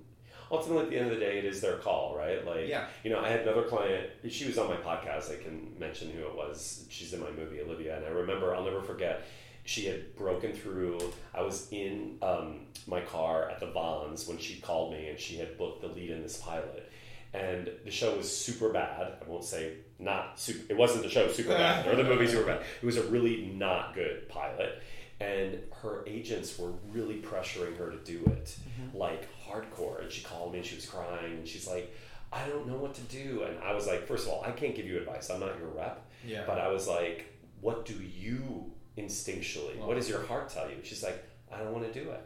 Ultimately, 0.52 0.84
at 0.84 0.90
the 0.90 0.96
end 0.98 1.10
of 1.12 1.18
the 1.18 1.24
day, 1.24 1.38
it 1.38 1.44
is 1.44 1.60
their 1.60 1.78
call, 1.78 2.14
right? 2.16 2.44
Like, 2.46 2.68
Yeah. 2.68 2.86
you 3.02 3.10
know, 3.10 3.18
I 3.20 3.28
had 3.28 3.40
another 3.40 3.62
client. 3.64 4.10
She 4.28 4.46
was 4.46 4.56
on 4.58 4.68
my 4.68 4.76
podcast. 4.76 5.32
I 5.32 5.42
can 5.42 5.74
mention 5.80 6.10
who 6.10 6.24
it 6.26 6.34
was. 6.34 6.86
She's 6.90 7.12
in 7.12 7.20
my 7.20 7.30
movie, 7.30 7.60
Olivia, 7.60 7.96
and 7.96 8.04
I 8.04 8.10
remember. 8.10 8.54
I'll 8.54 8.64
never 8.64 8.82
forget. 8.82 9.22
She 9.70 9.86
had 9.86 10.16
broken 10.16 10.52
through. 10.52 10.98
I 11.32 11.42
was 11.42 11.68
in 11.70 12.18
um, 12.22 12.62
my 12.88 13.02
car 13.02 13.48
at 13.48 13.60
the 13.60 13.70
Vons 13.70 14.26
when 14.26 14.36
she 14.36 14.60
called 14.60 14.92
me, 14.92 15.06
and 15.06 15.16
she 15.16 15.36
had 15.36 15.56
booked 15.56 15.82
the 15.82 15.86
lead 15.86 16.10
in 16.10 16.24
this 16.24 16.38
pilot. 16.38 16.90
And 17.32 17.70
the 17.84 17.90
show 17.92 18.16
was 18.16 18.36
super 18.36 18.70
bad. 18.70 19.12
I 19.24 19.30
won't 19.30 19.44
say 19.44 19.74
not 20.00 20.40
super. 20.40 20.72
It 20.72 20.76
wasn't 20.76 21.04
the 21.04 21.08
show 21.08 21.28
super 21.28 21.50
bad 21.50 21.86
or 21.86 21.94
the 21.94 22.02
movie 22.12 22.26
super 22.26 22.46
bad. 22.46 22.62
It 22.82 22.84
was 22.84 22.96
a 22.96 23.04
really 23.04 23.52
not 23.54 23.94
good 23.94 24.28
pilot. 24.28 24.82
And 25.20 25.60
her 25.82 26.02
agents 26.04 26.58
were 26.58 26.72
really 26.90 27.22
pressuring 27.22 27.78
her 27.78 27.92
to 27.92 27.98
do 27.98 28.24
it, 28.26 28.56
like 28.92 29.28
hardcore. 29.46 30.02
And 30.02 30.10
she 30.10 30.24
called 30.24 30.50
me 30.50 30.58
and 30.58 30.66
she 30.66 30.74
was 30.74 30.86
crying 30.86 31.34
and 31.34 31.46
she's 31.46 31.68
like, 31.68 31.94
I 32.32 32.44
don't 32.48 32.66
know 32.66 32.76
what 32.76 32.94
to 32.94 33.02
do. 33.02 33.44
And 33.44 33.56
I 33.60 33.72
was 33.72 33.86
like, 33.86 34.08
first 34.08 34.26
of 34.26 34.32
all, 34.32 34.42
I 34.44 34.50
can't 34.50 34.74
give 34.74 34.86
you 34.86 34.98
advice. 34.98 35.30
I'm 35.30 35.38
not 35.38 35.56
your 35.60 35.68
rep. 35.68 36.10
Yeah. 36.26 36.42
But 36.44 36.58
I 36.58 36.72
was 36.72 36.88
like, 36.88 37.26
what 37.60 37.86
do 37.86 37.94
you 37.94 38.72
instinctually, 38.98 39.78
what 39.78 39.94
does 39.94 40.08
your 40.08 40.24
heart 40.26 40.48
tell 40.48 40.68
you? 40.68 40.76
She's 40.82 41.02
like, 41.02 41.24
I 41.52 41.58
don't 41.58 41.72
want 41.72 41.92
to 41.92 42.04
do 42.04 42.10
it. 42.10 42.24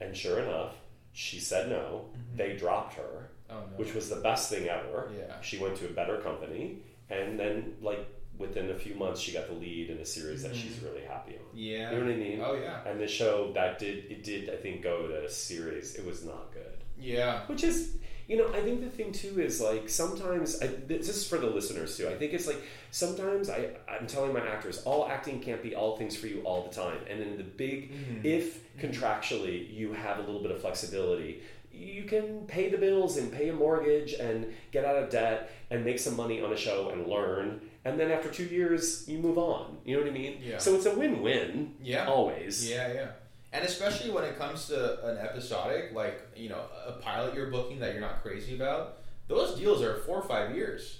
And 0.00 0.16
sure 0.16 0.40
enough, 0.40 0.74
she 1.12 1.40
said 1.40 1.68
no. 1.68 2.06
Mm-hmm. 2.10 2.36
They 2.36 2.56
dropped 2.56 2.94
her, 2.94 3.30
Oh 3.50 3.54
no. 3.54 3.76
which 3.76 3.94
was 3.94 4.08
the 4.08 4.16
best 4.16 4.50
thing 4.50 4.68
ever. 4.68 5.10
Yeah. 5.16 5.40
She 5.40 5.58
went 5.58 5.76
to 5.78 5.86
a 5.86 5.90
better 5.90 6.18
company. 6.18 6.78
And 7.10 7.38
then, 7.38 7.74
like, 7.80 8.06
within 8.38 8.70
a 8.70 8.74
few 8.74 8.94
months, 8.94 9.20
she 9.20 9.32
got 9.32 9.48
the 9.48 9.54
lead 9.54 9.90
in 9.90 9.98
a 9.98 10.04
series 10.04 10.42
that 10.42 10.52
mm-hmm. 10.52 10.68
she's 10.68 10.80
really 10.80 11.02
happy 11.02 11.32
on. 11.32 11.44
Yeah. 11.54 11.90
You 11.90 11.98
know 11.98 12.04
what 12.04 12.12
I 12.12 12.16
mean? 12.16 12.40
Oh 12.40 12.54
yeah. 12.54 12.80
And 12.86 13.00
the 13.00 13.08
show 13.08 13.52
that 13.54 13.78
did 13.78 14.04
it 14.10 14.22
did 14.22 14.50
I 14.50 14.56
think 14.56 14.82
go 14.82 15.08
to 15.08 15.24
a 15.24 15.30
series. 15.30 15.96
It 15.96 16.06
was 16.06 16.24
not 16.24 16.52
good. 16.52 16.84
Yeah. 16.98 17.46
Which 17.46 17.64
is, 17.64 17.96
you 18.28 18.36
know, 18.36 18.48
I 18.52 18.60
think 18.60 18.82
the 18.82 18.90
thing 18.90 19.10
too 19.10 19.40
is 19.40 19.58
like 19.58 19.88
sometimes 19.88 20.60
I, 20.62 20.66
this 20.66 21.08
is 21.08 21.26
for 21.26 21.38
the 21.38 21.46
listeners 21.46 21.96
too. 21.96 22.08
I 22.08 22.14
think 22.14 22.34
it's 22.34 22.46
like 22.46 22.60
sometimes 22.90 23.48
I 23.48 23.70
I'm 23.88 24.06
telling 24.06 24.34
my 24.34 24.46
actors 24.46 24.82
all 24.84 25.08
acting 25.08 25.40
can't 25.40 25.62
be 25.62 25.74
all 25.74 25.96
things 25.96 26.14
for 26.14 26.26
you 26.26 26.42
all 26.42 26.68
the 26.68 26.74
time. 26.74 26.98
And 27.08 27.20
in 27.20 27.38
the 27.38 27.42
big, 27.42 27.90
mm-hmm. 27.90 28.20
if 28.26 28.76
contractually 28.78 29.72
you 29.74 29.94
have 29.94 30.18
a 30.18 30.20
little 30.20 30.42
bit 30.42 30.50
of 30.50 30.60
flexibility. 30.60 31.42
You 31.72 32.04
can 32.04 32.40
pay 32.46 32.68
the 32.70 32.76
bills 32.76 33.16
and 33.18 33.32
pay 33.32 33.50
a 33.50 33.52
mortgage 33.52 34.12
and 34.14 34.52
get 34.72 34.84
out 34.84 34.96
of 34.96 35.10
debt 35.10 35.52
and 35.70 35.84
make 35.84 35.98
some 35.98 36.16
money 36.16 36.42
on 36.42 36.52
a 36.52 36.56
show 36.56 36.90
and 36.90 37.06
learn. 37.06 37.60
And 37.84 38.00
then 38.00 38.10
after 38.10 38.28
two 38.28 38.44
years, 38.44 39.08
you 39.08 39.18
move 39.18 39.38
on. 39.38 39.76
You 39.84 39.96
know 39.96 40.02
what 40.02 40.10
I 40.10 40.12
mean? 40.12 40.38
Yeah. 40.42 40.58
So 40.58 40.74
it's 40.74 40.86
a 40.86 40.94
win-win. 40.94 41.74
Yeah. 41.80 42.06
Always. 42.06 42.68
Yeah, 42.68 42.92
yeah. 42.92 43.08
And 43.52 43.64
especially 43.64 44.10
when 44.10 44.24
it 44.24 44.38
comes 44.38 44.66
to 44.68 45.06
an 45.08 45.16
episodic, 45.18 45.92
like, 45.94 46.20
you 46.36 46.48
know, 46.50 46.60
a 46.86 46.92
pilot 46.92 47.34
you're 47.34 47.50
booking 47.50 47.78
that 47.80 47.92
you're 47.92 48.00
not 48.02 48.22
crazy 48.22 48.54
about, 48.54 48.98
those 49.26 49.58
deals 49.58 49.82
are 49.82 49.96
four 50.00 50.16
or 50.18 50.22
five 50.28 50.54
years. 50.54 50.98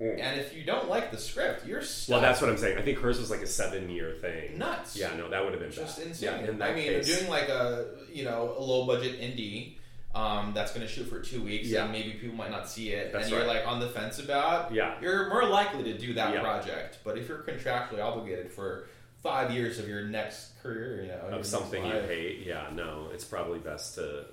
Mm. 0.00 0.20
And 0.20 0.38
if 0.40 0.54
you 0.54 0.62
don't 0.62 0.90
like 0.90 1.10
the 1.10 1.16
script, 1.16 1.66
you're 1.66 1.80
stuck. 1.80 2.12
Well, 2.14 2.20
that's 2.20 2.42
what 2.42 2.50
I'm 2.50 2.58
saying. 2.58 2.76
I 2.76 2.82
think 2.82 2.98
hers 2.98 3.18
was 3.18 3.30
like 3.30 3.40
a 3.40 3.46
seven-year 3.46 4.16
thing. 4.20 4.58
Nuts. 4.58 4.94
Yeah, 4.94 5.16
no, 5.16 5.30
that 5.30 5.42
would 5.42 5.52
have 5.54 5.62
been 5.62 5.72
just 5.72 5.96
bad. 5.98 6.08
insane. 6.08 6.28
Yeah, 6.44 6.50
in 6.50 6.60
I 6.60 6.74
mean, 6.74 6.84
case. 6.84 7.06
doing 7.18 7.30
like 7.30 7.48
a, 7.48 7.86
you 8.12 8.24
know, 8.24 8.54
a 8.58 8.60
low 8.60 8.86
budget 8.86 9.18
indie 9.18 9.76
um, 10.14 10.52
that's 10.54 10.72
going 10.74 10.86
to 10.86 10.92
shoot 10.92 11.04
for 11.08 11.20
two 11.20 11.42
weeks 11.42 11.68
Yeah. 11.68 11.84
and 11.84 11.92
maybe 11.92 12.12
people 12.12 12.36
might 12.36 12.50
not 12.50 12.68
see 12.68 12.90
it 12.90 13.10
That's 13.12 13.24
and 13.24 13.32
you're 13.32 13.46
right. 13.46 13.56
like 13.58 13.66
on 13.66 13.80
the 13.80 13.88
fence 13.88 14.18
about, 14.18 14.72
Yeah. 14.72 14.94
you're 15.00 15.28
more 15.30 15.44
likely 15.46 15.82
to 15.84 15.96
do 15.98 16.12
that 16.14 16.32
Yeah. 16.34 16.40
project. 16.40 16.98
But 17.04 17.16
if 17.18 17.26
you're 17.28 17.38
contractually 17.42 18.02
obligated 18.02 18.50
for 18.52 18.88
five 19.26 19.50
years 19.50 19.78
of 19.78 19.88
your 19.88 20.02
next 20.02 20.60
career, 20.62 21.02
you 21.02 21.08
know, 21.08 21.36
of 21.38 21.44
something 21.46 21.84
you 21.84 21.92
hate, 22.02 22.42
yeah, 22.46 22.68
no, 22.74 23.08
it's 23.12 23.24
probably 23.24 23.58
best 23.58 23.94
to. 23.96 24.26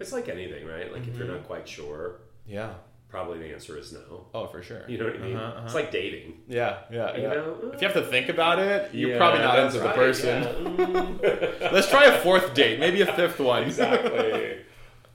It's 0.00 0.12
like 0.12 0.28
anything, 0.28 0.66
right? 0.66 0.92
Like 0.92 1.06
if 1.06 1.16
you're 1.16 1.26
Mhm. 1.26 1.34
not 1.36 1.46
quite 1.46 1.66
sure, 1.68 2.20
Yeah. 2.46 2.74
probably 3.08 3.38
the 3.38 3.52
answer 3.54 3.78
is 3.78 3.92
no. 3.92 4.26
Oh, 4.34 4.46
for 4.48 4.60
sure. 4.62 4.82
You 4.88 4.98
know 4.98 5.04
what 5.06 5.14
I 5.14 5.18
mean? 5.18 5.36
Uh-huh, 5.36 5.46
uh-huh. 5.56 5.62
It's 5.66 5.74
like 5.74 5.90
dating. 5.92 6.42
Yeah, 6.48 6.78
yeah, 6.90 7.16
You 7.16 7.22
yeah. 7.22 7.28
know? 7.34 7.70
If 7.72 7.80
you 7.80 7.86
have 7.88 7.96
to 7.96 8.02
think 8.02 8.28
about 8.28 8.58
it, 8.58 8.92
you're 8.92 9.10
Yeah, 9.10 9.18
probably 9.18 9.40
not 9.40 9.58
into 9.60 9.78
the 9.78 9.88
person. 9.90 10.42
yeah. 10.42 10.52
Mm. 10.52 11.72
Let's 11.72 11.88
try 11.88 12.04
a 12.06 12.20
fourth 12.20 12.54
date, 12.54 12.80
maybe 12.80 13.00
a 13.02 13.06
fifth 13.14 13.38
one. 13.40 13.62
exactly. 13.64 14.58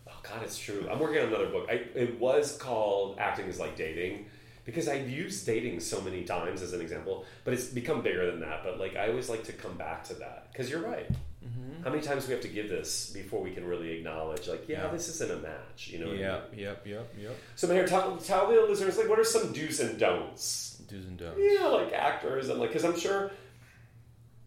Oh 0.08 0.12
God, 0.24 0.44
it's 0.44 0.58
true. 0.58 0.88
I'm 0.90 1.00
working 1.00 1.20
on 1.22 1.28
another 1.28 1.48
book. 1.50 1.68
I, 1.70 1.74
it 1.96 2.20
was 2.20 2.58
called 2.58 3.18
"Acting 3.20 3.48
is 3.48 3.60
Like 3.60 3.76
Dating" 3.76 4.28
because 4.66 4.88
I've 4.88 5.10
used 5.10 5.46
dating 5.46 5.80
so 5.80 6.02
many 6.02 6.24
times 6.24 6.62
as 6.62 6.74
an 6.74 6.82
example, 6.82 7.26
but 7.44 7.54
it's 7.54 7.66
become 7.66 8.02
bigger 8.02 8.30
than 8.30 8.40
that. 8.42 8.64
But 8.64 8.80
like, 8.80 8.96
I 8.96 9.10
always 9.10 9.30
like 9.30 9.44
to 9.46 9.54
come 9.54 9.76
back 9.78 10.04
to 10.06 10.14
that 10.16 10.48
because 10.52 10.70
you're 10.70 10.82
right. 10.82 11.10
Mm-hmm. 11.10 11.84
How 11.84 11.90
many 11.90 12.02
times 12.02 12.24
do 12.24 12.30
we 12.30 12.34
have 12.34 12.42
to 12.44 12.50
give 12.50 12.68
this 12.68 13.12
before 13.12 13.42
we 13.42 13.52
can 13.52 13.66
really 13.66 13.92
acknowledge, 13.98 14.48
like, 14.50 14.68
yeah, 14.68 14.84
Yeah. 14.86 14.92
this 14.92 15.08
isn't 15.08 15.32
a 15.32 15.38
match? 15.38 15.88
You 15.88 16.00
know? 16.00 16.08
I 16.08 16.12
mean? 16.12 16.20
Yep, 16.20 16.52
yep, 16.58 16.88
yep, 16.88 17.14
yep. 17.18 17.38
So, 17.56 17.68
Meher, 17.70 17.88
tell, 17.88 18.18
tell 18.18 18.50
the 18.52 18.62
listeners, 18.70 18.98
like, 18.98 19.08
what 19.08 19.18
are 19.20 19.24
some 19.24 19.54
do's 19.54 19.80
and 19.80 19.98
don'ts? 19.98 20.82
Do's 20.90 21.06
and 21.06 21.18
don'ts. 21.18 21.38
Yeah, 21.40 21.68
like 21.68 21.94
actors 21.94 22.50
and 22.50 22.60
like, 22.60 22.70
because 22.72 22.84
I'm 22.84 23.00
sure, 23.00 23.32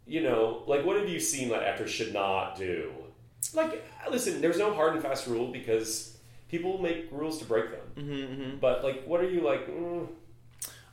you 0.07 0.23
know, 0.23 0.63
like, 0.67 0.85
what 0.85 0.99
have 0.99 1.09
you 1.09 1.19
seen 1.19 1.49
that 1.49 1.63
actors 1.63 1.91
should 1.91 2.13
not 2.13 2.57
do? 2.59 2.93
Like, 3.55 3.83
listen, 4.11 4.43
there's 4.43 4.59
no 4.59 4.75
hard 4.75 4.93
and 4.93 5.03
fast 5.03 5.27
rule 5.27 5.51
because 5.51 6.12
people 6.53 6.79
make 6.79 7.09
rules 7.11 7.39
to 7.39 7.45
break 7.47 7.71
them. 7.73 7.81
Mm-hmm, 7.97 8.59
But 8.59 8.85
like, 8.85 9.05
what 9.07 9.21
are 9.23 9.29
you 9.29 9.41
like? 9.41 9.67
Mm, 9.69 10.07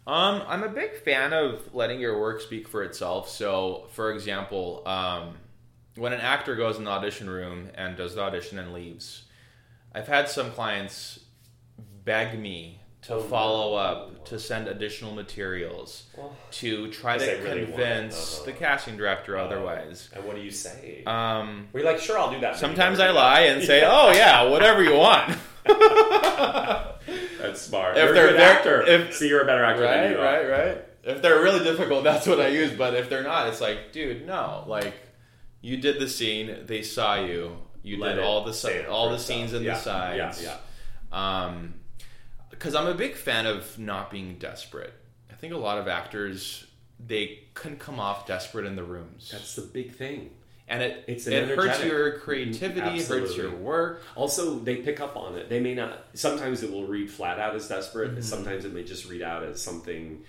Um, 0.08 0.41
I'm 0.48 0.63
a 0.63 0.69
big 0.69 0.95
fan 0.95 1.34
of 1.34 1.76
letting 1.76 2.00
your 2.00 2.19
work 2.19 2.41
speak 2.41 2.67
for 2.67 2.82
itself. 2.82 3.30
So, 3.30 3.88
for 3.91 4.12
example, 4.13 4.82
um, 4.88 5.36
when 5.95 6.13
an 6.13 6.22
actor 6.22 6.56
goes 6.56 6.78
in 6.78 6.86
the 6.86 6.91
audition 6.91 7.30
room 7.30 7.69
and 7.76 7.95
does 7.98 8.15
the 8.15 8.22
audition 8.22 8.58
and 8.58 8.74
leaves, 8.74 9.26
I've 9.93 10.08
had 10.08 10.30
some 10.30 10.52
clients 10.52 11.19
beg 12.06 12.39
me 12.39 12.80
to 13.03 13.13
Oh, 13.15 13.21
follow 13.21 13.75
up 13.75 14.25
to 14.25 14.38
send 14.39 14.67
additional 14.67 15.13
materials 15.13 16.03
well, 16.17 16.35
to 16.51 16.91
try 16.91 17.17
to 17.17 17.25
really 17.41 17.65
convince 17.65 18.35
Uh-huh. 18.38 18.45
the 18.45 18.51
casting 18.53 18.97
director 18.97 19.38
otherwise. 19.38 20.09
and 20.13 20.23
what 20.25 20.35
do 20.35 20.41
you 20.41 20.51
say? 20.51 21.03
Um, 21.07 21.69
We're 21.73 21.85
like, 21.85 21.99
sure, 21.99 22.17
I'll 22.19 22.31
do 22.31 22.39
that. 22.41 22.57
sometimes 22.57 22.99
I 22.99 23.12
lie 23.12 23.41
and 23.41 23.63
say, 23.63 23.83
"Oh 23.85 24.12
yeah, 24.12 24.43
whatever 24.43 24.83
you 24.83 24.95
want." 24.95 25.38
That's 25.65 27.62
smart. 27.62 27.97
If 27.97 28.03
you're 28.05 28.13
they're 28.13 28.27
a 28.27 28.31
good 28.31 28.39
actor. 28.41 28.81
if- 28.85 29.15
See, 29.15 29.27
you're 29.29 29.41
a 29.41 29.45
better 29.45 29.63
actor 29.63 29.81
than 29.83 30.15
right, 30.17 30.49
right, 30.49 30.65
right. 30.67 30.77
If 31.03 31.21
they're 31.21 31.41
really 31.41 31.63
difficult, 31.63 32.03
that's 32.03 32.27
what 32.27 32.39
I 32.41 32.49
use. 32.49 32.71
But 32.71 32.93
if 32.93 33.09
they're 33.09 33.23
not, 33.23 33.47
it's 33.47 33.62
like, 33.62 33.93
dude, 33.93 34.27
no. 34.27 34.65
Like, 34.67 34.93
you 35.62 35.77
did 35.77 35.99
the 35.99 36.09
scene. 36.09 36.65
They 36.65 36.81
saw 36.83 37.15
you. 37.15 37.57
You 37.81 37.97
Let 37.97 38.15
did 38.15 38.23
all 38.25 38.43
the 38.43 38.88
all 38.89 39.09
the 39.09 39.17
scenes 39.17 39.53
in 39.53 39.63
Yeah, 39.63 39.75
the 39.75 39.79
sides. 39.79 40.43
Yeah, 40.43 40.57
yeah. 41.12 41.45
Um, 41.45 41.75
because 42.60 42.76
I'm 42.76 42.88
a 42.88 42.93
big 42.93 43.15
fan 43.15 43.45
of 43.48 43.80
not 43.80 44.12
being 44.12 44.36
desperate. 44.38 44.93
I 45.32 45.36
think 45.36 45.54
a 45.54 45.58
lot 45.58 45.78
of 45.80 45.88
actors 45.88 46.65
they 47.00 47.39
can 47.54 47.78
come 47.78 48.00
off 48.00 48.28
desperate 48.28 48.65
in 48.65 48.76
the 48.76 48.84
rooms, 48.84 49.30
That's 49.32 49.56
the 49.56 49.62
big 49.62 49.95
thing. 49.95 50.32
and 50.67 50.84
it 50.84 51.06
It's 51.08 51.26
an 51.28 51.34
it 51.34 51.58
hurts 51.58 51.82
your 51.84 52.19
creativity, 52.19 53.00
it 53.00 53.08
hurts 53.08 53.38
your 53.38 53.56
work. 53.56 54.04
Also, 54.15 54.60
they 54.60 54.76
pick 54.78 55.00
up 55.00 55.15
on 55.15 55.36
it. 55.36 55.48
They 55.50 55.62
may 55.62 55.74
not. 55.74 56.04
Sometimes 56.13 56.62
it 56.62 56.72
will 56.72 56.86
read 56.86 57.10
flat 57.10 57.39
out 57.39 57.56
as 57.56 57.67
desperate. 57.69 58.12
Mm-hmm. 58.12 58.22
Sometimes 58.22 58.65
it 58.65 58.74
may 58.74 58.84
just 58.84 59.10
read 59.10 59.22
out 59.22 59.43
as 59.43 59.62
something 59.62 60.24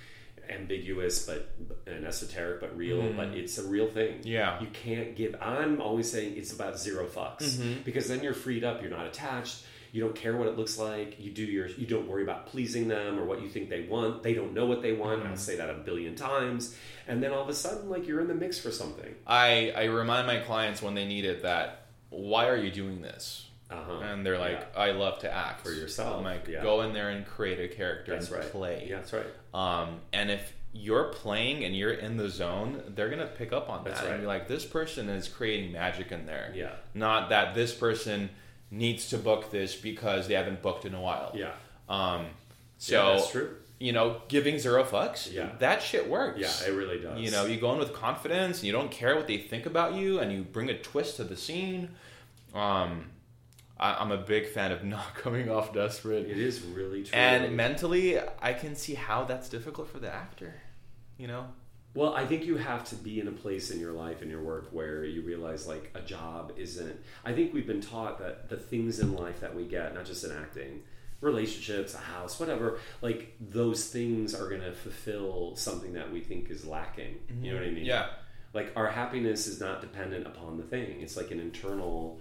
ambiguous, 0.48 1.26
but 1.26 1.50
and 1.86 2.04
esoteric, 2.04 2.60
but 2.60 2.76
real. 2.76 3.12
But 3.12 3.28
it's 3.28 3.58
a 3.58 3.64
real 3.66 3.86
thing. 3.88 4.20
Yeah. 4.22 4.60
you 4.60 4.68
can't 4.72 5.16
give. 5.16 5.36
I'm 5.40 5.80
always 5.80 6.10
saying 6.10 6.36
it's 6.36 6.52
about 6.52 6.78
zero 6.78 7.06
fucks 7.06 7.42
Mm-hmm. 7.56 7.82
because 7.84 8.08
then 8.08 8.22
you're 8.22 8.34
freed 8.34 8.64
up. 8.64 8.80
You're 8.80 8.90
not 8.90 9.06
attached. 9.06 9.64
You 9.92 10.00
don't 10.02 10.14
care 10.14 10.36
what 10.36 10.46
it 10.46 10.56
looks 10.56 10.78
like. 10.78 11.16
You 11.18 11.30
do 11.30 11.42
your. 11.44 11.66
You 11.66 11.86
don't 11.86 12.06
worry 12.08 12.22
about 12.22 12.46
pleasing 12.46 12.88
them 12.88 13.18
or 13.18 13.24
what 13.24 13.42
you 13.42 13.48
think 13.48 13.68
they 13.70 13.82
want. 13.82 14.22
They 14.22 14.34
don't 14.34 14.54
know 14.54 14.66
what 14.66 14.82
they 14.82 14.92
want. 14.92 15.20
Mm-hmm. 15.20 15.30
I'll 15.30 15.36
say 15.36 15.56
that 15.56 15.70
a 15.70 15.74
billion 15.74 16.14
times. 16.14 16.76
And 17.08 17.22
then 17.22 17.32
all 17.32 17.42
of 17.42 17.48
a 17.48 17.54
sudden, 17.54 17.90
like 17.90 18.06
you're 18.06 18.20
in 18.20 18.28
the 18.28 18.34
mix 18.34 18.58
for 18.58 18.70
something. 18.70 19.14
I 19.26 19.72
I 19.76 19.84
remind 19.84 20.26
my 20.26 20.38
clients 20.38 20.80
when 20.82 20.94
they 20.94 21.06
need 21.06 21.24
it 21.24 21.42
that 21.42 21.86
why 22.10 22.48
are 22.48 22.56
you 22.56 22.70
doing 22.70 23.02
this? 23.02 23.46
Uh-huh. 23.70 24.00
And 24.02 24.26
they're 24.26 24.38
like, 24.38 24.68
Yeah. 24.74 24.80
I 24.80 24.90
love 24.92 25.20
to 25.20 25.32
act 25.32 25.64
For 25.64 25.72
yourself, 25.72 26.16
I'm 26.18 26.24
like, 26.24 26.48
yeah. 26.48 26.60
go 26.62 26.82
in 26.82 26.92
there 26.92 27.10
and 27.10 27.24
create 27.24 27.60
a 27.60 27.72
character 27.72 28.12
That's 28.12 28.26
and 28.28 28.36
right. 28.36 28.50
play. 28.50 28.86
Yeah, 28.90 28.96
that's 28.96 29.12
right. 29.12 29.26
Um, 29.54 30.00
and 30.12 30.28
if 30.28 30.52
you're 30.72 31.04
playing 31.12 31.64
and 31.64 31.76
you're 31.76 31.92
in 31.92 32.16
the 32.16 32.28
zone, 32.28 32.82
they're 32.96 33.10
gonna 33.10 33.26
pick 33.28 33.52
up 33.52 33.68
on 33.70 33.84
that 33.84 33.90
That's 33.90 34.00
and 34.02 34.10
right. 34.10 34.20
be 34.20 34.26
like, 34.26 34.48
this 34.48 34.64
person 34.64 35.08
is 35.08 35.28
creating 35.28 35.70
magic 35.72 36.10
in 36.10 36.26
there. 36.26 36.52
Yeah. 36.54 36.72
Not 36.94 37.28
that 37.30 37.54
this 37.54 37.72
person 37.72 38.30
needs 38.70 39.08
to 39.10 39.18
book 39.18 39.50
this 39.50 39.74
because 39.74 40.28
they 40.28 40.34
haven't 40.34 40.62
booked 40.62 40.84
in 40.84 40.94
a 40.94 41.00
while. 41.00 41.32
Yeah. 41.34 41.52
Um, 41.88 42.26
so 42.78 42.94
Yeah, 43.08 43.16
that's 43.16 43.30
true. 43.30 43.56
you 43.78 43.92
know, 43.92 44.22
giving 44.28 44.58
zero 44.58 44.84
fucks, 44.84 45.32
Yeah. 45.32 45.50
that 45.58 45.82
shit 45.82 46.08
works. 46.08 46.38
Yeah, 46.40 46.68
it 46.70 46.74
really 46.76 46.98
does. 47.00 47.18
You 47.18 47.30
know, 47.30 47.46
you 47.46 47.58
go 47.58 47.72
in 47.72 47.78
with 47.78 47.92
confidence 47.92 48.58
and 48.58 48.64
you 48.66 48.72
don't 48.72 48.90
care 48.90 49.16
what 49.16 49.26
they 49.26 49.38
think 49.38 49.66
about 49.66 49.94
you 49.94 50.20
and 50.20 50.30
you 50.32 50.42
bring 50.42 50.70
a 50.70 50.78
twist 50.78 51.16
to 51.16 51.24
the 51.24 51.36
scene. 51.36 51.90
Um, 52.54 53.06
I, 53.78 53.94
I'm 53.94 54.12
a 54.12 54.18
big 54.18 54.46
fan 54.48 54.70
of 54.72 54.84
not 54.96 55.14
coming 55.14 55.50
off 55.50 55.72
desperate. 55.72 56.28
It 56.28 56.38
is 56.38 56.60
really 56.62 57.02
true. 57.04 57.18
And 57.18 57.56
mentally, 57.56 58.18
I 58.40 58.52
can 58.52 58.76
see 58.76 58.94
how 58.94 59.24
that's 59.24 59.48
difficult 59.48 59.88
for 59.88 59.98
the 59.98 60.12
actor. 60.12 60.54
You 61.18 61.26
know? 61.28 61.46
Well, 61.94 62.14
I 62.14 62.24
think 62.24 62.44
you 62.44 62.56
have 62.56 62.84
to 62.90 62.94
be 62.94 63.20
in 63.20 63.26
a 63.26 63.32
place 63.32 63.70
in 63.70 63.80
your 63.80 63.92
life 63.92 64.22
and 64.22 64.30
your 64.30 64.42
work 64.42 64.68
where 64.70 65.04
you 65.04 65.22
realize 65.22 65.66
like 65.66 65.90
a 65.94 66.00
job 66.00 66.52
isn't. 66.56 66.96
I 67.24 67.32
think 67.32 67.52
we've 67.52 67.66
been 67.66 67.80
taught 67.80 68.20
that 68.20 68.48
the 68.48 68.56
things 68.56 69.00
in 69.00 69.14
life 69.14 69.40
that 69.40 69.56
we 69.56 69.64
get, 69.64 69.94
not 69.94 70.04
just 70.04 70.22
in 70.22 70.30
acting, 70.30 70.82
relationships, 71.20 71.94
a 71.94 71.98
house, 71.98 72.38
whatever, 72.38 72.78
like 73.02 73.34
those 73.40 73.88
things 73.88 74.34
are 74.34 74.48
going 74.48 74.60
to 74.60 74.72
fulfill 74.72 75.56
something 75.56 75.94
that 75.94 76.12
we 76.12 76.20
think 76.20 76.48
is 76.50 76.64
lacking. 76.64 77.18
You 77.42 77.50
know 77.50 77.56
what 77.56 77.64
I 77.64 77.66
mm-hmm. 77.66 77.74
mean? 77.76 77.84
Yeah. 77.86 78.06
Like 78.54 78.72
our 78.76 78.86
happiness 78.86 79.48
is 79.48 79.60
not 79.60 79.80
dependent 79.80 80.26
upon 80.26 80.58
the 80.58 80.64
thing. 80.64 81.00
It's 81.00 81.16
like 81.16 81.32
an 81.32 81.40
internal. 81.40 82.20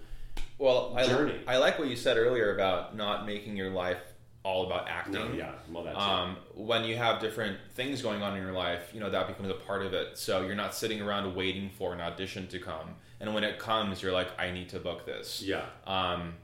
Well, 0.58 0.94
I, 0.96 1.06
Journey. 1.06 1.40
I 1.46 1.58
like 1.58 1.78
what 1.78 1.88
you 1.88 1.96
said 1.96 2.16
earlier 2.16 2.54
about 2.54 2.96
not 2.96 3.24
making 3.24 3.56
your 3.56 3.70
life 3.70 4.02
all 4.42 4.66
about 4.66 4.88
acting. 4.88 5.14
No, 5.14 5.32
yeah, 5.32 5.52
well, 5.70 5.84
that's 5.84 5.96
it. 5.96 6.02
Um, 6.02 6.36
when 6.54 6.84
you 6.84 6.96
have 6.96 7.20
different 7.20 7.58
things 7.74 8.00
going 8.02 8.22
on 8.22 8.36
in 8.36 8.42
your 8.42 8.52
life, 8.52 8.90
you 8.94 9.00
know 9.00 9.10
that 9.10 9.26
becomes 9.26 9.50
a 9.50 9.54
part 9.54 9.82
of 9.84 9.92
it. 9.92 10.16
So 10.16 10.42
you're 10.42 10.54
not 10.54 10.74
sitting 10.74 11.00
around 11.02 11.34
waiting 11.34 11.70
for 11.76 11.92
an 11.92 12.00
audition 12.00 12.46
to 12.48 12.58
come, 12.58 12.94
and 13.20 13.34
when 13.34 13.44
it 13.44 13.58
comes, 13.58 14.02
you're 14.02 14.12
like, 14.12 14.28
I 14.38 14.50
need 14.50 14.70
to 14.70 14.78
book 14.78 15.04
this. 15.06 15.42
Yeah. 15.42 15.64
Um, 15.86 16.34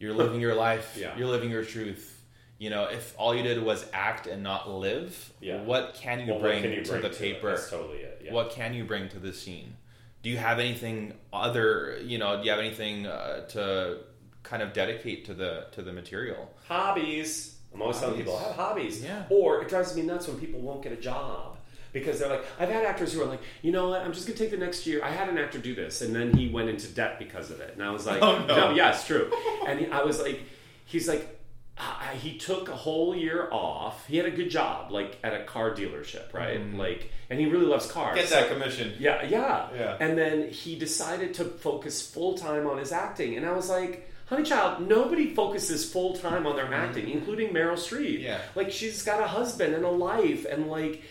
you're 0.00 0.14
living 0.14 0.40
your 0.40 0.54
life. 0.54 0.96
Yeah. 1.00 1.16
You're 1.16 1.28
living 1.28 1.50
your 1.50 1.64
truth. 1.64 2.10
You 2.58 2.70
know, 2.70 2.84
if 2.84 3.14
all 3.18 3.34
you 3.34 3.42
did 3.42 3.62
was 3.62 3.84
act 3.92 4.26
and 4.26 4.42
not 4.42 4.70
live, 4.70 5.32
Yeah. 5.40 5.60
what 5.62 5.94
can 5.94 6.20
you 6.20 6.26
Well, 6.26 6.36
what 6.36 6.42
bring 6.42 6.62
can 6.62 6.72
you 6.72 6.82
to 6.84 6.90
bring 6.90 7.02
the 7.02 7.08
to 7.10 7.14
it? 7.14 7.18
paper? 7.34 7.50
That's 7.50 7.68
totally 7.70 7.98
it. 7.98 8.22
Yeah. 8.24 8.32
What 8.32 8.50
can 8.50 8.74
you 8.74 8.84
bring 8.84 9.08
to 9.10 9.18
the 9.18 9.32
scene? 9.32 9.76
Do 10.22 10.30
you 10.30 10.36
have 10.38 10.58
anything 10.58 11.14
other? 11.32 11.98
You 12.02 12.18
know, 12.18 12.38
do 12.38 12.44
you 12.44 12.50
have 12.50 12.60
anything 12.60 13.06
uh, 13.06 13.46
to 13.48 13.98
kind 14.44 14.62
of 14.62 14.72
dedicate 14.72 15.24
to 15.26 15.34
the 15.34 15.66
to 15.72 15.82
the 15.82 15.92
material? 15.92 16.48
hobbies. 16.68 17.56
I'm 17.74 17.82
always 17.82 17.98
telling 17.98 18.16
people 18.16 18.38
have 18.38 18.54
hobbies. 18.54 19.02
Yeah. 19.02 19.24
Or 19.30 19.60
it 19.62 19.68
drives 19.68 19.96
me 19.96 20.02
nuts 20.02 20.28
when 20.28 20.38
people 20.38 20.60
won't 20.60 20.80
get 20.82 20.92
a 20.92 20.96
job 20.96 21.56
because 21.92 22.20
they're 22.20 22.28
like, 22.28 22.44
I've 22.60 22.68
had 22.68 22.84
actors 22.84 23.12
who 23.12 23.20
are 23.22 23.26
like, 23.26 23.40
you 23.62 23.72
know 23.72 23.88
what, 23.88 24.02
I'm 24.02 24.12
just 24.12 24.26
gonna 24.28 24.38
take 24.38 24.52
the 24.52 24.56
next 24.56 24.86
year. 24.86 25.02
I 25.02 25.10
had 25.10 25.28
an 25.28 25.38
actor 25.38 25.58
do 25.58 25.74
this, 25.74 26.00
and 26.00 26.14
then 26.14 26.32
he 26.36 26.48
went 26.48 26.68
into 26.68 26.86
debt 26.86 27.18
because 27.18 27.50
of 27.50 27.60
it, 27.60 27.72
and 27.74 27.82
I 27.82 27.90
was 27.90 28.06
like, 28.06 28.22
Oh, 28.22 28.44
no. 28.46 28.70
yeah, 28.70 28.90
it's 28.92 29.04
true. 29.06 29.28
And 29.66 29.80
he, 29.80 29.86
I 29.88 30.02
was 30.04 30.20
like, 30.20 30.40
he's 30.86 31.08
like. 31.08 31.30
I- 31.76 32.14
He 32.14 32.38
took 32.38 32.68
a 32.68 32.76
whole 32.76 33.16
year 33.16 33.48
off. 33.50 34.06
He 34.06 34.16
had 34.16 34.26
a 34.26 34.30
good 34.30 34.48
job, 34.48 34.92
like 34.92 35.18
at 35.24 35.34
a 35.34 35.42
car 35.42 35.74
dealership, 35.74 36.32
right? 36.32 36.60
Mm-hmm. 36.60 36.78
Like, 36.78 37.10
and 37.28 37.40
he 37.40 37.46
really 37.46 37.66
loves 37.66 37.90
cars. 37.90 38.28
So- 38.28 38.46
commission. 38.46 38.92
yeah, 39.00 39.24
yeah, 39.24 39.66
Yeah. 39.74 39.96
And 39.98 40.16
then 40.16 40.48
he 40.50 40.78
decided 40.78 41.34
to 41.34 41.44
focus 41.44 42.08
full 42.08 42.38
time 42.38 42.68
on 42.68 42.78
his 42.78 42.92
acting, 42.92 43.36
and 43.36 43.44
I 43.44 43.50
was 43.50 43.68
like, 43.68 44.08
"Honey, 44.26 44.42
child, 44.42 44.88
nobody 44.88 45.34
focuses 45.34 45.90
full 45.90 46.14
time 46.14 46.46
on 46.46 46.56
their 46.56 46.66
mm-hmm. 46.66 46.74
acting, 46.74 47.08
including 47.08 47.52
Meryl 47.52 47.74
Streep. 47.74 48.20
Yeah. 48.22 48.40
like 48.54 48.70
she's 48.70 49.02
got 49.02 49.20
a 49.20 49.26
husband 49.26 49.74
and 49.74 49.84
a 49.84 49.90
life, 49.90 50.46
and 50.48 50.68
like, 50.68 51.02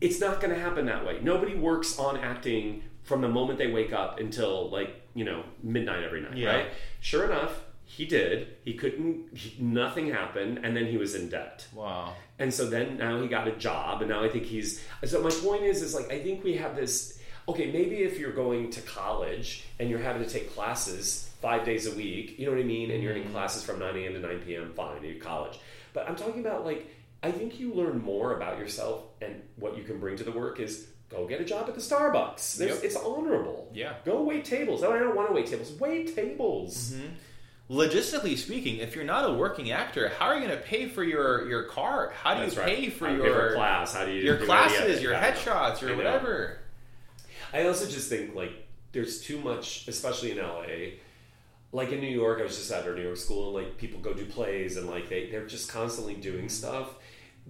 it's 0.00 0.20
not 0.20 0.40
going 0.40 0.54
to 0.54 0.60
happen 0.60 0.86
that 0.86 1.04
way. 1.06 1.20
Nobody 1.22 1.54
works 1.54 1.98
on 1.98 2.16
acting 2.16 2.82
from 3.02 3.20
the 3.20 3.28
moment 3.28 3.58
they 3.58 3.70
wake 3.70 3.92
up 3.92 4.18
until 4.18 4.70
like 4.70 5.02
you 5.14 5.24
know 5.24 5.44
midnight 5.62 6.02
every 6.02 6.20
night, 6.20 6.36
Yeah. 6.36 6.54
right? 6.54 6.66
Sure 7.00 7.24
enough." 7.24 7.60
He 7.86 8.06
did. 8.06 8.48
He 8.64 8.74
couldn't. 8.74 9.36
He, 9.36 9.62
nothing 9.62 10.10
happened, 10.10 10.60
and 10.64 10.76
then 10.76 10.86
he 10.86 10.96
was 10.96 11.14
in 11.14 11.28
debt. 11.28 11.66
Wow. 11.72 12.14
And 12.38 12.52
so 12.52 12.66
then 12.66 12.96
now 12.96 13.20
he 13.20 13.28
got 13.28 13.46
a 13.46 13.52
job, 13.52 14.00
and 14.00 14.10
now 14.10 14.24
I 14.24 14.28
think 14.28 14.44
he's. 14.44 14.82
So 15.04 15.22
my 15.22 15.30
point 15.30 15.62
is, 15.62 15.82
is 15.82 15.94
like 15.94 16.10
I 16.10 16.18
think 16.20 16.42
we 16.42 16.56
have 16.56 16.74
this. 16.74 17.20
Okay, 17.46 17.70
maybe 17.70 17.96
if 17.96 18.18
you're 18.18 18.32
going 18.32 18.70
to 18.70 18.80
college 18.80 19.64
and 19.78 19.90
you're 19.90 19.98
having 19.98 20.24
to 20.24 20.28
take 20.28 20.54
classes 20.54 21.30
five 21.44 21.66
days 21.66 21.86
a 21.86 21.94
week, 21.94 22.38
you 22.38 22.46
know 22.46 22.52
what 22.52 22.60
I 22.60 22.64
mean, 22.64 22.90
and 22.90 23.02
you're 23.02 23.12
in 23.12 23.22
mm-hmm. 23.22 23.32
classes 23.32 23.62
from 23.62 23.78
9 23.78 23.94
a.m. 23.96 24.14
to 24.14 24.18
9 24.18 24.38
p.m. 24.46 24.72
Fine, 24.74 25.04
you're 25.04 25.16
college. 25.16 25.58
But 25.92 26.08
I'm 26.08 26.16
talking 26.16 26.40
about 26.40 26.64
like 26.64 26.90
I 27.22 27.30
think 27.30 27.60
you 27.60 27.74
learn 27.74 28.02
more 28.02 28.34
about 28.34 28.58
yourself 28.58 29.02
and 29.20 29.42
what 29.56 29.76
you 29.76 29.84
can 29.84 30.00
bring 30.00 30.16
to 30.16 30.24
the 30.24 30.32
work 30.32 30.58
is 30.58 30.88
go 31.10 31.26
get 31.26 31.42
a 31.42 31.44
job 31.44 31.68
at 31.68 31.74
the 31.74 31.82
Starbucks. 31.82 32.58
Yep. 32.60 32.80
It's 32.82 32.96
honorable. 32.96 33.70
Yeah. 33.74 33.92
Go 34.06 34.22
wait 34.22 34.46
tables. 34.46 34.82
Oh, 34.82 34.90
I 34.90 34.98
don't 34.98 35.14
want 35.14 35.28
to 35.28 35.34
wait 35.34 35.46
tables. 35.46 35.70
Wait 35.78 36.16
tables. 36.16 36.94
Mm-hmm. 36.94 37.78
logistically 37.78 38.38
speaking, 38.38 38.78
if 38.78 38.96
you're 38.96 39.04
not 39.04 39.28
a 39.28 39.34
working 39.34 39.70
actor, 39.70 40.08
how 40.18 40.26
are 40.28 40.36
you 40.36 40.46
going 40.46 40.58
to 40.58 40.64
pay 40.64 40.88
for 40.88 41.04
your 41.04 41.46
your 41.46 41.64
car? 41.64 42.14
How 42.22 42.34
do 42.34 42.40
That's 42.40 42.56
you 42.56 42.62
right. 42.62 42.76
pay 42.76 42.88
for 42.88 43.06
How 43.06 43.12
do 43.12 43.18
you 43.18 43.24
your 43.24 43.34
pay 43.34 43.48
for 43.48 43.54
class? 43.54 43.94
How 43.94 44.04
do 44.06 44.12
you 44.12 44.22
your 44.22 44.38
do 44.38 44.46
classes, 44.46 45.02
your 45.02 45.12
Yeah, 45.12 45.18
I 45.18 45.30
know. 45.30 45.36
headshots, 45.36 45.82
or 45.82 45.94
whatever? 45.94 46.58
I 47.52 47.66
also 47.66 47.84
just 47.86 48.08
think 48.08 48.34
like 48.34 48.66
there's 48.92 49.20
too 49.20 49.38
much, 49.40 49.88
especially 49.88 50.30
in 50.32 50.38
LA. 50.38 50.96
Like 51.74 51.90
in 51.90 52.00
New 52.00 52.06
York, 52.06 52.38
I 52.38 52.44
was 52.44 52.56
just 52.56 52.70
at 52.70 52.86
our 52.86 52.94
New 52.94 53.02
York 53.02 53.16
school, 53.16 53.46
and 53.56 53.66
like 53.66 53.76
people 53.76 54.00
go 54.00 54.14
do 54.14 54.24
plays, 54.24 54.76
and 54.76 54.88
like 54.88 55.08
they 55.08 55.28
they're 55.28 55.44
just 55.44 55.68
constantly 55.68 56.14
doing 56.14 56.48
stuff 56.48 56.94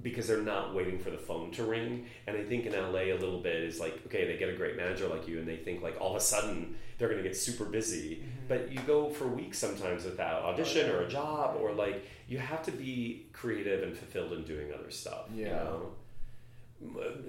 because 0.03 0.27
they're 0.27 0.41
not 0.41 0.75
waiting 0.75 0.99
for 0.99 1.11
the 1.11 1.19
phone 1.19 1.51
to 1.53 1.63
ring. 1.63 2.07
And 2.27 2.35
I 2.35 2.43
think 2.43 2.65
in 2.65 2.73
LA 2.73 3.01
a 3.01 3.19
little 3.19 3.41
bit 3.41 3.57
is 3.57 3.79
like 3.79 4.01
okay, 4.07 4.27
they 4.27 4.39
get 4.39 4.49
a 4.49 4.57
great 4.57 4.79
manager 4.79 5.09
like 5.09 5.29
you, 5.29 5.39
and 5.39 5.47
they 5.47 5.59
think 5.59 5.83
like 5.83 6.01
all 6.01 6.13
of 6.13 6.17
a 6.17 6.25
sudden 6.25 6.75
they're 6.97 7.09
going 7.09 7.23
to 7.23 7.29
get 7.29 7.37
super 7.37 7.67
busy. 7.67 8.17
Mm-hmm. 8.17 8.49
But 8.49 8.73
you 8.73 8.81
go 8.87 9.11
for 9.11 9.27
weeks 9.29 9.59
sometimes 9.59 10.05
without 10.05 10.43
audition 10.43 10.91
or 10.91 11.03
a 11.03 11.09
job, 11.09 11.59
or 11.61 11.73
like 11.73 12.07
you 12.27 12.39
have 12.39 12.63
to 12.63 12.73
be 12.73 13.27
creative 13.35 13.83
and 13.83 13.95
fulfilled 13.95 14.33
in 14.33 14.45
doing 14.45 14.73
other 14.73 14.91
stuff. 14.91 15.27
You 15.35 15.45
Yeah. 15.45 15.55
know? 15.65 15.93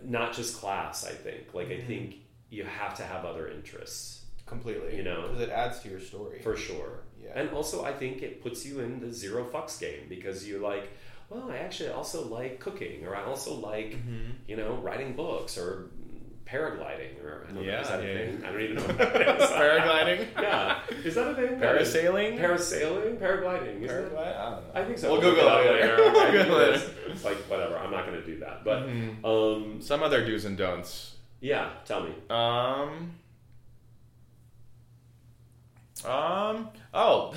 not 0.03 0.33
just 0.33 0.57
class. 0.59 1.05
I 1.05 1.11
think 1.11 1.53
like 1.53 1.67
I 1.67 1.71
mm-hmm. 1.71 1.87
think 1.87 2.15
you 2.49 2.63
have 2.63 2.95
to 2.97 3.03
have 3.03 3.25
other 3.25 3.47
interests 3.49 4.24
Completely, 4.45 4.95
You 4.97 5.03
know. 5.03 5.23
because 5.23 5.41
it 5.41 5.49
adds 5.49 5.79
to 5.79 5.89
your 5.89 5.99
story. 5.99 6.39
for 6.41 6.55
sure. 6.55 6.99
Yeah. 7.23 7.31
And 7.35 7.49
also, 7.51 7.83
I 7.83 7.93
think 7.93 8.21
it 8.21 8.41
puts 8.43 8.65
you 8.65 8.79
in 8.79 8.99
the 8.99 9.11
zero 9.11 9.43
fucks 9.45 9.79
game 9.79 10.05
because 10.07 10.47
you're 10.47 10.61
like, 10.61 10.89
well, 11.29 11.49
I 11.51 11.57
actually 11.57 11.89
also 11.89 12.27
like 12.27 12.59
cooking, 12.59 13.05
or 13.05 13.15
I 13.15 13.23
also 13.23 13.55
like, 13.55 13.93
Mm-hmm. 13.95 14.31
you 14.47 14.55
know, 14.57 14.75
writing 14.75 15.13
books 15.15 15.57
or 15.57 15.89
paragliding, 16.45 17.23
or 17.23 17.41
I 17.49 17.53
don't 17.53 17.55
know, 17.55 17.61
Yeah, 17.61 17.81
is 17.81 17.87
that 17.87 18.03
yeah, 18.03 18.09
a 18.09 18.13
thing? 18.27 18.39
yeah. 18.41 18.47
I 18.47 18.51
don't 18.51 18.61
even 18.61 18.75
know 18.75 18.83
what 18.83 18.97
that 18.99 19.41
is. 19.41 19.49
Paragliding? 19.49 20.27
yeah, 20.39 20.79
is 21.03 21.15
that 21.15 21.27
a 21.29 21.33
thing? 21.35 21.59
Parasailing? 21.59 22.37
Parasailing, 22.39 23.17
paragliding. 23.19 23.81
It? 23.81 23.89
Paraglide? 23.89 24.37
I 24.37 24.49
don't 24.51 24.63
know. 24.63 24.71
I 24.75 24.85
think 24.85 24.97
so. 24.99 25.11
We'll 25.11 25.21
Google 25.21 25.45
look 25.45 25.65
it 25.65 25.71
later. 25.73 25.95
We'll 25.97 26.31
Google 26.31 26.59
it 26.59 26.75
is. 27.09 27.23
Like 27.25 27.37
whatever. 27.49 27.79
I'm 27.79 27.89
not 27.89 28.05
going 28.05 28.19
to 28.21 28.25
do 28.25 28.39
that, 28.41 28.63
but 28.63 28.83
Mhm. 28.87 29.25
um, 29.25 29.81
Some 29.81 30.03
other 30.03 30.23
do's 30.23 30.45
and 30.45 30.55
don'ts. 30.55 31.15
yeah. 31.41 31.71
Tell 31.85 32.03
me. 32.03 32.13
Um. 32.29 33.15
Um. 36.07 36.69
Oh, 36.93 37.33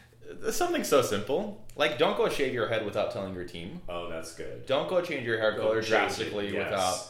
something 0.50 0.84
so 0.84 1.02
simple. 1.02 1.64
Like, 1.76 1.98
don't 1.98 2.16
go 2.16 2.28
shave 2.28 2.52
your 2.52 2.68
head 2.68 2.84
without 2.84 3.12
telling 3.12 3.34
your 3.34 3.44
team. 3.44 3.80
Oh, 3.88 4.08
that's 4.10 4.34
good. 4.34 4.66
Don't 4.66 4.88
go 4.88 5.00
change 5.00 5.24
your 5.26 5.38
hair 5.38 5.52
Go 5.52 5.62
color 5.62 5.80
drastically 5.82 6.52
yes. 6.52 6.64
without 6.70 7.08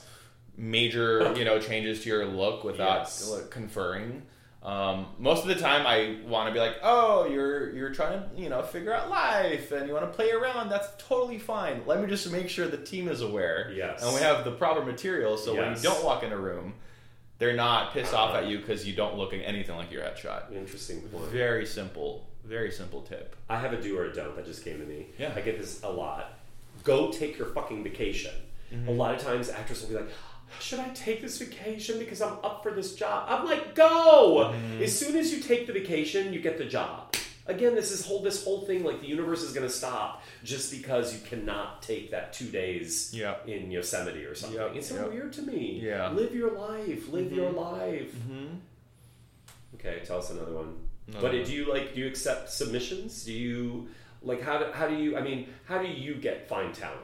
major, 0.57 1.33
you 1.37 1.45
know, 1.45 1.59
changes 1.59 2.03
to 2.03 2.09
your 2.09 2.27
look 2.27 2.65
without 2.65 3.01
Yes. 3.01 3.43
conferring. 3.51 4.23
Um, 4.63 5.07
most 5.19 5.43
of 5.43 5.49
the 5.49 5.55
time, 5.55 5.87
I 5.87 6.19
want 6.27 6.49
to 6.49 6.53
be 6.53 6.59
like, 6.59 6.75
"Oh, 6.83 7.27
you're 7.27 7.73
you're 7.75 7.95
trying 7.95 8.21
to 8.21 8.29
you 8.37 8.49
know 8.49 8.61
figure 8.63 8.93
out 8.93 9.09
life 9.09 9.71
and 9.71 9.87
you 9.87 9.95
want 9.95 10.05
to 10.11 10.15
play 10.15 10.33
around. 10.33 10.69
That's 10.69 10.89
totally 10.99 11.39
fine. 11.39 11.83
Let 11.87 12.01
me 12.03 12.09
just 12.09 12.31
make 12.33 12.49
sure 12.51 12.67
the 12.67 12.77
team 12.77 13.09
is 13.09 13.21
aware, 13.21 13.71
Yes. 13.73 14.03
and 14.03 14.13
we 14.15 14.21
have 14.21 14.45
the 14.45 14.51
proper 14.51 14.83
material. 14.85 15.37
So 15.39 15.55
when 15.55 15.75
you 15.77 15.81
don't 15.81 16.05
walk 16.05 16.25
in 16.25 16.33
a 16.33 16.37
room, 16.37 16.75
they're 17.39 17.57
not 17.57 17.93
pissed 17.93 18.15
off 18.15 18.35
at 18.35 18.47
you 18.47 18.59
because 18.59 18.87
you 18.87 18.95
don't 18.95 19.17
look 19.17 19.33
anything 19.33 19.77
like 19.77 19.91
your 19.93 20.03
headshot. 20.03 20.53
Interesting 20.53 21.01
point. 21.03 21.25
Very 21.27 21.67
simple, 21.67 22.27
very 22.45 22.71
simple 22.71 23.03
tip. 23.03 23.37
I 23.49 23.59
have 23.59 23.73
a 23.73 23.81
do 23.81 23.97
or 23.99 24.05
a 24.05 24.13
don't 24.13 24.35
that 24.37 24.45
just 24.45 24.65
came 24.65 24.81
to 24.81 24.87
me. 24.87 25.07
Yeah. 25.19 25.33
I 25.35 25.41
get 25.41 25.59
this 25.59 25.83
a 25.83 25.91
lot. 25.91 26.33
Go 26.85 27.11
take 27.11 27.39
your 27.39 27.49
fucking 27.49 27.83
vacation. 27.85 28.35
Mm-hmm. 28.73 28.89
A 28.89 28.93
lot 28.93 29.15
of 29.15 29.21
times 29.23 29.51
actors 29.51 29.83
will 29.83 29.89
be 29.89 29.95
like, 29.95 30.11
should 30.61 30.81
I 30.81 30.89
take 30.91 31.21
this 31.21 31.39
vacation 31.39 31.99
because 31.99 32.21
I'm 32.21 32.35
up 32.43 32.63
for 32.63 32.73
this 32.73 32.95
job? 32.95 33.27
I'm 33.29 33.45
like, 33.45 33.75
go! 33.75 34.53
Mm-hmm. 34.53 34.83
As 34.83 34.99
soon 34.99 35.17
as 35.17 35.33
you 35.33 35.41
take 35.41 35.67
the 35.67 35.73
vacation, 35.73 36.33
you 36.33 36.41
get 36.41 36.59
the 36.59 36.65
job. 36.65 37.15
Again, 37.49 37.75
this 37.75 37.91
is 37.91 38.05
whole 38.07 38.23
this 38.23 38.45
whole 38.45 38.61
thing 38.67 38.85
like 38.85 39.01
the 39.01 39.07
universe 39.07 39.43
is 39.43 39.53
gonna 39.55 39.69
stop 39.71 40.23
just 40.45 40.71
because 40.71 41.13
you 41.15 41.21
cannot 41.27 41.83
take 41.83 42.11
that 42.11 42.33
two 42.33 42.47
days 42.51 43.13
Yeah. 43.15 43.37
in 43.47 43.71
Yosemite 43.71 44.25
or 44.25 44.35
something. 44.35 44.61
Yep, 44.61 44.77
It's 44.77 44.89
so 44.89 44.97
yep. 44.97 45.11
weird 45.11 45.33
to 45.35 45.43
me. 45.43 45.81
Yeah. 45.83 46.11
Live 46.11 46.35
your 46.35 46.53
life. 46.53 47.09
Live 47.11 47.33
your 47.33 47.51
life. 47.51 48.15
Mm-hmm. 48.15 48.47
Okay, 49.75 50.01
tell 50.05 50.19
us 50.19 50.31
another 50.31 50.53
one. 50.53 50.77
But 51.21 51.33
do 51.33 51.39
you 51.39 51.65
like? 51.73 51.95
Do 51.95 52.01
you 52.01 52.07
accept 52.07 52.51
submissions? 52.51 53.25
Do 53.25 53.33
you 53.33 53.89
like 54.23 54.43
how 54.43 54.59
do 54.59 54.67
how 54.73 54.87
do 54.87 54.95
you? 54.97 55.17
I 55.17 55.23
mean, 55.23 55.49
how 55.65 55.81
do 55.81 55.89
you 55.89 56.15
get 56.17 56.49
find 56.49 56.75
talent? 56.75 57.01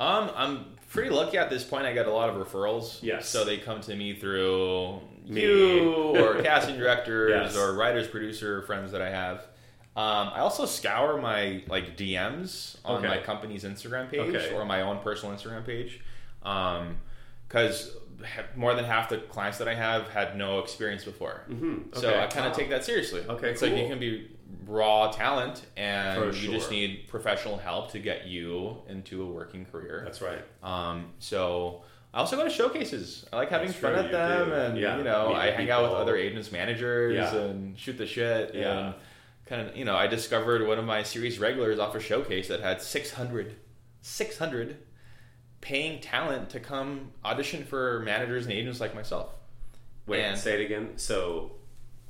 Um, 0.00 0.30
I'm 0.34 0.64
pretty 0.90 1.10
lucky 1.10 1.36
at 1.36 1.50
this 1.50 1.62
point. 1.64 1.84
I 1.84 1.92
get 1.92 2.06
a 2.06 2.10
lot 2.12 2.30
of 2.30 2.36
referrals. 2.36 3.02
Yes. 3.02 3.28
So 3.28 3.44
they 3.44 3.58
come 3.58 3.80
to 3.82 3.94
me 3.94 4.14
through 4.14 5.00
Me. 5.26 5.42
you 5.42 5.92
or 5.92 6.40
casting 6.42 6.78
directors 6.78 7.32
Yes. 7.32 7.56
or 7.56 7.74
writers, 7.74 8.06
producer 8.08 8.62
friends 8.62 8.92
that 8.92 9.02
I 9.02 9.10
have. 9.10 9.42
Um, 9.98 10.30
I 10.32 10.38
also 10.40 10.64
scour 10.64 11.20
my 11.20 11.62
like 11.66 11.96
DMs 11.96 12.76
on 12.84 12.98
Okay. 12.98 13.08
my 13.08 13.18
company's 13.18 13.64
Instagram 13.64 14.08
page 14.08 14.32
Okay. 14.34 14.54
or 14.54 14.64
my 14.64 14.82
own 14.82 15.00
personal 15.00 15.34
Instagram 15.34 15.66
page, 15.66 16.00
because 17.48 17.96
more 18.54 18.74
than 18.74 18.84
half 18.84 19.08
the 19.08 19.18
clients 19.18 19.58
that 19.58 19.66
I 19.66 19.74
have 19.74 20.08
had 20.08 20.36
no 20.36 20.60
experience 20.60 21.04
before. 21.04 21.42
Mm-hmm. 21.50 21.98
So 21.98 22.16
I 22.16 22.26
kind 22.28 22.46
of 22.46 22.52
take 22.52 22.70
that 22.70 22.84
seriously. 22.84 23.22
Okay, 23.28 23.50
it's 23.50 23.60
like 23.60 23.72
cool. 23.72 23.80
you 23.80 23.88
can 23.88 23.98
be 23.98 24.30
raw 24.66 25.10
talent, 25.10 25.62
and 25.76 26.16
For 26.32 26.36
you 26.36 26.50
just 26.52 26.70
need 26.70 27.08
professional 27.08 27.56
help 27.56 27.90
to 27.92 27.98
get 27.98 28.26
you 28.26 28.76
into 28.88 29.22
a 29.22 29.26
working 29.26 29.64
career. 29.64 30.02
That's 30.04 30.22
right. 30.22 30.44
Um, 30.62 31.06
so 31.18 31.82
I 32.14 32.20
also 32.20 32.36
go 32.36 32.44
to 32.44 32.50
showcases. 32.50 33.26
I 33.32 33.36
like 33.36 33.50
having 33.50 33.66
That's 33.68 33.78
fun 33.80 33.94
true, 33.94 34.02
at 34.04 34.12
them, 34.12 34.48
do. 34.48 34.54
and 34.54 34.78
Yeah, 34.78 34.96
you 34.96 35.02
know, 35.04 35.32
I 35.34 35.50
hang 35.50 35.70
out 35.70 35.82
with 35.82 35.92
other 35.92 36.16
agents, 36.16 36.52
managers, 36.52 37.14
Yeah. 37.16 37.34
and 37.34 37.76
shoot 37.78 37.98
the 37.98 38.06
shit. 38.06 38.54
Yeah. 38.54 38.78
And 38.78 38.94
kind 39.48 39.66
of, 39.68 39.76
you 39.76 39.84
know, 39.84 39.96
I 39.96 40.06
discovered 40.06 40.66
one 40.66 40.78
of 40.78 40.84
my 40.84 41.02
series 41.02 41.38
regulars 41.38 41.78
off 41.78 41.94
a 41.94 42.00
showcase 42.00 42.48
that 42.48 42.60
had 42.60 42.82
600, 42.82 43.56
600 44.02 44.76
paying 45.60 46.00
talent 46.00 46.50
to 46.50 46.60
come 46.60 47.12
audition 47.24 47.64
for 47.64 48.00
managers 48.00 48.44
and 48.44 48.52
agents 48.52 48.80
like 48.80 48.94
myself. 48.94 49.34
Wait, 50.06 50.22
And- 50.22 50.38
say 50.38 50.54
it 50.60 50.64
again. 50.64 50.92
So, 50.96 51.52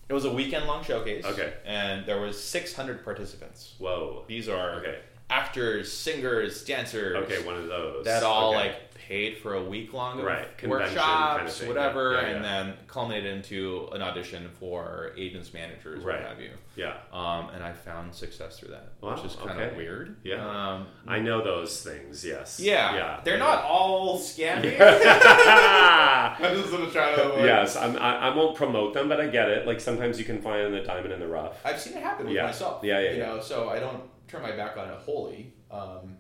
It 0.09 0.15
was 0.15 0.25
a 0.25 0.33
weekend 0.33 0.67
long 0.67 0.83
showcase. 0.83 1.23
Okay. 1.27 1.53
And 1.67 2.07
there 2.07 2.19
was 2.19 2.43
600 2.43 3.05
participants. 3.05 3.75
whoa. 3.79 4.25
These 4.27 4.49
are 4.49 4.77
Okay. 4.81 5.01
actors, 5.29 5.93
singers, 5.93 6.65
dancers. 6.65 7.15
Okay, 7.17 7.43
one 7.45 7.57
of 7.57 7.67
those. 7.67 8.07
that 8.07 8.23
all 8.23 8.55
Okay. 8.55 8.69
like 8.71 8.88
paid 9.09 9.39
for 9.39 9.55
a 9.55 9.65
week 9.65 9.95
long 9.95 10.19
of 10.19 10.25
Right, 10.27 10.47
workshops, 10.69 10.97
kind 11.39 11.49
of 11.49 11.53
thing. 11.55 11.69
whatever, 11.69 12.13
Yeah, 12.13 12.21
yeah, 12.21 12.27
and 12.27 12.45
yeah. 12.45 12.65
then 12.65 12.75
culminated 12.89 13.37
into 13.37 13.89
an 13.93 14.03
audition 14.03 14.51
for 14.61 15.13
agents, 15.17 15.55
managers, 15.55 16.05
Right. 16.05 16.21
what 16.21 16.29
have 16.29 16.41
you. 16.43 16.51
Yeah, 16.77 16.93
Um, 17.11 17.49
and 17.55 17.65
I 17.65 17.73
found 17.73 18.15
success 18.15 18.59
through 18.61 18.69
that, 18.73 18.89
Wow, 19.01 19.15
which 19.15 19.25
is 19.25 19.35
kind 19.37 19.53
okay. 19.59 19.71
of 19.71 19.77
weird. 19.77 20.17
Yeah. 20.25 20.45
um, 20.47 20.89
I 21.07 21.21
know 21.21 21.43
those 21.43 21.83
things. 21.83 22.23
Yes. 22.25 22.61
yeah, 22.61 22.95
Yeah. 22.95 23.21
They're 23.25 23.39
not 23.39 23.65
all 23.65 24.19
scammy. 24.19 24.79
I'm 24.79 26.57
just 26.57 26.71
gonna 26.71 26.91
try 26.91 27.15
to. 27.17 27.33
yes, 27.45 27.77
I'm, 27.77 27.97
I, 27.97 28.29
I 28.29 28.37
won't 28.37 28.57
promote 28.57 28.93
them, 28.95 29.09
but 29.09 29.21
I 29.21 29.27
get 29.29 29.49
it. 29.49 29.67
Like 29.67 29.81
sometimes 29.81 30.19
you 30.19 30.25
can 30.27 30.43
find 30.43 30.73
the 30.75 30.81
diamond 30.81 31.13
in 31.15 31.21
the 31.21 31.27
rough. 31.29 31.57
I've 31.65 31.81
seen 31.81 31.95
it 31.97 32.03
happen 32.03 32.27
with 32.27 32.35
Yeah. 32.35 32.45
myself. 32.47 32.85
Yeah, 32.85 33.01
yeah, 33.01 33.13
You 33.13 33.19
know, 33.23 33.41
so 33.41 33.69
I 33.71 33.79
don't 33.79 34.03
turn 34.29 34.43
my 34.43 34.53
back 34.53 34.77
on 34.77 34.89
it 34.91 34.99
wholly. 34.99 35.55
Um, 35.71 36.19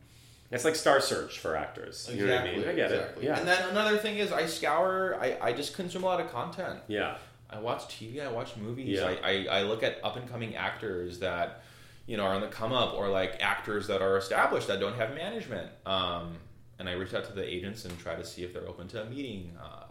It's 0.50 0.64
like 0.64 0.76
Star 0.76 1.00
Search 1.00 1.38
for 1.38 1.56
actors. 1.56 2.08
You 2.12 2.26
know 2.26 2.34
what 2.34 2.44
I 2.44 2.52
mean? 2.52 2.60
I 2.60 2.72
get 2.72 2.90
exactly. 2.90 3.24
it. 3.24 3.26
Yeah. 3.26 3.38
And 3.38 3.46
then 3.46 3.68
another 3.68 3.98
thing 3.98 4.16
is 4.16 4.32
I 4.32 4.46
scour. 4.46 5.18
I, 5.20 5.36
I 5.40 5.52
just 5.52 5.74
consume 5.74 6.04
a 6.04 6.06
lot 6.06 6.20
of 6.20 6.30
content. 6.30 6.80
yeah. 6.88 7.16
I 7.50 7.58
watch 7.60 7.84
TV. 7.84 8.22
I 8.22 8.30
watch 8.30 8.56
movies. 8.58 8.98
Yeah. 8.98 9.06
I, 9.06 9.46
I, 9.48 9.60
I 9.60 9.62
look 9.62 9.82
at 9.82 10.04
up 10.04 10.16
and 10.16 10.28
coming 10.28 10.54
actors 10.54 11.20
that 11.20 11.62
you 12.06 12.18
know 12.18 12.24
are 12.24 12.34
on 12.34 12.42
the 12.42 12.48
come 12.48 12.72
up, 12.72 12.92
or 12.92 13.08
like 13.08 13.38
actors 13.40 13.86
that 13.86 14.02
are 14.02 14.18
established 14.18 14.68
that 14.68 14.80
don't 14.80 14.96
have 14.96 15.14
management. 15.14 15.70
Um, 15.86 16.36
and 16.78 16.88
I 16.88 16.92
reach 16.92 17.14
out 17.14 17.24
to 17.24 17.32
the 17.32 17.42
agents 17.42 17.86
and 17.86 17.98
try 17.98 18.14
to 18.16 18.24
see 18.24 18.44
if 18.44 18.52
they're 18.52 18.68
open 18.68 18.86
to 18.88 19.02
a 19.02 19.06
meeting. 19.06 19.56
Uh, 19.58 19.84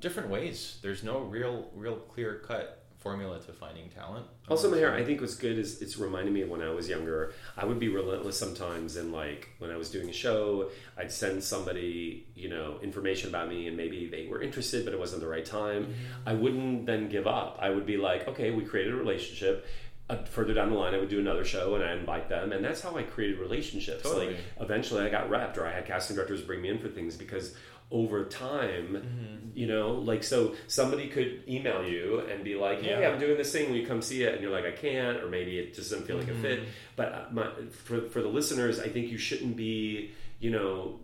different 0.00 0.30
ways. 0.30 0.78
There's 0.82 1.02
no 1.04 1.20
real 1.20 1.70
real 1.74 1.96
clear 1.96 2.36
cut 2.36 2.77
formula 3.08 3.40
to 3.40 3.52
finding 3.54 3.88
talent. 3.88 4.26
Also, 4.48 4.70
um, 4.70 4.78
Meher, 4.78 4.92
I 4.92 5.02
think 5.02 5.22
what's 5.22 5.34
good 5.34 5.58
is 5.58 5.80
it's 5.80 5.96
reminded 5.96 6.34
me 6.34 6.42
of 6.42 6.50
when 6.50 6.60
I 6.60 6.70
was 6.70 6.88
younger. 6.88 7.32
I 7.56 7.64
would 7.64 7.78
be 7.78 7.88
relentless 7.88 8.38
sometimes, 8.38 8.96
and 8.96 9.12
like 9.12 9.48
when 9.58 9.70
I 9.70 9.76
was 9.76 9.90
doing 9.90 10.10
a 10.10 10.12
show, 10.12 10.70
I'd 10.98 11.10
send 11.10 11.42
somebody, 11.42 12.26
you 12.34 12.50
know, 12.50 12.78
information 12.82 13.30
about 13.30 13.48
me, 13.48 13.66
and 13.66 13.76
maybe 13.76 14.08
they 14.10 14.26
were 14.26 14.42
interested, 14.42 14.84
but 14.84 14.92
it 14.92 15.00
wasn't 15.00 15.22
the 15.22 15.28
right 15.28 15.44
time. 15.44 15.86
Mm-hmm. 15.86 16.28
I 16.28 16.34
wouldn't 16.34 16.86
then 16.86 17.08
give 17.08 17.26
up. 17.26 17.58
I 17.62 17.70
would 17.70 17.86
be 17.86 17.96
like, 17.96 18.28
okay, 18.28 18.50
we 18.50 18.64
created 18.64 18.92
a 18.92 18.96
relationship. 18.96 19.66
Uh, 20.10 20.16
further 20.24 20.54
down 20.54 20.70
the 20.70 20.76
line, 20.76 20.94
I 20.94 20.98
would 20.98 21.10
do 21.10 21.18
another 21.18 21.44
show, 21.44 21.74
and 21.74 21.84
I 21.84 21.92
invite 21.92 22.30
them, 22.30 22.52
and 22.52 22.64
that's 22.64 22.80
how 22.80 22.96
I 22.96 23.02
created 23.02 23.38
relationships. 23.38 24.02
Totally. 24.04 24.28
Like 24.28 24.36
eventually, 24.60 25.02
I 25.02 25.10
got 25.10 25.28
repped, 25.28 25.58
or 25.58 25.66
I 25.66 25.72
had 25.72 25.86
casting 25.86 26.16
directors 26.16 26.40
bring 26.40 26.62
me 26.62 26.70
in 26.70 26.78
for 26.78 26.88
things 26.88 27.14
because 27.14 27.54
over 27.90 28.24
time, 28.24 29.50
you 29.54 29.66
know, 29.66 29.92
like 29.92 30.22
so 30.22 30.54
somebody 30.66 31.08
could 31.08 31.42
email 31.48 31.86
you 31.86 32.20
and 32.30 32.42
be 32.42 32.54
like, 32.54 32.82
"Hey, 32.82 33.00
Yeah. 33.00 33.08
I'm 33.08 33.18
doing 33.18 33.36
this 33.36 33.52
thing. 33.52 33.70
Will 33.70 33.76
you 33.76 33.86
come 33.86 34.00
see 34.02 34.22
it?" 34.22 34.32
And 34.32 34.42
you're 34.42 34.52
like, 34.52 34.64
"I 34.64 34.72
can't," 34.72 35.22
or 35.22 35.28
maybe 35.28 35.58
it 35.58 35.74
just 35.74 35.90
doesn't 35.90 36.06
feel 36.06 36.16
like 36.16 36.28
a 36.28 36.34
fit. 36.34 36.60
Mm-hmm. 36.60 36.70
But 36.96 37.12
uh, 37.12 37.24
my, 37.30 37.50
for 37.70 38.08
for 38.08 38.22
the 38.22 38.28
listeners, 38.28 38.80
I 38.80 38.88
think 38.88 39.10
you 39.10 39.18
shouldn't 39.18 39.56
be, 39.56 40.12
you 40.40 40.50
know, 40.50 41.00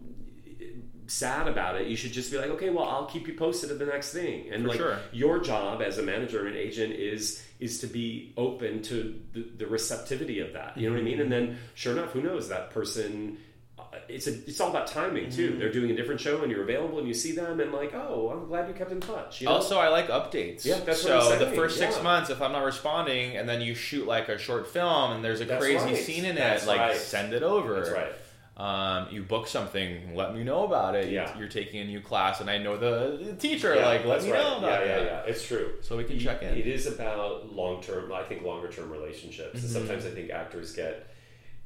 sad 1.06 1.48
about 1.48 1.80
it, 1.80 1.86
you 1.86 1.96
should 1.96 2.12
just 2.12 2.30
be 2.30 2.38
like, 2.38 2.50
okay, 2.50 2.70
well, 2.70 2.84
I'll 2.88 3.06
keep 3.06 3.26
you 3.28 3.34
posted 3.34 3.70
of 3.70 3.78
the 3.78 3.86
next 3.86 4.12
thing. 4.12 4.50
And 4.52 4.62
For 4.62 4.68
like 4.68 4.78
sure. 4.78 4.98
your 5.12 5.38
job 5.40 5.82
as 5.82 5.98
a 5.98 6.02
manager 6.02 6.40
and 6.46 6.48
an 6.48 6.56
agent 6.56 6.94
is 6.94 7.44
is 7.64 7.80
to 7.80 7.86
be 7.86 8.32
open 8.36 8.82
to 8.82 8.96
the, 9.32 9.42
the 9.56 9.66
receptivity 9.66 10.38
of 10.40 10.52
that. 10.52 10.76
You 10.76 10.88
know 10.88 10.94
what 10.94 11.00
I 11.00 11.04
mean? 11.04 11.20
And 11.20 11.32
then, 11.32 11.58
sure 11.74 11.92
enough, 11.94 12.10
who 12.12 12.20
knows 12.22 12.48
that 12.50 12.70
person. 12.70 13.38
uh, 13.78 13.82
It's 14.08 14.26
a, 14.26 14.32
it's 14.48 14.60
all 14.60 14.70
about 14.70 14.86
timing 14.86 15.30
too. 15.30 15.50
Mm-hmm. 15.50 15.58
They're 15.58 15.72
doing 15.72 15.90
a 15.90 15.96
different 15.96 16.20
show 16.20 16.42
and 16.42 16.50
you're 16.52 16.62
available 16.62 16.98
and 16.98 17.08
you 17.08 17.14
see 17.14 17.32
them 17.32 17.60
and 17.60 17.72
like, 17.72 17.94
oh, 17.94 18.30
I'm 18.32 18.46
glad 18.48 18.68
you 18.68 18.74
kept 18.74 18.92
in 18.92 19.00
touch. 19.00 19.40
You 19.40 19.46
know? 19.48 19.54
Also, 19.54 19.78
I 19.78 19.88
like 19.88 20.08
updates. 20.08 20.64
Yeah, 20.64 20.80
that's 20.80 21.02
so 21.02 21.16
what 21.18 21.32
I'm 21.32 21.38
the 21.50 21.56
first 21.56 21.78
six 21.78 21.96
yeah. 21.96 22.02
months, 22.02 22.28
if 22.30 22.42
I'm 22.42 22.52
not 22.52 22.64
responding, 22.64 23.36
and 23.36 23.48
then 23.48 23.60
you 23.62 23.74
shoot 23.74 24.06
like 24.06 24.28
a 24.28 24.38
short 24.38 24.66
film, 24.68 25.12
and 25.12 25.24
there's 25.24 25.40
a 25.40 25.44
That's 25.46 25.62
crazy 25.64 25.84
right. 25.84 25.96
scene 25.96 26.24
in 26.26 26.34
That's 26.36 26.64
it, 26.64 26.68
like 26.68 26.94
send 26.96 27.32
it 27.32 27.42
over. 27.42 27.76
that's 27.76 27.90
right. 27.90 28.12
Um, 28.56 29.08
you 29.10 29.24
book 29.24 29.48
something, 29.48 30.14
let 30.14 30.32
me 30.32 30.44
know 30.44 30.64
about 30.64 30.94
it. 30.94 31.10
Yeah. 31.10 31.36
You're 31.36 31.48
taking 31.48 31.80
a 31.80 31.84
new 31.84 32.00
class, 32.00 32.40
and 32.40 32.48
I 32.48 32.58
know 32.58 32.76
the 32.76 33.34
teacher. 33.34 33.74
Yeah, 33.74 33.86
like, 33.86 34.04
let 34.04 34.22
me 34.22 34.30
right. 34.30 34.38
know 34.38 34.58
about 34.58 34.86
yeah, 34.86 34.94
that. 34.94 35.04
yeah, 35.04 35.04
yeah. 35.04 35.22
It's 35.26 35.44
true. 35.44 35.72
So 35.80 35.96
we 35.96 36.04
can 36.04 36.20
check 36.20 36.42
in. 36.42 36.56
It 36.56 36.68
is 36.68 36.86
about 36.86 37.52
long 37.52 37.82
term. 37.82 38.12
I 38.12 38.22
think 38.22 38.44
longer 38.44 38.70
term 38.70 38.90
relationships. 38.90 39.58
Mm-hmm. 39.58 39.68
Sometimes 39.68 40.06
I 40.06 40.10
think 40.10 40.30
actors 40.30 40.72
get, 40.72 41.08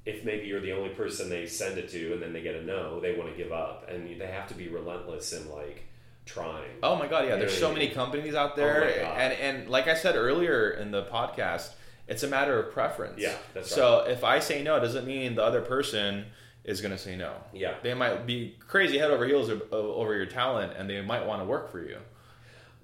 if 0.07 0.24
maybe 0.24 0.47
you're 0.47 0.62
the 0.62 0.72
only 0.72 0.89
person 0.89 1.28
they 1.28 1.47
send 1.47 1.76
it 1.76 1.91
to, 1.91 2.14
and 2.14 2.22
then 2.22 2.32
they 2.32 2.41
get 2.41 2.55
a 2.55 2.62
no, 2.64 3.01
they 3.01 3.14
want 3.14 3.30
to 3.30 3.36
give 3.36 3.53
up, 3.53 3.86
and 3.91 4.18
they 4.18 4.26
have 4.26 4.49
to 4.49 4.55
be 4.55 4.68
relentless 4.68 5.34
in 5.34 5.51
like 5.51 5.82
trying. 6.24 6.70
Oh 6.82 6.97
my 6.97 7.07
god, 7.07 7.26
yeah. 7.28 7.36
There's 7.36 7.59
so 7.59 7.70
many 7.70 7.89
companies 7.89 8.34
out 8.34 8.53
Oh 8.53 8.57
there, 8.57 8.95
God. 9.03 9.18
and 9.18 9.32
and 9.34 9.68
like 9.68 9.89
I 9.89 9.95
said 9.95 10.16
earlier 10.16 10.70
in 10.70 10.91
the 10.91 11.03
podcast, 11.03 11.72
it's 12.07 12.22
a 12.22 12.28
matter 12.28 12.59
of 12.59 12.72
preference. 12.72 13.20
Yeah, 13.20 13.34
that's 13.53 13.70
So 13.70 14.07
if 14.09 14.24
I 14.24 14.39
say 14.39 14.62
no, 14.62 14.76
it 14.76 14.80
doesn't 14.80 15.07
mean 15.07 15.34
the 15.34 15.45
other 15.45 15.61
person 15.61 16.24
is 16.69 16.81
going 16.83 16.93
to 16.93 16.99
say 16.99 17.16
no. 17.16 17.33
Yeah. 17.53 17.75
They 17.83 17.95
might 17.95 18.27
be 18.27 18.57
crazy 18.66 18.99
head 18.99 19.11
over 19.11 19.27
heels 19.27 19.51
over 19.73 20.14
your 20.14 20.27
talent, 20.27 20.75
and 20.77 20.89
they 20.89 21.01
might 21.01 21.27
want 21.27 21.41
to 21.41 21.47
work 21.47 21.73
for 21.73 21.81
you. 21.81 21.99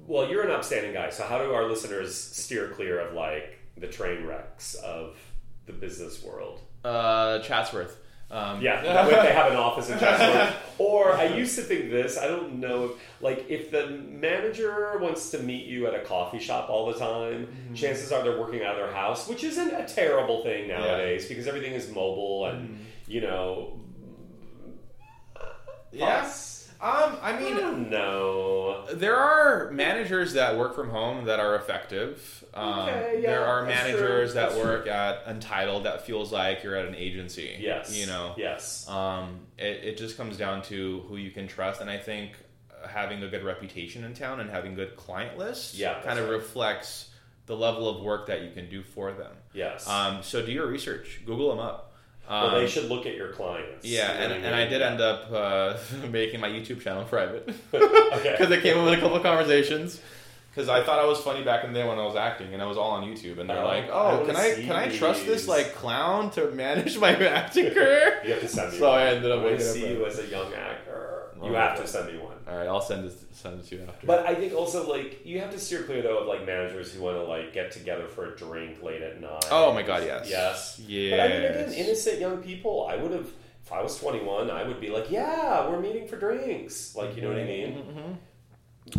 Well, 0.06 0.28
you're 0.28 0.42
an 0.42 0.50
upstanding 0.50 0.94
guy. 0.94 1.10
So 1.10 1.24
how 1.24 1.38
do 1.38 1.52
our 1.52 1.68
listeners 1.68 2.14
steer 2.14 2.68
clear 2.68 2.98
of 3.00 3.14
like 3.14 3.58
the 3.76 3.86
train 3.86 4.26
wrecks 4.26 4.74
of 4.74 5.16
the 5.66 5.72
business 5.72 6.22
world? 6.24 6.60
Uh, 6.82 7.40
Chatsworth. 7.40 7.98
Um, 8.30 8.60
Yeah, 8.62 8.82
that 8.82 9.06
way 9.06 9.14
they 9.22 9.32
have 9.32 9.50
an 9.52 9.56
office 9.56 9.90
in 9.90 9.98
Chatsworth. 9.98 10.54
or 10.78 11.12
I 11.12 11.24
used 11.24 11.54
to 11.56 11.62
think 11.62 11.90
this. 11.90 12.18
I 12.18 12.26
don't 12.26 12.54
know. 12.60 12.84
If, 12.86 12.90
like, 13.22 13.46
if 13.48 13.70
the 13.70 13.86
manager 13.88 14.98
wants 14.98 15.30
to 15.30 15.38
meet 15.38 15.66
you 15.66 15.86
at 15.86 15.94
a 15.94 16.00
coffee 16.00 16.38
shop 16.40 16.68
all 16.70 16.86
the 16.92 16.98
time, 16.98 17.46
Mm-hmm. 17.46 17.74
chances 17.74 18.10
are 18.12 18.22
they're 18.22 18.38
working 18.40 18.62
out 18.64 18.72
of 18.76 18.86
their 18.86 18.92
house, 18.94 19.28
which 19.28 19.44
isn't 19.44 19.72
a 19.72 19.86
terrible 19.86 20.42
thing 20.42 20.68
nowadays 20.68 21.26
because 21.26 21.46
everything 21.46 21.72
is 21.72 21.88
mobile 21.90 22.46
and 22.46 22.68
Mm-hmm. 22.70 22.82
you 23.12 23.20
know. 23.20 23.80
Yes. 25.92 26.53
Um, 26.84 27.16
I 27.22 27.40
mean, 27.40 27.88
don't. 27.90 28.98
There 28.98 29.16
are 29.16 29.70
managers 29.70 30.34
that 30.34 30.58
work 30.58 30.74
from 30.74 30.90
home 30.90 31.24
that 31.24 31.40
are 31.40 31.56
effective. 31.56 32.44
Um, 32.52 32.80
Okay, 32.80 33.20
yeah, 33.22 33.30
there 33.30 33.44
are 33.46 33.64
managers 33.64 34.32
true, 34.32 34.40
that 34.40 34.56
work 34.58 34.86
at 34.86 35.22
Untitled 35.26 35.84
that 35.84 36.04
feels 36.06 36.30
like 36.30 36.62
you're 36.62 36.76
at 36.76 36.84
an 36.84 36.94
agency. 36.94 37.56
Yes, 37.58 37.96
You 37.96 38.06
know. 38.06 38.34
Yes. 38.36 38.86
Um, 38.88 39.40
it, 39.56 39.80
it 39.82 39.96
just 39.96 40.16
comes 40.18 40.36
down 40.36 40.60
to 40.64 41.00
who 41.08 41.16
you 41.16 41.30
can 41.30 41.48
trust, 41.48 41.80
and 41.80 41.88
I 41.88 41.96
think 41.96 42.32
having 42.86 43.22
a 43.22 43.28
good 43.28 43.44
reputation 43.44 44.04
in 44.04 44.12
town 44.12 44.40
and 44.40 44.50
having 44.50 44.74
good 44.74 44.94
client 44.96 45.38
lists 45.38 45.74
Yeah, 45.78 46.00
kind 46.02 46.18
of 46.18 46.26
right. 46.26 46.34
reflects 46.34 47.10
the 47.46 47.56
level 47.56 47.88
of 47.88 48.02
work 48.02 48.26
that 48.26 48.42
you 48.42 48.50
can 48.50 48.68
do 48.68 48.82
for 48.82 49.12
them. 49.12 49.32
Yes. 49.52 49.88
Um, 49.88 50.22
so 50.22 50.44
do 50.44 50.52
your 50.52 50.66
research. 50.66 51.20
Google 51.26 51.48
them 51.50 51.58
up. 51.60 51.83
Um, 52.26 52.42
well, 52.52 52.60
they 52.60 52.66
should 52.66 52.88
look 52.88 53.04
at 53.06 53.14
your 53.16 53.28
clients. 53.32 53.84
yeah, 53.84 54.12
and, 54.12 54.32
and 54.32 54.54
I 54.54 54.66
did 54.66 54.80
end 54.80 55.00
up 55.00 55.30
uh, 55.30 55.76
making 56.10 56.40
my 56.40 56.48
YouTube 56.48 56.80
channel 56.80 57.04
private 57.04 57.48
Okay. 57.74 58.30
because 58.32 58.50
it 58.50 58.62
came 58.62 58.78
up 58.78 58.84
with 58.84 58.94
a 58.94 59.00
couple 59.00 59.16
of 59.16 59.22
conversations. 59.22 60.00
Because 60.50 60.68
I 60.68 60.84
thought 60.84 61.00
I 61.00 61.04
was 61.04 61.18
funny 61.20 61.42
back 61.42 61.64
in 61.64 61.72
the 61.72 61.80
day 61.80 61.88
when 61.88 61.98
I 61.98 62.06
was 62.06 62.14
acting, 62.14 62.54
and 62.54 62.62
I 62.62 62.66
was 62.66 62.78
all 62.78 62.92
on 62.92 63.02
YouTube, 63.02 63.40
and 63.40 63.50
they're 63.50 63.58
Oh, 63.58 63.66
like, 63.66 63.88
"Oh, 63.90 64.20
wanna 64.20 64.26
can 64.26 64.36
I 64.36 64.54
can 64.54 64.72
I 64.76 64.88
trust 64.88 65.26
this 65.26 65.48
like 65.48 65.74
clown 65.74 66.30
to 66.30 66.48
manage 66.52 66.96
my 66.96 67.10
acting 67.10 67.74
career?" 67.74 68.20
You 68.24 68.34
have 68.34 68.40
to 68.40 68.46
send 68.48 68.72
me 68.72 68.78
So 68.78 68.88
one. 68.88 69.00
I 69.00 69.06
ended 69.08 69.32
up 69.32 69.42
to 69.42 69.60
see 69.60 69.88
you 69.88 70.06
as 70.06 70.20
a 70.20 70.26
young 70.28 70.54
actor. 70.54 71.13
You 71.42 71.54
have 71.54 71.80
to 71.80 71.86
send 71.86 72.12
me 72.12 72.18
one. 72.18 72.36
All 72.48 72.56
right, 72.56 72.66
I'll 72.66 72.80
send 72.80 73.06
it 73.06 73.12
send 73.32 73.58
it 73.60 73.66
to 73.66 73.76
you 73.76 73.82
after. 73.88 74.06
But 74.06 74.26
I 74.26 74.34
think 74.34 74.54
also 74.54 74.88
like 74.88 75.24
you 75.24 75.40
have 75.40 75.50
to 75.50 75.58
steer 75.58 75.82
clear 75.82 76.02
though 76.02 76.18
of 76.18 76.26
like 76.26 76.46
managers 76.46 76.92
who 76.92 77.02
want 77.02 77.16
to 77.16 77.22
like 77.24 77.52
get 77.52 77.72
together 77.72 78.06
for 78.06 78.32
a 78.32 78.36
drink 78.36 78.82
late 78.82 79.02
at 79.02 79.20
night. 79.20 79.46
Oh 79.50 79.72
my 79.72 79.82
God, 79.82 80.04
yes. 80.04 80.28
yes, 80.30 80.80
yeah. 80.86 81.16
But 81.16 81.20
I 81.20 81.28
mean, 81.28 81.42
again, 81.44 81.72
innocent 81.72 82.20
young 82.20 82.38
people. 82.42 82.86
I 82.88 82.96
would 82.96 83.12
have 83.12 83.28
if 83.64 83.72
I 83.72 83.82
was 83.82 83.98
twenty 83.98 84.20
one. 84.22 84.50
I 84.50 84.62
would 84.62 84.80
be 84.80 84.90
like, 84.90 85.10
yeah, 85.10 85.68
we're 85.68 85.80
meeting 85.80 86.06
for 86.06 86.16
drinks. 86.16 86.94
Like 86.94 87.16
you 87.16 87.22
know 87.22 87.28
what 87.28 87.38
I 87.38 87.44
mean? 87.44 88.18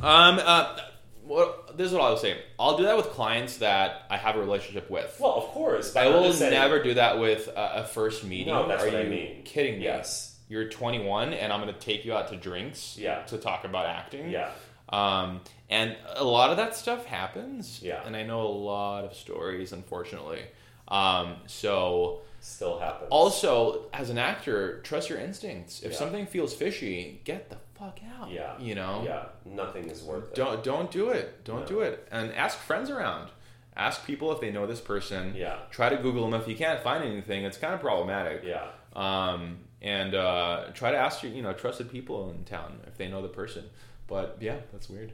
um, 0.01 0.39
uh, 0.43 0.77
what, 1.23 1.77
this 1.77 1.87
is 1.87 1.93
what 1.93 2.01
I'll 2.03 2.17
say. 2.17 2.37
I'll 2.59 2.77
do 2.77 2.83
that 2.83 2.97
with 2.97 3.07
clients 3.07 3.57
that 3.57 4.03
I 4.09 4.17
have 4.17 4.35
a 4.35 4.39
relationship 4.39 4.89
with. 4.89 5.15
Well, 5.19 5.33
of 5.33 5.43
course. 5.45 5.91
But 5.91 6.07
I 6.07 6.09
will 6.09 6.31
saying- 6.33 6.51
never 6.53 6.81
do 6.83 6.93
that 6.95 7.19
with 7.19 7.47
a, 7.47 7.81
a 7.81 7.83
first 7.83 8.23
meeting. 8.23 8.53
No, 8.53 8.67
that's 8.67 8.83
Are 8.83 8.87
what 8.87 8.95
I 8.95 9.01
you 9.01 9.09
mean. 9.09 9.43
Kidding 9.43 9.79
me? 9.79 9.85
Yes. 9.85 10.34
You're 10.47 10.69
21, 10.69 11.33
and 11.33 11.51
I'm 11.51 11.61
going 11.61 11.73
to 11.73 11.79
take 11.79 12.05
you 12.05 12.13
out 12.13 12.27
to 12.29 12.35
drinks. 12.35 12.97
Yeah. 12.97 13.23
To 13.23 13.37
talk 13.37 13.63
about 13.65 13.85
acting. 13.87 14.29
Yeah. 14.29 14.51
Um, 14.89 15.41
and 15.69 15.95
a 16.15 16.23
lot 16.23 16.51
of 16.51 16.57
that 16.57 16.75
stuff 16.75 17.05
happens. 17.05 17.81
Yeah. 17.81 18.03
And 18.05 18.15
I 18.15 18.23
know 18.23 18.41
a 18.41 18.47
lot 18.49 19.03
of 19.05 19.15
stories, 19.15 19.71
unfortunately. 19.73 20.41
Um, 20.87 21.37
so 21.47 22.21
Still 22.39 22.77
happens. 22.77 23.07
also, 23.09 23.85
as 23.91 24.11
an 24.11 24.19
actor, 24.19 24.81
trust 24.81 25.09
your 25.09 25.17
instincts. 25.17 25.81
If 25.81 25.93
Yeah. 25.93 25.97
something 25.97 26.27
feels 26.27 26.53
fishy, 26.53 27.21
get 27.23 27.49
the 27.49 27.57
fuck 27.73 27.99
out. 28.19 28.29
yeah. 28.29 28.53
You 28.59 28.75
know. 28.75 29.01
Yeah. 29.03 29.23
Nothing 29.45 29.89
is 29.89 30.03
worth 30.03 30.25
it. 30.29 30.35
Don't 30.35 30.63
don't 30.63 30.91
do 30.91 31.09
it. 31.09 31.43
Don't 31.43 31.61
No. 31.61 31.65
do 31.65 31.79
it. 31.81 32.07
And 32.11 32.31
ask 32.35 32.59
friends 32.59 32.91
around. 32.91 33.31
Ask 33.75 34.05
people 34.05 34.31
if 34.31 34.39
they 34.39 34.51
know 34.51 34.67
this 34.67 34.79
person. 34.79 35.33
Yeah. 35.35 35.57
Try 35.71 35.89
to 35.89 35.97
Google 35.97 36.29
them. 36.29 36.39
If 36.39 36.47
you 36.47 36.55
can't 36.55 36.79
find 36.81 37.03
anything, 37.03 37.43
it's 37.43 37.57
kind 37.57 37.73
of 37.73 37.81
problematic. 37.81 38.43
Yeah. 38.45 38.67
Um, 38.95 39.57
and 39.81 40.15
uh, 40.15 40.65
try 40.73 40.91
to 40.91 40.97
ask 40.97 41.23
your 41.23 41.31
you 41.31 41.41
know 41.41 41.53
trusted 41.53 41.89
people 41.91 42.29
in 42.31 42.43
town 42.43 42.79
if 42.87 42.97
they 42.97 43.07
know 43.07 43.21
the 43.21 43.27
person. 43.29 43.63
But 44.07 44.37
yeah, 44.39 44.57
that's 44.71 44.89
weird. 44.89 45.13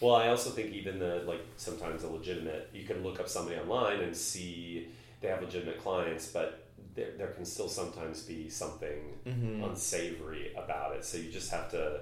Well, 0.00 0.16
I 0.16 0.28
also 0.28 0.50
think 0.50 0.72
even 0.74 0.98
the 0.98 1.22
like 1.26 1.40
sometimes 1.56 2.02
a 2.02 2.08
legitimate 2.08 2.70
you 2.72 2.84
can 2.84 3.02
look 3.02 3.20
up 3.20 3.28
somebody 3.28 3.56
online 3.58 4.00
and 4.00 4.16
see 4.16 4.88
they 5.20 5.28
have 5.28 5.40
legitimate 5.40 5.80
clients, 5.80 6.26
but 6.28 6.58
there, 6.96 7.10
there 7.16 7.28
can 7.28 7.44
still 7.44 7.68
sometimes 7.68 8.22
be 8.22 8.48
something 8.48 8.98
Mm-hmm. 9.26 9.62
unsavory 9.62 10.52
about 10.56 10.96
it. 10.96 11.04
So 11.04 11.16
you 11.16 11.30
just 11.30 11.50
have 11.52 11.70
to, 11.70 12.00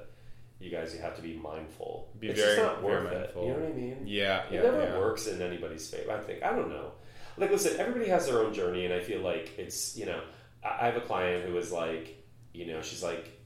you 0.58 0.70
guys, 0.70 0.94
you 0.94 1.00
have 1.02 1.14
to 1.16 1.22
be 1.22 1.34
mindful. 1.36 2.08
Be 2.18 2.28
it's 2.28 2.40
very- 2.40 2.56
just 2.56 2.66
not 2.66 2.82
worth 2.82 3.04
mindful. 3.12 3.42
it. 3.42 3.46
You 3.46 3.52
know 3.52 3.58
what 3.60 3.68
I 3.70 3.74
mean? 3.74 4.02
Yeah, 4.06 4.42
It 4.46 4.54
yeah, 4.54 4.62
never 4.62 4.82
yeah. 4.84 4.98
works 4.98 5.26
in 5.26 5.42
anybody's 5.42 5.86
favor. 5.90 6.12
I 6.12 6.20
think 6.20 6.42
I 6.42 6.50
don't 6.56 6.70
know. 6.70 6.92
Like, 7.36 7.50
listen, 7.50 7.78
everybody 7.78 8.08
has 8.08 8.26
their 8.26 8.38
own 8.38 8.52
journey, 8.54 8.86
and 8.86 8.94
I 8.94 9.00
feel 9.00 9.20
like 9.20 9.52
it's 9.58 9.96
you 9.98 10.06
know, 10.06 10.22
I 10.62 10.86
have 10.86 10.96
a 10.96 11.00
client 11.00 11.48
who 11.48 11.56
is 11.56 11.72
like, 11.72 12.22
you 12.52 12.66
know, 12.66 12.82
she's 12.82 13.02
like, 13.02 13.36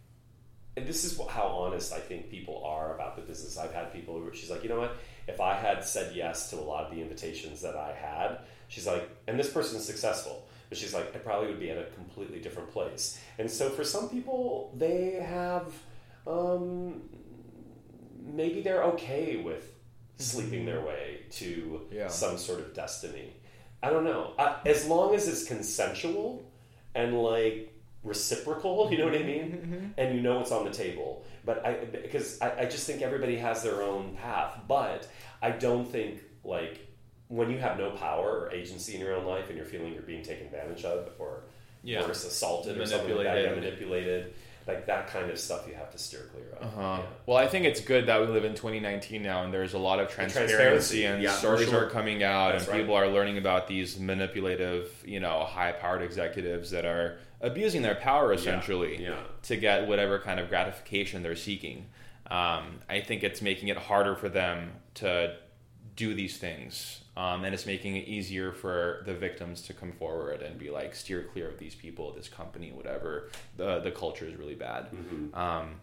and 0.77 0.87
this 0.87 1.05
is 1.05 1.21
how 1.29 1.47
honest 1.47 1.93
I 1.93 2.01
think 2.01 2.31
people 2.31 2.65
are 2.65 2.95
about 2.95 3.15
the 3.17 3.23
business. 3.23 3.57
I've 3.57 3.73
had 3.73 3.93
people 3.93 4.19
who 4.19 4.33
she's 4.35 4.51
like, 4.51 4.65
you 4.65 4.69
know 4.69 4.81
what, 4.81 4.97
if 5.29 5.41
I 5.41 5.55
had 5.55 5.85
said 5.85 6.15
yes 6.17 6.51
to 6.51 6.57
a 6.57 6.61
lot 6.63 6.85
of 6.87 6.91
the 6.95 7.01
invitations 7.01 7.63
that 7.63 7.77
I 7.77 7.93
had, 7.93 8.39
she's 8.69 8.87
like, 8.87 9.09
and 9.29 9.39
this 9.39 9.51
person's 9.51 9.85
successful. 9.85 10.49
But 10.69 10.79
she's 10.79 10.93
like, 10.95 11.15
I 11.15 11.19
probably 11.19 11.49
would 11.49 11.61
be 11.61 11.71
at 11.71 11.79
a 11.79 11.85
completely 11.95 12.41
different 12.41 12.73
place. 12.73 13.21
And 13.39 13.49
so 13.49 13.69
for 13.71 13.85
some 13.85 14.09
people, 14.09 14.75
they 14.77 15.13
have, 15.25 15.73
um, 16.27 17.03
maybe 18.25 18.63
they're 18.63 18.83
okay 18.85 19.37
with 19.37 19.71
sleeping 20.17 20.65
their 20.65 20.81
way 20.81 21.21
to 21.33 21.83
Yeah. 21.93 22.09
some 22.09 22.39
sort 22.39 22.61
of 22.61 22.75
destiny. 22.75 23.33
I 23.83 23.91
don't 23.91 24.05
know. 24.05 24.33
I, 24.39 24.57
as 24.67 24.87
long 24.87 25.15
as 25.15 25.29
it's 25.29 25.45
consensual 25.45 26.43
and 26.95 27.19
like 27.21 27.73
reciprocal, 28.03 28.91
you 28.91 28.99
know 28.99 29.07
what 29.07 29.15
I 29.15 29.19
mm-hmm. 29.19 29.27
mean? 29.27 29.53
Mm-hmm. 29.53 29.87
And 29.99 30.15
you 30.15 30.23
know 30.23 30.39
what's 30.39 30.53
on 30.53 30.65
the 30.65 30.71
table. 30.71 31.25
But 31.45 31.65
I, 31.67 31.85
because 31.85 32.41
I, 32.41 32.61
I 32.61 32.65
just 32.67 32.87
think 32.87 33.03
everybody 33.03 33.37
has 33.37 33.63
their 33.63 33.83
own 33.83 34.17
path. 34.17 34.61
But 34.69 35.09
I 35.43 35.51
don't 35.51 35.87
think 35.87 36.21
like 36.45 36.87
when 37.29 37.51
you 37.51 37.59
have 37.59 37.79
no 37.79 37.91
power 37.91 38.41
or 38.41 38.53
agency 38.53 38.95
in 38.95 39.01
your 39.01 39.15
own 39.15 39.25
life 39.25 39.49
and 39.49 39.57
you're 39.57 39.67
feeling 39.67 39.93
you're 39.93 40.03
being 40.03 40.23
taken 40.23 40.47
advantage 40.47 40.85
of 40.85 41.11
or 41.19 41.45
Yeah. 41.83 42.05
or 42.05 42.11
assaulted 42.11 42.79
or 42.79 42.87
something 42.87 43.15
like 43.17 43.25
that, 43.25 43.35
Manipulated. 43.35 43.65
yeah, 43.65 43.71
manipulated, 43.71 44.35
like 44.67 44.87
that 44.87 45.09
kind 45.09 45.31
of 45.31 45.39
stuff 45.39 45.67
you 45.69 45.75
have 45.75 45.91
to 45.91 45.99
steer 45.99 46.29
clear 46.33 46.47
of. 46.59 46.67
Uh-huh. 46.67 46.99
Yeah. 47.01 47.07
Well, 47.27 47.37
I 47.37 47.47
think 47.47 47.67
it's 47.67 47.81
good 47.81 48.07
that 48.07 48.21
we 48.21 48.29
live 48.29 48.45
in 48.45 48.55
2019 48.55 49.23
now, 49.23 49.45
and 49.45 49.53
there's 49.53 49.75
a 49.75 49.79
lot 49.79 50.01
of 50.01 50.09
transparency, 50.09 50.55
transparency, 50.55 51.05
and 51.05 51.23
yeah, 51.23 51.33
stories 51.33 51.67
social- 51.67 51.81
are 51.81 51.91
coming 51.91 52.23
out, 52.23 52.53
That's 52.53 52.65
and 52.65 52.73
right. 52.73 52.81
people 52.81 52.95
are 52.95 53.09
learning 53.09 53.39
about 53.39 53.69
these 53.69 53.99
manipulative, 53.99 54.91
you 55.05 55.21
know, 55.21 55.45
high-powered 55.45 56.03
executives 56.03 56.71
that 56.71 56.85
are 56.87 57.19
abusing 57.41 57.83
their 57.83 57.95
power 57.95 58.33
essentially 58.33 59.03
yeah. 59.03 59.19
to 59.43 59.57
get 59.57 59.87
whatever 59.87 60.19
kind 60.19 60.41
of 60.41 60.49
gratification 60.49 61.23
they're 61.23 61.37
seeking. 61.37 61.87
Um, 62.31 62.81
I 62.89 63.03
think 63.07 63.23
it's 63.23 63.43
making 63.43 63.69
it 63.69 63.77
harder 63.77 64.17
for 64.17 64.31
them 64.31 64.73
to 64.95 65.37
do 65.95 66.15
these 66.15 66.39
things. 66.39 67.04
Um, 67.17 67.45
and 67.45 67.55
it's 67.55 67.65
making 67.65 67.95
it 67.97 68.09
easier 68.09 68.51
for 68.53 69.03
the 69.07 69.15
victims 69.15 69.63
to 69.63 69.73
come 69.73 69.93
forward 69.93 70.43
and 70.43 70.59
be 70.59 70.71
like, 70.71 70.97
steer 70.97 71.23
clear 71.33 71.49
of 71.49 71.59
these 71.59 71.75
people, 71.75 72.13
this 72.13 72.29
company, 72.29 72.73
whatever. 72.73 73.31
The 73.57 73.81
the 73.81 73.93
culture 73.93 74.27
is 74.27 74.35
really 74.35 74.57
bad. 74.57 74.91
Mm-hmm. 74.91 75.35
Um, 75.35 75.77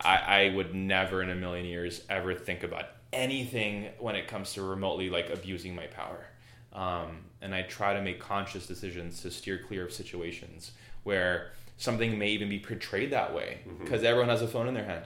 I, 0.00 0.16
I 0.16 0.52
would 0.54 0.74
never 0.74 1.22
in 1.22 1.30
a 1.30 1.34
million 1.34 1.66
years 1.66 2.02
ever 2.08 2.34
think 2.34 2.62
about 2.62 2.84
anything 3.12 3.88
when 3.98 4.14
it 4.14 4.28
comes 4.28 4.52
to 4.54 4.62
remotely 4.62 5.10
like 5.10 5.30
abusing 5.30 5.74
my 5.74 5.86
power. 5.86 6.26
Um, 6.72 7.18
and 7.40 7.54
I 7.54 7.62
try 7.62 7.94
to 7.94 8.02
make 8.02 8.20
conscious 8.20 8.66
decisions 8.66 9.22
to 9.22 9.30
steer 9.30 9.58
clear 9.66 9.86
of 9.86 9.92
situations 9.92 10.72
where 11.04 11.52
something 11.78 12.18
may 12.18 12.28
even 12.28 12.48
be 12.48 12.58
portrayed 12.58 13.10
that 13.12 13.34
way 13.34 13.60
because 13.80 14.04
everyone 14.04 14.28
has 14.28 14.42
a 14.42 14.48
phone 14.48 14.68
in 14.68 14.74
their 14.74 14.84
hand. 14.84 15.04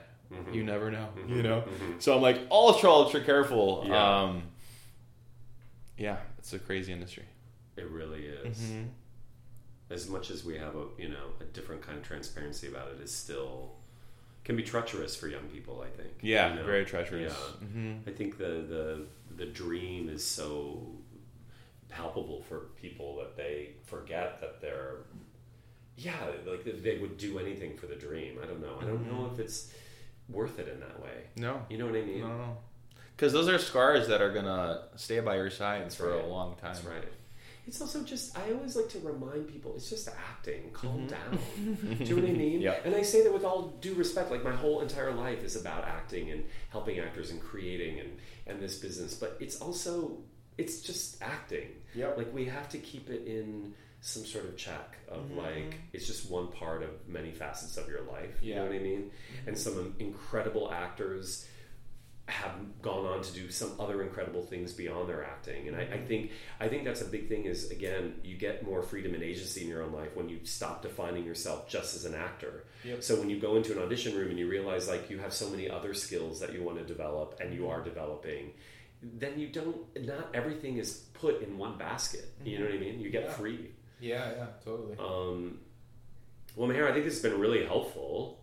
You 0.53 0.63
never 0.63 0.91
know, 0.91 1.09
you 1.27 1.43
know. 1.43 1.65
So 1.99 2.15
I'm 2.15 2.23
like 2.23 2.41
ultra 2.51 2.91
ultra 2.91 3.21
careful. 3.21 3.85
Yeah. 3.87 4.33
Yeah, 6.01 6.17
it's 6.39 6.53
a 6.55 6.59
crazy 6.59 6.93
industry. 6.93 7.25
It 7.77 7.87
really 7.91 8.25
is. 8.27 8.57
Mm-hmm. 8.59 8.85
As 9.91 10.09
much 10.09 10.31
as 10.31 10.45
we 10.45 10.57
have 10.57 10.75
a 10.77 10.85
you 10.99 11.09
know 11.09 11.27
a 11.41 11.45
different 11.45 11.83
kind 11.83 11.99
of 11.99 12.05
transparency 12.05 12.67
about 12.69 12.89
it, 12.93 13.01
is 13.03 13.15
still 13.15 13.73
can 14.45 14.57
be 14.57 14.63
treacherous 14.63 15.15
for 15.15 15.29
young 15.29 15.47
people. 15.53 15.85
I 15.87 15.91
think. 15.97 16.13
Yeah, 16.23 16.51
you 16.51 16.61
know? 16.61 16.65
very 16.65 16.85
treacherous. 16.85 17.33
Yeah. 17.33 17.67
hmm 17.67 17.93
I 18.07 18.11
think 18.11 18.39
the 18.39 18.65
the 18.75 19.07
the 19.37 19.47
dream 19.47 20.09
is 20.09 20.25
so 20.25 20.87
palpable 21.89 22.41
for 22.49 22.59
people 22.81 23.17
that 23.17 23.37
they 23.37 23.71
forget 23.85 24.41
that 24.41 24.61
they're 24.61 24.99
yeah 25.97 26.15
like 26.47 26.65
they 26.83 26.99
would 26.99 27.19
do 27.19 27.39
anything 27.39 27.77
for 27.77 27.87
the 27.87 27.97
dream. 27.97 28.39
I 28.43 28.47
don't 28.47 28.61
know. 28.63 28.77
I 28.81 28.85
don't 28.85 29.07
know 29.11 29.29
if 29.33 29.39
it's 29.39 29.73
worth 30.29 30.59
it 30.59 30.69
in 30.69 30.81
that 30.81 31.03
way. 31.03 31.25
No, 31.37 31.63
You 31.69 31.79
know 31.79 31.87
what 31.87 31.97
I 31.97 32.03
mean? 32.03 32.21
no, 32.21 32.57
because 33.21 33.35
those 33.35 33.49
are 33.51 33.59
scars 33.59 34.09
that 34.09 34.23
are 34.23 34.33
gonna 34.33 34.85
stay 34.97 35.21
by 35.21 35.37
your 35.37 35.51
side 35.51 35.83
That's 35.83 35.95
for 35.97 36.09
right. 36.09 36.25
a 36.25 36.27
long 36.27 36.55
time. 36.55 36.73
That's 36.73 36.85
right. 36.87 37.05
It's 37.67 37.79
also 37.83 38.03
just 38.03 38.37
I 38.37 38.51
always 38.53 38.75
like 38.77 38.89
to 38.91 38.99
remind 39.01 39.47
people 39.47 39.75
it's 39.77 39.91
just 39.91 40.09
acting. 40.09 40.71
Calm 40.73 41.07
down. 41.07 41.39
Do 41.99 42.05
you 42.05 42.17
know 42.17 42.23
what 42.23 42.31
I 42.31 42.33
mean? 42.33 42.53
Mm-hmm. 42.55 42.63
Yeah. 42.63 42.77
And 42.83 42.95
I 42.95 43.03
say 43.03 43.23
that 43.25 43.33
with 43.33 43.45
all 43.45 43.75
due 43.83 43.93
respect. 43.93 44.31
Like 44.31 44.43
my 44.43 44.53
whole 44.57 44.81
entire 44.81 45.13
life 45.13 45.45
is 45.45 45.55
about 45.55 45.85
acting 45.85 46.31
and 46.31 46.45
helping 46.71 46.99
actors 46.99 47.31
and 47.31 47.41
creating 47.43 48.01
and 48.01 48.17
and 48.47 48.59
this 48.59 48.79
business. 48.79 49.13
But 49.15 49.37
it's 49.39 49.61
also 49.61 50.17
it's 50.57 50.81
just 50.81 51.23
acting. 51.23 51.69
Yep. 51.95 52.17
Like 52.17 52.35
we 52.35 52.47
have 52.47 52.71
to 52.71 52.79
keep 52.79 53.11
it 53.11 53.27
in 53.27 53.75
some 54.01 54.25
sort 54.25 54.47
of 54.47 54.57
check 54.57 54.97
of 55.09 55.19
Mm-hmm. 55.25 55.39
like 55.39 55.75
it's 55.93 56.07
just 56.07 56.31
one 56.31 56.49
part 56.49 56.83
of 56.83 56.89
many 57.07 57.33
facets 57.33 57.77
of 57.77 57.87
your 57.87 58.01
life. 58.11 58.39
Yeah. 58.41 58.49
You 58.49 58.55
know 58.55 58.67
what 58.67 58.75
I 58.75 58.79
mean? 58.79 59.11
And 59.47 59.59
some 59.59 59.95
incredible 59.99 60.73
actors 60.73 61.47
have 62.31 62.53
gone 62.83 63.05
on 63.07 63.23
to 63.23 63.33
do 63.33 63.51
some 63.51 63.73
other 63.79 64.03
incredible 64.03 64.43
things 64.43 64.73
beyond 64.73 65.09
their 65.09 65.25
acting 65.25 65.69
and 65.69 65.77
I, 65.77 65.83
I 65.83 65.99
think 65.99 66.31
I 66.61 66.69
think 66.69 66.85
that's 66.85 67.01
a 67.03 67.05
big 67.07 67.29
thing 67.29 67.45
is 67.45 67.71
again 67.71 68.15
you 68.25 68.37
get 68.37 68.65
more 68.65 68.83
freedom 68.83 69.15
and 69.15 69.23
agency 69.23 69.63
in 69.63 69.69
your 69.69 69.83
own 69.83 69.93
life 69.93 70.11
when 70.15 70.29
you 70.29 70.39
stop 70.45 70.83
defining 70.83 71.25
yourself 71.25 71.69
just 71.69 71.95
as 71.97 72.05
an 72.05 72.15
actor 72.15 72.65
Yep. 72.85 73.03
so 73.03 73.17
when 73.17 73.29
you 73.29 73.39
go 73.39 73.57
into 73.57 73.73
an 73.73 73.79
audition 73.83 74.17
room 74.17 74.31
and 74.31 74.39
you 74.39 74.49
realize 74.49 74.89
like 74.89 75.11
you 75.11 75.19
have 75.19 75.33
so 75.35 75.51
many 75.51 75.69
other 75.69 75.93
skills 75.93 76.41
that 76.41 76.53
you 76.55 76.63
want 76.63 76.79
to 76.79 76.85
develop 76.85 77.39
and 77.41 77.53
you 77.55 77.69
are 77.69 77.83
developing 77.83 78.53
then 79.03 79.39
you 79.39 79.49
don't 79.49 79.77
not 80.07 80.29
everything 80.35 80.79
is 80.79 80.91
put 81.15 81.43
in 81.43 81.59
one 81.59 81.77
basket 81.79 82.27
you 82.45 82.59
know 82.59 82.65
what 82.67 82.75
I 82.75 82.79
mean 82.79 83.01
you 83.01 83.11
get 83.11 83.25
Yeah. 83.25 83.33
free 83.33 83.71
Yeah, 84.01 84.31
yeah, 84.37 84.47
totally. 84.65 84.97
um, 84.99 85.59
well, 86.57 86.69
Meher, 86.69 86.89
I 86.89 86.93
think 86.93 87.05
this 87.05 87.15
has 87.15 87.23
been 87.23 87.39
really 87.41 87.65
helpful. 87.65 88.41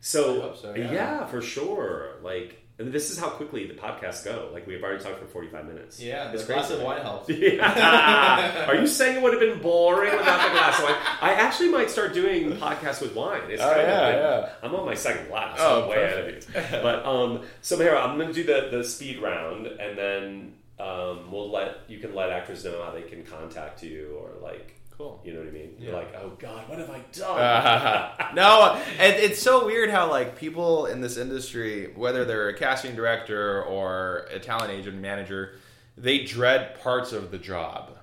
So, 0.00 0.54
so, 0.54 0.74
yeah. 0.74 0.92
yeah. 0.92 1.26
for 1.26 1.40
sure. 1.42 2.16
Like, 2.22 2.62
and 2.78 2.92
this 2.92 3.10
is 3.10 3.18
how 3.18 3.28
quickly 3.28 3.66
the 3.66 3.74
podcasts 3.74 4.24
go. 4.24 4.50
Like, 4.52 4.66
we've 4.66 4.82
already 4.82 5.02
talked 5.02 5.18
for 5.18 5.26
forty-five 5.26 5.66
minutes. 5.66 6.00
yeah, 6.00 6.30
it's 6.32 6.44
the 6.44 6.52
glass 6.54 6.66
crazy. 6.68 6.80
of 6.80 6.86
wine 6.86 7.02
helps. 7.02 7.28
Yeah. 7.38 8.66
Are 8.68 8.74
you 8.76 8.86
saying 8.86 9.16
it 9.16 9.22
would 9.22 9.32
have 9.32 9.40
been 9.40 9.60
boring 9.60 10.10
without 10.16 10.42
the 10.46 10.52
glass 10.52 10.78
of 10.78 10.84
wine? 10.84 10.94
I 11.20 11.32
actually 11.34 11.70
might 11.70 11.90
start 11.90 12.14
doing 12.14 12.52
podcasts 12.56 13.00
with 13.00 13.14
wine. 13.14 13.42
It's 13.48 13.62
Oh, 13.62 13.68
kind 13.68 13.80
of 13.80 13.88
yeah, 13.88 14.00
like- 14.00 14.14
yeah. 14.14 14.48
I'm 14.62 14.74
on 14.74 14.86
my 14.86 14.94
second 14.94 15.28
glass. 15.28 15.56
Oh, 15.60 15.82
I'm 15.84 15.88
way 15.88 16.04
ahead 16.04 16.34
of 16.34 16.34
you. 16.34 16.80
But 16.82 17.04
um, 17.06 17.42
so 17.62 17.76
Mahara, 17.78 18.04
I'm 18.06 18.16
going 18.16 18.28
to 18.28 18.34
do 18.34 18.44
the 18.44 18.68
the 18.78 18.84
speed 18.84 19.20
round, 19.20 19.66
and 19.66 19.98
then 19.98 20.52
um, 20.78 21.30
we'll 21.32 21.50
let 21.50 21.78
you 21.88 21.98
can 21.98 22.14
let 22.14 22.30
actors 22.30 22.64
know 22.64 22.82
how 22.84 22.92
they 22.92 23.02
can 23.02 23.24
contact 23.24 23.82
you 23.82 24.16
or 24.20 24.30
like 24.42 24.74
Cool. 24.98 25.20
you 25.24 25.32
know 25.32 25.38
what 25.38 25.48
I 25.48 25.52
mean? 25.52 25.76
You're 25.78 25.92
like, 25.92 26.12
oh 26.16 26.32
God, 26.40 26.68
what 26.68 26.80
have 26.80 26.90
I 26.90 27.00
done? 27.12 28.10
no, 28.34 28.82
and 28.98 29.14
it's 29.14 29.40
so 29.40 29.64
weird 29.64 29.90
how 29.90 30.10
like 30.10 30.36
people 30.36 30.86
in 30.86 31.00
this 31.00 31.16
industry, 31.16 31.92
whether 31.94 32.24
they're 32.24 32.48
a 32.48 32.58
casting 32.58 32.96
director 32.96 33.62
or 33.62 34.26
a 34.32 34.40
talent 34.40 34.72
agent 34.72 34.98
manager, 34.98 35.54
they 35.96 36.24
dread 36.24 36.80
parts 36.80 37.12
of 37.12 37.30
the 37.30 37.38
job. 37.38 37.96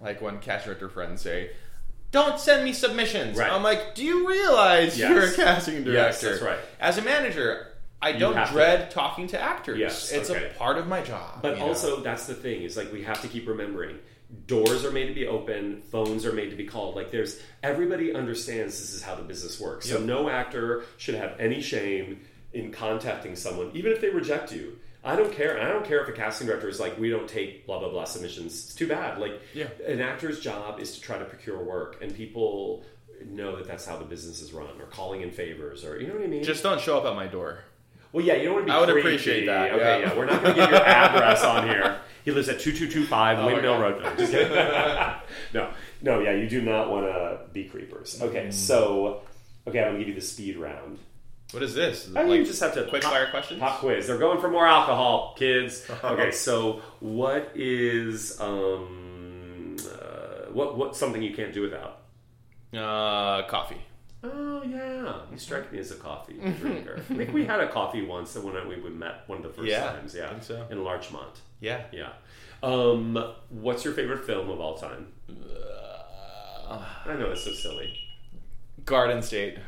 Like 0.00 0.20
when 0.20 0.40
casting 0.40 0.70
director 0.70 0.88
friends 0.88 1.22
say, 1.22 1.50
"Don't 2.10 2.40
send 2.40 2.64
me 2.64 2.72
submissions." 2.72 3.38
Right. 3.38 3.52
I'm 3.52 3.62
like, 3.62 3.94
"Do 3.94 4.04
you 4.04 4.28
realize 4.28 4.98
Yes. 4.98 5.10
you're 5.10 5.24
a 5.24 5.32
casting 5.32 5.84
director?" 5.84 5.92
Yes, 5.92 6.20
that's 6.20 6.42
right. 6.42 6.58
As 6.80 6.98
a 6.98 7.02
manager, 7.02 7.68
I 8.02 8.10
don't 8.12 8.34
have 8.34 8.48
to. 8.48 8.54
dread 8.54 8.90
talking 8.90 9.28
to 9.28 9.40
actors. 9.40 9.78
Yes, 9.78 10.10
it's 10.10 10.30
okay. 10.30 10.50
a 10.50 10.58
part 10.58 10.78
of 10.78 10.88
my 10.88 11.00
job. 11.00 11.42
But 11.42 11.58
you 11.58 11.60
know? 11.60 11.68
also, 11.68 12.00
that's 12.00 12.26
the 12.26 12.34
thing 12.34 12.62
is 12.62 12.76
like 12.76 12.92
we 12.92 13.04
have 13.04 13.22
to 13.22 13.28
keep 13.28 13.46
remembering 13.46 13.98
doors 14.46 14.84
are 14.84 14.90
made 14.90 15.06
to 15.06 15.14
be 15.14 15.26
open, 15.26 15.82
phones 15.90 16.24
are 16.26 16.32
made 16.32 16.50
to 16.50 16.56
be 16.56 16.64
called. 16.66 16.94
Like 16.96 17.10
there's 17.10 17.40
everybody 17.62 18.14
understands 18.14 18.78
this 18.78 18.92
is 18.92 19.02
how 19.02 19.14
the 19.14 19.22
business 19.22 19.58
works. 19.60 19.88
So 19.88 19.96
Yep. 19.98 20.06
no 20.06 20.28
actor 20.28 20.84
should 20.98 21.14
have 21.14 21.34
any 21.38 21.60
shame 21.60 22.20
in 22.52 22.70
contacting 22.72 23.36
someone, 23.36 23.70
even 23.74 23.92
if 23.92 24.00
they 24.00 24.10
reject 24.10 24.52
you. 24.52 24.78
I 25.04 25.16
don't 25.16 25.32
care. 25.32 25.56
And 25.56 25.66
I 25.66 25.70
don't 25.72 25.84
care 25.86 26.02
if 26.02 26.08
a 26.08 26.12
casting 26.12 26.46
director 26.46 26.68
is 26.68 26.80
like, 26.80 26.98
we 26.98 27.08
don't 27.08 27.28
take 27.28 27.66
blah 27.66 27.78
blah 27.78 27.88
blah 27.90 28.04
submissions. 28.04 28.52
It's 28.66 28.74
too 28.74 28.88
bad. 28.88 29.18
Like 29.18 29.40
Yeah. 29.54 29.68
an 29.86 30.00
actor's 30.00 30.40
job 30.40 30.80
is 30.80 30.94
to 30.96 31.00
try 31.00 31.18
to 31.18 31.24
procure 31.24 31.62
work, 31.62 32.02
and 32.02 32.14
people 32.14 32.84
know 33.26 33.56
that 33.56 33.66
that's 33.66 33.86
how 33.86 33.96
the 33.96 34.04
business 34.04 34.40
is 34.42 34.52
run, 34.52 34.80
or 34.80 34.86
calling 34.86 35.22
in 35.22 35.30
favors, 35.30 35.84
or 35.84 36.00
you 36.00 36.06
know 36.06 36.14
what 36.14 36.22
I 36.22 36.26
mean. 36.26 36.42
just 36.44 36.62
don't 36.62 36.80
show 36.80 36.98
up 36.98 37.04
at 37.06 37.14
my 37.16 37.26
door. 37.26 37.60
Well, 38.12 38.24
yeah, 38.24 38.34
you 38.34 38.44
don't 38.44 38.54
want 38.54 38.66
to 38.66 38.72
be. 38.72 38.76
I 38.76 38.80
would 38.80 38.88
creepy. 38.88 39.00
appreciate 39.08 39.46
that, 39.46 39.72
Okay, 39.72 40.00
yeah. 40.00 40.08
yeah, 40.08 40.16
we're 40.16 40.24
not 40.26 40.42
going 40.42 40.54
to 40.56 40.60
give 40.62 40.70
your 40.70 40.82
address 40.84 41.44
on 41.44 41.68
here. 41.68 42.00
He 42.24 42.30
lives 42.30 42.48
at 42.48 42.58
two 42.60 42.72
two 42.72 42.88
two 42.90 43.04
five 43.06 43.38
Oh 43.38 43.46
Windmill 43.46 43.78
Road. 43.80 44.02
No, 44.02 44.16
just 44.16 44.32
kidding. 44.32 44.52
no, 45.54 45.70
no, 46.02 46.20
yeah, 46.20 46.32
you 46.32 46.48
do 46.48 46.60
not 46.62 46.90
want 46.90 47.06
to 47.06 47.40
be 47.52 47.64
creepers. 47.64 48.20
Okay, 48.22 48.46
Mm. 48.48 48.52
so 48.52 49.22
okay, 49.66 49.80
I'm 49.80 49.88
going 49.92 49.94
to 49.94 49.98
give 50.00 50.08
you 50.08 50.14
the 50.14 50.26
speed 50.26 50.56
round. 50.56 50.98
What 51.52 51.62
is 51.62 51.74
this? 51.74 52.10
Oh, 52.14 52.22
like 52.22 52.38
you 52.40 52.44
just 52.44 52.60
have 52.60 52.74
to 52.74 52.84
quick 52.88 53.02
pop- 53.02 53.12
fire 53.12 53.30
questions? 53.30 53.60
Pop 53.60 53.78
quiz. 53.80 54.06
They're 54.06 54.18
going 54.18 54.38
for 54.40 54.50
more 54.50 54.66
alcohol, 54.66 55.34
kids. 55.38 55.86
Okay, 56.04 56.30
so 56.30 56.82
what 57.00 57.50
is 57.54 58.38
um 58.40 59.76
uh, 59.80 60.50
what 60.52 60.76
what 60.76 60.96
something 60.96 61.22
you 61.22 61.34
can't 61.34 61.54
do 61.54 61.62
without? 61.62 62.00
Uh, 62.74 63.46
coffee. 63.48 63.80
Oh 64.22 64.62
yeah, 64.64 65.20
you 65.30 65.38
strike 65.38 65.72
me 65.72 65.78
as 65.78 65.90
a 65.92 65.94
coffee 65.96 66.34
drinker. 66.60 66.96
I 67.10 67.14
think 67.14 67.32
we 67.32 67.44
had 67.44 67.60
a 67.60 67.68
coffee 67.68 68.04
once 68.04 68.34
when 68.36 68.54
we 68.68 68.76
we 68.80 68.90
met 68.90 69.22
one 69.28 69.38
of 69.38 69.44
the 69.44 69.50
first 69.50 69.68
Yeah, 69.68 69.84
times. 69.92 70.14
Yeah, 70.14 70.28
think 70.30 70.42
so. 70.42 70.66
in 70.70 70.82
Larchmont. 70.82 71.40
Yeah. 71.60 71.82
Yeah. 71.92 72.10
Um, 72.62 73.16
what's 73.50 73.84
your 73.84 73.94
favorite 73.94 74.24
film 74.24 74.50
of 74.50 74.60
all 74.60 74.76
time? 74.76 75.12
Uh, 76.68 76.84
I 77.06 77.14
know 77.14 77.30
it's 77.30 77.44
so 77.44 77.52
silly. 77.52 77.96
Garden 78.84 79.22
State. 79.22 79.58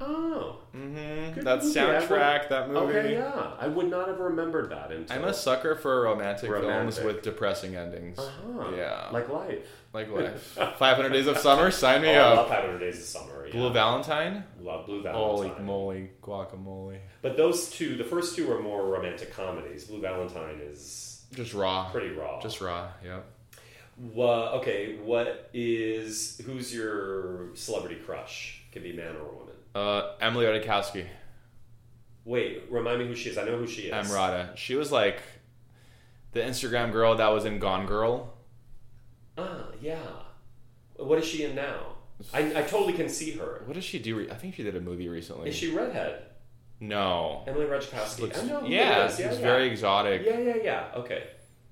Oh, 0.00 0.56
Mm-hmm. 0.74 1.34
Good 1.34 1.44
That 1.44 1.62
movie. 1.62 1.74
Soundtrack, 1.74 2.48
that 2.48 2.68
movie. 2.70 2.96
okay, 2.96 3.12
yeah. 3.14 3.50
I 3.58 3.66
would 3.66 3.90
not 3.90 4.06
have 4.08 4.20
remembered 4.20 4.70
that 4.70 4.92
until 4.92 5.16
I'm 5.16 5.24
a 5.24 5.34
sucker 5.34 5.74
for 5.74 6.02
romantic, 6.02 6.48
Romantic. 6.48 6.94
films 6.94 7.00
with 7.00 7.22
depressing 7.22 7.74
endings. 7.74 8.18
Uh-huh. 8.18 8.70
Yeah. 8.76 9.08
like 9.12 9.28
life. 9.28 9.66
Like 9.92 10.10
life. 10.10 10.42
500 10.78 11.08
Days 11.10 11.26
of 11.26 11.38
Summer, 11.38 11.70
sign 11.72 12.02
me 12.02 12.08
oh, 12.10 12.12
I 12.22 12.28
love 12.30 12.38
up. 12.38 12.48
500 12.48 12.78
Days 12.78 12.98
of 12.98 13.04
Summer. 13.04 13.46
Yeah. 13.46 13.52
Blue 13.52 13.72
Valentine? 13.72 14.44
Love 14.60 14.86
Blue 14.86 15.02
Holy 15.02 15.48
Valentine. 15.48 15.66
moly, 15.66 16.10
guacamole. 16.22 16.98
But 17.20 17.36
those 17.36 17.68
two, 17.70 17.96
the 17.96 18.04
first 18.04 18.36
two 18.36 18.50
are 18.52 18.60
more 18.62 18.86
romantic 18.86 19.32
comedies. 19.34 19.84
Blue 19.84 20.00
Valentine 20.00 20.60
is 20.62 21.24
Just 21.34 21.52
raw. 21.52 21.90
pretty 21.90 22.10
raw. 22.14 22.40
Just 22.40 22.60
raw, 22.60 22.88
yep. 23.04 23.26
Wha- 23.98 24.52
okay, 24.60 24.96
what 25.02 25.50
is 25.52 26.40
who's 26.46 26.72
your 26.74 27.54
celebrity 27.56 27.96
crush? 27.96 28.62
Could 28.72 28.84
be 28.84 28.92
man 28.92 29.16
or 29.16 29.24
woman. 29.24 29.39
Uh, 29.74 30.12
Emily 30.20 30.46
Ratajkowski. 30.46 31.06
Wait, 32.24 32.64
remind 32.70 32.98
me 32.98 33.06
who 33.06 33.14
she 33.14 33.30
is. 33.30 33.38
I 33.38 33.44
know 33.44 33.56
who 33.56 33.66
she 33.66 33.82
is. 33.82 33.92
Emrata. 33.92 34.56
She 34.56 34.74
was 34.74 34.92
like 34.92 35.22
the 36.32 36.40
Instagram 36.40 36.92
girl 36.92 37.16
that 37.16 37.28
was 37.28 37.44
in 37.44 37.58
Gone 37.58 37.86
Girl. 37.86 38.34
Ah, 39.38 39.66
yeah. 39.80 39.98
What 40.96 41.18
is 41.18 41.24
she 41.24 41.44
in 41.44 41.54
now? 41.54 41.96
I, 42.34 42.40
I 42.58 42.62
totally 42.62 42.92
can 42.92 43.08
see 43.08 43.32
her. 43.32 43.62
What 43.64 43.74
did 43.74 43.84
she 43.84 43.98
do? 43.98 44.16
Re- 44.18 44.30
I 44.30 44.34
think 44.34 44.54
she 44.54 44.62
did 44.62 44.76
a 44.76 44.80
movie 44.80 45.08
recently. 45.08 45.48
Is 45.48 45.56
she 45.56 45.72
redhead? 45.72 46.24
No. 46.78 47.44
Emily 47.46 47.66
Ratajkowski. 47.66 48.20
Looks- 48.20 48.42
I 48.42 48.46
know. 48.46 48.60
who 48.60 48.68
yeah, 48.68 49.06
is. 49.06 49.18
yeah, 49.18 49.32
yeah. 49.32 49.38
very 49.40 49.68
exotic. 49.70 50.22
Yeah, 50.24 50.38
yeah, 50.38 50.56
yeah. 50.62 50.84
Okay, 50.96 51.24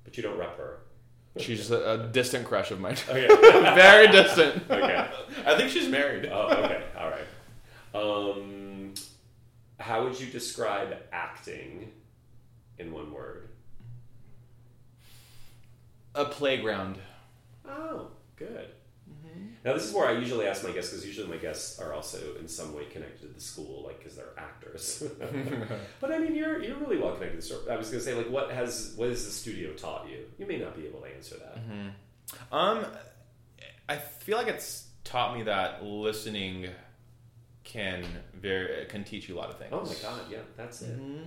but 0.05 0.17
you 0.17 0.23
don't 0.23 0.39
rep 0.39 0.57
her. 0.57 0.81
She's 1.37 1.71
a, 1.71 1.93
a 1.93 2.07
distant 2.09 2.47
crush 2.47 2.71
of 2.71 2.81
mine. 2.81 2.97
Okay. 3.09 3.29
very 3.75 4.09
distant. 4.09 4.63
Okay. 4.71 5.09
I 5.47 5.57
think 5.57 5.71
she's 5.71 5.89
married. 5.89 6.29
oh, 6.33 6.49
okay. 6.49 6.83
All 6.99 7.11
right. 7.11 7.25
Um, 7.99 8.95
how 9.81 10.05
would 10.05 10.19
you 10.21 10.27
describe 10.27 10.97
acting 11.13 11.93
in 12.79 12.93
one 12.93 13.13
word? 13.13 13.49
A 16.15 16.25
playground. 16.25 16.99
Oh, 17.69 18.09
good. 18.37 18.71
Mm-hmm. 19.09 19.47
Now, 19.65 19.75
this 19.75 19.85
is 19.85 19.93
where 19.93 20.09
I 20.09 20.13
usually 20.13 20.47
ask 20.47 20.65
my 20.65 20.71
guests 20.71 20.91
because 20.91 21.07
usually 21.07 21.29
my 21.29 21.37
guests 21.37 21.79
are 21.79 21.93
also 21.93 22.37
in 22.41 22.49
some 22.49 22.75
way 22.75 22.85
connected 22.87 23.29
to 23.29 23.35
the 23.35 23.41
school, 23.41 23.85
like 23.85 23.99
because 23.99 24.17
they're 24.17 24.37
actors. 24.37 25.03
but 26.01 26.13
I 26.13 26.19
mean, 26.19 26.35
you're 26.35 26.63
you're 26.63 26.77
really 26.77 26.99
well 26.99 27.13
connected. 27.13 27.37
To 27.37 27.37
the 27.37 27.43
story. 27.43 27.71
I 27.71 27.77
was 27.77 27.89
going 27.89 28.01
to 28.01 28.05
say, 28.05 28.15
like, 28.15 28.31
what 28.31 28.51
has 28.51 28.95
what 28.97 29.09
has 29.09 29.25
the 29.25 29.31
studio 29.31 29.73
taught 29.73 30.09
you? 30.09 30.25
You 30.39 30.47
may 30.47 30.59
not 30.59 30.77
be 30.77 30.87
able 30.87 31.01
to 31.01 31.07
answer 31.07 31.37
that. 31.37 31.59
Um, 32.53 32.87
I 33.89 33.97
feel 33.97 34.37
like 34.37 34.49
it's 34.49 34.87
taught 35.05 35.37
me 35.37 35.45
that 35.45 35.85
listening 35.85 36.69
can 37.69 38.03
very 38.35 38.87
can 38.87 39.05
teach 39.05 39.29
you 39.29 39.37
a 39.37 39.39
lot 39.39 39.51
of 39.51 39.59
things. 39.59 39.71
Oh 39.73 39.85
my 39.85 39.95
god, 40.03 40.21
yeah, 40.31 40.39
that's 40.57 40.83
it. 40.83 40.99
Mhm. 40.99 41.25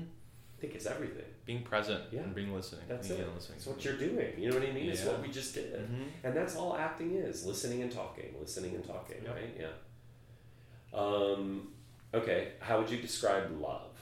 I 0.57 0.61
think 0.61 0.75
it's 0.75 0.85
everything. 0.85 1.25
Being 1.45 1.63
present 1.63 2.03
Yeah. 2.11 2.21
and 2.21 2.33
being 2.35 2.53
listening. 2.53 2.85
That's 2.87 3.07
being 3.07 3.21
it. 3.21 3.33
listening. 3.35 3.57
It's 3.57 3.67
what 3.67 3.83
you're 3.85 3.95
doing. 4.07 4.39
You 4.39 4.49
know 4.49 4.57
what 4.59 4.67
I 4.67 4.71
mean? 4.71 4.89
It's 4.89 5.03
what 5.05 5.21
we 5.21 5.29
just 5.29 5.53
did. 5.55 5.73
Mhm. 5.73 6.05
And 6.23 6.35
that's 6.37 6.55
all 6.55 6.75
acting 6.77 7.15
is 7.15 7.45
listening 7.45 7.81
and 7.83 7.91
talking, 7.91 8.35
listening 8.39 8.75
and 8.75 8.83
talking, 8.85 9.17
Yep. 9.23 9.35
right? 9.35 9.55
Yeah. 9.59 10.99
Um, 10.99 11.73
okay, 12.13 12.53
how 12.59 12.79
would 12.79 12.89
you 12.89 12.99
describe 13.01 13.49
love? 13.59 13.95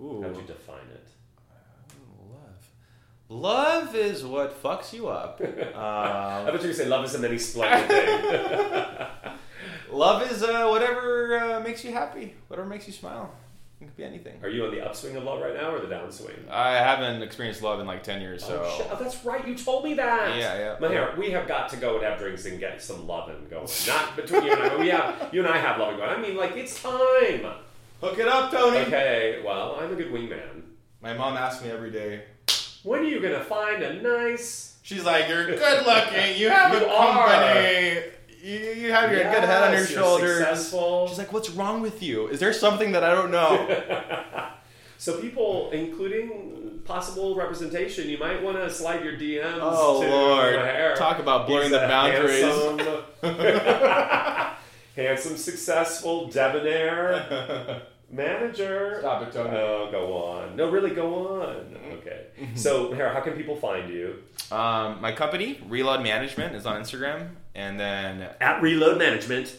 Ooh. 0.00 0.22
How 0.22 0.28
would 0.28 0.36
you 0.36 0.46
define 0.46 0.88
it? 0.94 1.06
Love. 2.32 2.62
Love 3.28 3.94
is 3.96 4.24
what 4.24 4.62
fucks 4.62 4.92
you 4.92 5.08
up. 5.08 5.40
I 5.42 5.46
Um, 5.46 6.46
thought 6.46 6.62
you 6.62 6.68
were 6.68 6.74
say 6.74 6.86
love 6.86 7.04
is 7.04 7.14
a 7.14 7.18
many 7.18 7.38
splendid 7.38 7.88
thing. 7.90 9.32
love 9.92 10.30
is 10.30 10.42
uh, 10.42 10.66
whatever 10.68 11.38
uh, 11.38 11.60
makes 11.60 11.84
you 11.84 11.92
happy, 11.92 12.34
whatever 12.48 12.68
makes 12.68 12.86
you 12.86 12.92
smile. 12.92 13.32
It 13.80 13.84
could 13.84 13.96
be 13.96 14.04
anything. 14.04 14.38
Are 14.42 14.48
you 14.48 14.64
on 14.64 14.70
the 14.70 14.80
upswing 14.80 15.16
of 15.16 15.24
love 15.24 15.42
right 15.42 15.54
now 15.54 15.74
or 15.74 15.80
the 15.80 15.86
downswing? 15.94 16.48
I 16.50 16.76
haven't 16.76 17.22
experienced 17.22 17.60
love 17.60 17.78
in 17.78 17.86
like 17.86 18.02
10 18.02 18.22
years, 18.22 18.42
so. 18.42 18.62
Oh, 18.64 18.74
shit. 18.76 18.86
oh, 18.90 18.96
that's 18.98 19.22
right. 19.22 19.46
You 19.46 19.54
told 19.54 19.84
me 19.84 19.92
that. 19.94 20.34
Yeah, 20.38 20.58
yeah. 20.58 20.76
Meher, 20.80 21.14
we 21.18 21.30
have 21.32 21.46
got 21.46 21.68
to 21.70 21.76
go 21.76 21.96
and 21.96 22.04
have 22.04 22.18
drinks 22.18 22.46
and 22.46 22.58
get 22.58 22.80
some 22.82 23.06
loving 23.06 23.46
going. 23.50 23.68
Not 23.86 24.16
between 24.16 24.44
you 24.44 24.52
and 24.52 24.62
I, 24.62 24.68
but 24.70 24.78
we 24.78 24.88
have, 24.88 25.28
you 25.30 25.44
and 25.44 25.52
I 25.52 25.58
have 25.58 25.78
loving 25.78 25.98
going. 25.98 26.08
I 26.08 26.16
mean, 26.16 26.36
like, 26.36 26.56
it's 26.56 26.80
time. 26.82 27.44
Hook 28.00 28.18
it 28.18 28.28
up, 28.28 28.50
Tony! 28.50 28.78
Okay, 28.78 29.42
well, 29.44 29.76
I'm 29.78 29.92
a 29.92 29.94
good 29.94 30.10
wingman. 30.10 30.62
My 31.02 31.12
mom 31.12 31.36
asks 31.36 31.62
me 31.62 31.70
every 31.70 31.90
day. 31.90 32.22
When 32.82 33.00
are 33.00 33.04
you 33.04 33.20
going 33.20 33.34
to 33.34 33.44
find 33.44 33.82
a 33.82 34.00
nice. 34.02 34.78
She's 34.82 35.04
like, 35.04 35.28
"You're 35.28 35.46
good 35.46 35.84
looking. 35.86 36.36
You 36.38 36.48
have 36.50 36.72
You 36.72 36.86
a 36.86 36.88
are. 36.88 38.02
Company. 38.46 38.66
You, 38.66 38.72
you 38.86 38.92
have 38.92 39.10
your 39.12 39.22
good 39.24 39.44
head 39.44 39.62
on 39.64 39.72
your 39.72 39.80
Yes, 39.80 39.90
shoulders." 39.90 40.38
Successful. 40.38 41.08
She's 41.08 41.18
like, 41.18 41.32
"What's 41.32 41.50
wrong 41.50 41.82
with 41.82 42.02
you? 42.02 42.28
Is 42.28 42.40
there 42.40 42.52
something 42.52 42.92
that 42.92 43.04
I 43.04 43.14
don't 43.14 43.30
know?" 43.30 44.42
So 44.98 45.20
people, 45.20 45.68
including 45.72 46.80
possible 46.86 47.36
representation, 47.36 48.08
you 48.08 48.16
might 48.16 48.42
want 48.42 48.56
to 48.56 48.70
slide 48.70 49.04
your 49.04 49.12
DMs. 49.12 49.58
Oh, 49.60 50.02
to 50.02 50.08
Lord. 50.08 50.54
Meher. 50.54 50.96
Talk 50.96 51.18
about 51.18 51.46
blurring 51.46 51.64
He's 51.64 51.72
the 51.72 51.86
boundaries. 51.86 52.42
Handsome, 52.42 53.04
handsome, 54.96 55.36
successful, 55.36 56.28
debonair 56.28 57.82
manager. 58.10 58.96
Stop 59.00 59.22
it, 59.24 59.32
Tony. 59.32 59.50
Oh, 59.50 59.88
go 59.90 60.14
on. 60.16 60.56
No, 60.56 60.70
really, 60.70 60.92
go 60.92 61.40
on. 61.42 61.76
Okay. 61.98 62.26
So, 62.54 62.88
Meher, 62.88 63.12
how 63.12 63.20
can 63.20 63.34
people 63.34 63.56
find 63.56 63.92
you? 63.92 64.22
um, 64.50 65.00
my 65.00 65.12
company, 65.12 65.60
Reload 65.68 66.02
Management, 66.02 66.54
is 66.54 66.66
on 66.66 66.80
Instagram, 66.80 67.30
and 67.56 67.80
then 67.80 68.28
At 68.40 68.62
Reload 68.62 68.98
Management. 68.98 69.56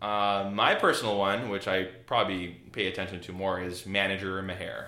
uh, 0.00 0.48
my 0.52 0.74
personal 0.74 1.18
one, 1.18 1.50
which 1.50 1.68
I 1.68 1.84
probably 2.06 2.48
pay 2.72 2.86
attention 2.86 3.20
to 3.22 3.32
more, 3.32 3.60
is 3.60 3.84
Manager 3.84 4.42
Meher. 4.42 4.84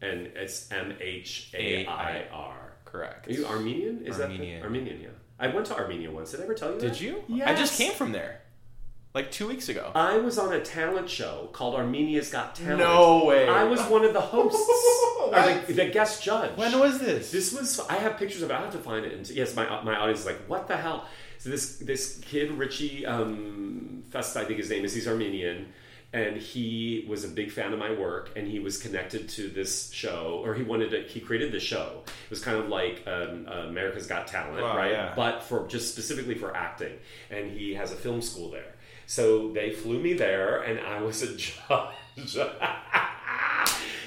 And 0.00 0.28
it's 0.36 0.70
M 0.70 0.94
H 1.00 1.50
A 1.54 1.86
I 1.86 2.26
R. 2.32 2.72
Correct. 2.84 3.26
Are 3.26 3.32
you 3.32 3.44
Armenian? 3.46 4.02
Is 4.06 4.20
Armenian. 4.20 4.60
that 4.60 4.60
the, 4.60 4.64
Armenian? 4.64 5.00
Yeah. 5.00 5.08
I 5.40 5.48
went 5.48 5.66
to 5.66 5.76
Armenia 5.76 6.10
once. 6.10 6.30
Did 6.30 6.40
I 6.40 6.44
ever 6.44 6.54
tell 6.54 6.72
you? 6.74 6.78
Did 6.80 6.92
that? 6.92 7.00
you? 7.00 7.24
Yeah. 7.26 7.50
I 7.50 7.54
just 7.54 7.76
came 7.76 7.92
from 7.92 8.12
there, 8.12 8.40
like 9.14 9.30
two 9.30 9.46
weeks 9.48 9.68
ago. 9.68 9.90
I 9.94 10.16
was 10.18 10.38
on 10.38 10.52
a 10.52 10.60
talent 10.60 11.08
show 11.10 11.48
called 11.52 11.74
Armenia's 11.74 12.30
Got 12.30 12.54
Talent. 12.54 12.78
No 12.78 13.24
way. 13.24 13.48
I 13.48 13.64
was 13.64 13.80
one 13.82 14.04
of 14.04 14.12
the 14.12 14.20
hosts, 14.20 14.58
the 15.68 15.90
guest 15.92 16.22
judge. 16.22 16.56
when 16.56 16.78
was 16.78 16.98
this? 16.98 17.30
This 17.32 17.52
was. 17.52 17.80
I 17.88 17.94
have 17.96 18.16
pictures 18.16 18.42
of. 18.42 18.50
it. 18.50 18.54
I 18.54 18.60
have 18.60 18.72
to 18.72 18.78
find 18.78 19.04
it. 19.04 19.12
And 19.12 19.28
yes, 19.30 19.54
my 19.56 19.64
my 19.82 19.96
audience 19.96 20.20
is 20.20 20.26
like, 20.26 20.40
what 20.46 20.68
the 20.68 20.76
hell? 20.76 21.06
So 21.38 21.50
this 21.50 21.76
this 21.78 22.18
kid 22.22 22.52
Richie 22.52 23.06
um, 23.06 24.02
Fest, 24.10 24.36
I 24.36 24.44
think 24.44 24.58
his 24.58 24.70
name 24.70 24.84
is. 24.84 24.92
He's 24.94 25.06
Armenian, 25.06 25.68
and 26.12 26.36
he 26.36 27.04
was 27.08 27.24
a 27.24 27.28
big 27.28 27.50
fan 27.52 27.72
of 27.72 27.78
my 27.78 27.92
work, 27.92 28.30
and 28.36 28.46
he 28.48 28.58
was 28.58 28.78
connected 28.78 29.28
to 29.30 29.48
this 29.48 29.90
show, 29.92 30.40
or 30.44 30.54
he 30.54 30.62
wanted 30.64 30.90
to. 30.90 31.02
He 31.02 31.20
created 31.20 31.52
the 31.52 31.60
show. 31.60 32.02
It 32.06 32.30
was 32.30 32.40
kind 32.42 32.58
of 32.58 32.68
like 32.68 33.02
um, 33.06 33.46
America's 33.46 34.06
Got 34.06 34.26
Talent, 34.26 34.60
Wow, 34.62 34.76
right? 34.76 34.90
yeah. 34.92 35.12
But 35.14 35.42
for 35.44 35.66
just 35.68 35.92
specifically 35.92 36.34
for 36.34 36.56
acting, 36.56 36.94
and 37.30 37.50
he 37.52 37.74
has 37.74 37.92
a 37.92 37.96
film 37.96 38.20
school 38.20 38.50
there. 38.50 38.74
So 39.06 39.52
they 39.52 39.70
flew 39.70 40.00
me 40.00 40.14
there, 40.14 40.60
and 40.62 40.80
I 40.80 41.00
was 41.02 41.22
a 41.22 41.34
judge. 41.36 42.36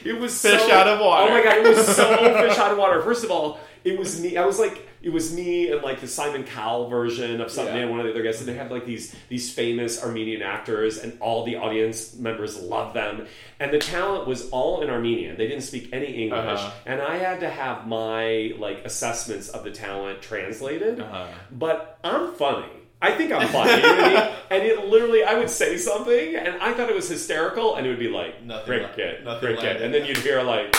it 0.03 0.19
was 0.19 0.41
Fish 0.41 0.59
so- 0.61 0.71
out 0.71 0.87
of 0.87 0.99
water. 0.99 1.31
Oh 1.31 1.33
my 1.35 1.43
god, 1.43 1.57
it 1.65 1.75
was 1.77 1.85
so 1.95 2.17
fish 2.47 2.57
out 2.57 2.71
of 2.71 2.77
water. 2.77 3.01
First 3.01 3.23
of 3.23 3.31
all, 3.31 3.59
it 3.83 3.97
was 3.97 4.19
me. 4.21 4.37
I 4.37 4.45
was 4.45 4.59
like, 4.59 4.87
it 5.03 5.09
was 5.11 5.33
me 5.33 5.71
and 5.71 5.81
like 5.81 5.99
the 6.01 6.07
Simon 6.07 6.43
Cowell 6.43 6.87
version 6.89 7.41
of 7.41 7.51
something 7.51 7.75
Yeah. 7.75 7.81
and 7.83 7.91
one 7.91 7.99
of 7.99 8.05
the 8.05 8.11
other 8.11 8.21
guys. 8.23 8.39
And 8.39 8.47
they 8.47 8.53
had 8.53 8.71
like 8.71 8.85
these 8.85 9.15
these 9.29 9.51
famous 9.53 10.03
Armenian 10.03 10.41
actors, 10.41 10.97
and 10.99 11.17
all 11.19 11.43
the 11.45 11.55
audience 11.55 12.15
members 12.15 12.59
loved 12.61 12.95
them. 12.95 13.25
And 13.59 13.71
the 13.73 13.79
talent 13.79 14.27
was 14.27 14.49
all 14.49 14.81
in 14.81 14.89
Armenian. 14.89 15.37
They 15.37 15.47
didn't 15.47 15.63
speak 15.63 15.89
any 15.93 16.23
English, 16.23 16.59
Uh-huh. 16.59 16.71
and 16.85 17.01
I 17.01 17.17
had 17.17 17.39
to 17.41 17.49
have 17.49 17.87
my 17.87 18.53
like 18.57 18.85
assessments 18.85 19.49
of 19.49 19.63
the 19.63 19.71
talent 19.71 20.21
translated. 20.21 20.99
Uh-huh. 20.99 21.27
But 21.51 21.97
I'm 22.03 22.33
funny. 22.35 22.67
I 23.03 23.11
think 23.11 23.31
I'm 23.31 23.47
funny. 23.47 23.71
you 23.77 23.81
know 23.81 24.03
I 24.05 24.09
mean? 24.09 24.35
And 24.51 24.63
it 24.63 24.85
literally, 24.85 25.23
I 25.23 25.35
would 25.35 25.49
say 25.49 25.77
something, 25.77 26.35
and 26.35 26.61
I 26.61 26.73
thought 26.73 26.89
it 26.89 26.93
was 26.95 27.07
hysterical, 27.09 27.75
and 27.75 27.87
it 27.87 27.89
would 27.89 27.97
be 27.99 28.09
like, 28.09 28.43
Nothing 28.43 28.65
cricket, 28.85 29.25
la- 29.25 29.33
nothing 29.33 29.55
cricket. 29.55 29.81
And 29.81 29.93
then 29.93 30.05
you'd 30.05 30.17
hear 30.17 30.43
like, 30.43 30.75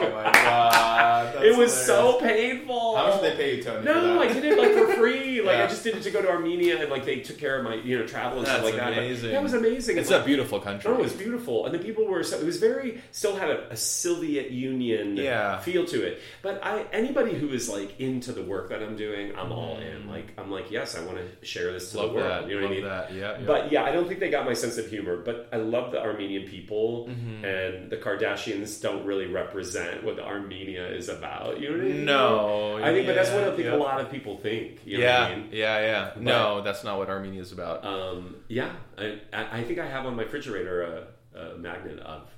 oh 0.00 0.10
my 0.14 0.32
god. 0.32 1.44
it 1.44 1.56
was 1.56 1.72
so 1.72 2.18
painful. 2.20 2.96
How 2.96 3.08
much 3.08 3.20
did 3.20 3.32
they 3.32 3.36
pay 3.36 3.56
you, 3.56 3.62
Tony? 3.62 3.84
No, 3.84 4.18
that? 4.18 4.28
I 4.30 4.32
did 4.32 4.44
it 4.44 4.58
like 4.58 4.72
for 4.72 4.94
free. 4.94 5.28
Like 5.40 5.56
Yeah. 5.56 5.64
I 5.64 5.66
just 5.68 5.82
did 5.84 5.96
it 5.96 6.02
to 6.02 6.10
go 6.10 6.20
to 6.20 6.28
Armenia, 6.28 6.80
and 6.82 6.90
like 6.90 7.04
they 7.06 7.20
took 7.20 7.38
care 7.38 7.56
of 7.58 7.64
my 7.64 7.74
you 7.76 7.98
know 7.98 8.06
travel 8.06 8.38
and 8.38 8.46
stuff 8.46 8.62
That's 8.62 8.72
like 8.74 8.80
that. 8.80 8.94
But 8.94 8.98
amazing. 8.98 9.30
That 9.32 9.42
was 9.42 9.54
amazing. 9.54 9.96
It's 9.96 10.10
like, 10.10 10.20
a 10.22 10.24
beautiful 10.24 10.60
country. 10.60 10.90
Oh, 10.90 10.94
it 10.98 11.00
was 11.02 11.12
beautiful, 11.14 11.64
and 11.66 11.74
the 11.74 11.78
people 11.78 12.04
were 12.06 12.22
so. 12.22 12.38
It 12.38 12.44
was 12.44 12.58
very 12.58 13.00
still 13.10 13.36
had 13.36 13.48
a, 13.50 13.70
a 13.72 13.76
Soviet 13.76 14.50
Union 14.50 15.16
Yeah. 15.16 15.58
feel 15.60 15.86
to 15.86 16.02
it. 16.06 16.20
But 16.42 16.62
I 16.64 16.82
anybody 16.92 17.34
who 17.38 17.48
is 17.50 17.68
like 17.70 17.98
into 18.00 18.32
the 18.32 18.42
work 18.42 18.68
that 18.68 18.82
I'm 18.82 18.96
doing, 18.96 19.32
I'm 19.36 19.50
all 19.50 19.78
in. 19.78 20.08
Like 20.08 20.26
I'm 20.36 20.50
like, 20.50 20.70
yes, 20.70 20.94
I 20.96 21.00
want 21.04 21.18
to 21.18 21.46
share 21.46 21.72
this 21.72 21.90
to 21.92 21.96
Mm. 21.96 22.00
Love 22.00 22.10
the 22.10 22.16
world. 22.16 22.30
that. 22.30 22.48
You 22.50 22.56
know 22.60 22.62
what 22.66 22.70
I 22.72 22.74
mean? 22.74 22.84
that. 22.84 23.14
Yeah. 23.14 23.20
yeah. 23.38 23.46
But 23.46 23.72
yeah, 23.72 23.84
I 23.84 23.92
don't 23.92 24.06
think 24.06 24.20
they 24.20 24.30
got 24.30 24.44
my 24.44 24.52
sense 24.54 24.76
of 24.78 24.88
humor. 24.88 25.16
But 25.16 25.48
I 25.52 25.56
love 25.56 25.90
the 25.92 26.00
Armenian 26.00 26.46
people, 26.48 27.06
Mm-hmm. 27.08 27.44
and 27.44 27.90
the 27.90 27.96
Kardashians 27.96 28.80
don't 28.82 29.06
really 29.06 29.26
represent 29.26 29.79
what 30.02 30.18
Armenia 30.18 30.86
is 30.88 31.08
about. 31.08 31.60
You 31.60 31.70
know 31.70 31.76
what 31.76 31.84
I 31.84 31.88
mean? 31.88 32.04
No, 32.04 32.78
I 32.82 32.92
think, 32.92 33.06
but 33.06 33.14
that's 33.14 33.30
what 33.30 33.44
I 33.44 33.46
yeah, 33.48 33.56
think 33.56 33.64
yeah. 33.66 33.74
a 33.74 33.76
lot 33.76 34.00
of 34.00 34.10
people 34.10 34.36
think. 34.36 34.80
You 34.84 34.98
know 34.98 35.04
yeah, 35.04 35.20
what 35.20 35.30
I 35.30 35.36
mean? 35.36 35.48
yeah, 35.52 35.80
yeah. 35.80 36.10
no, 36.18 36.62
that's 36.62 36.84
not 36.84 36.98
what 36.98 37.08
Armenia 37.08 37.40
is 37.40 37.52
about. 37.52 37.84
Um, 37.84 38.36
yeah, 38.48 38.72
I, 38.98 39.20
I 39.32 39.58
I 39.58 39.64
think 39.64 39.78
I 39.78 39.86
have 39.86 40.06
on 40.06 40.16
my 40.16 40.22
refrigerator 40.22 41.06
a, 41.34 41.38
a 41.38 41.58
magnet 41.58 41.98
of. 42.00 42.28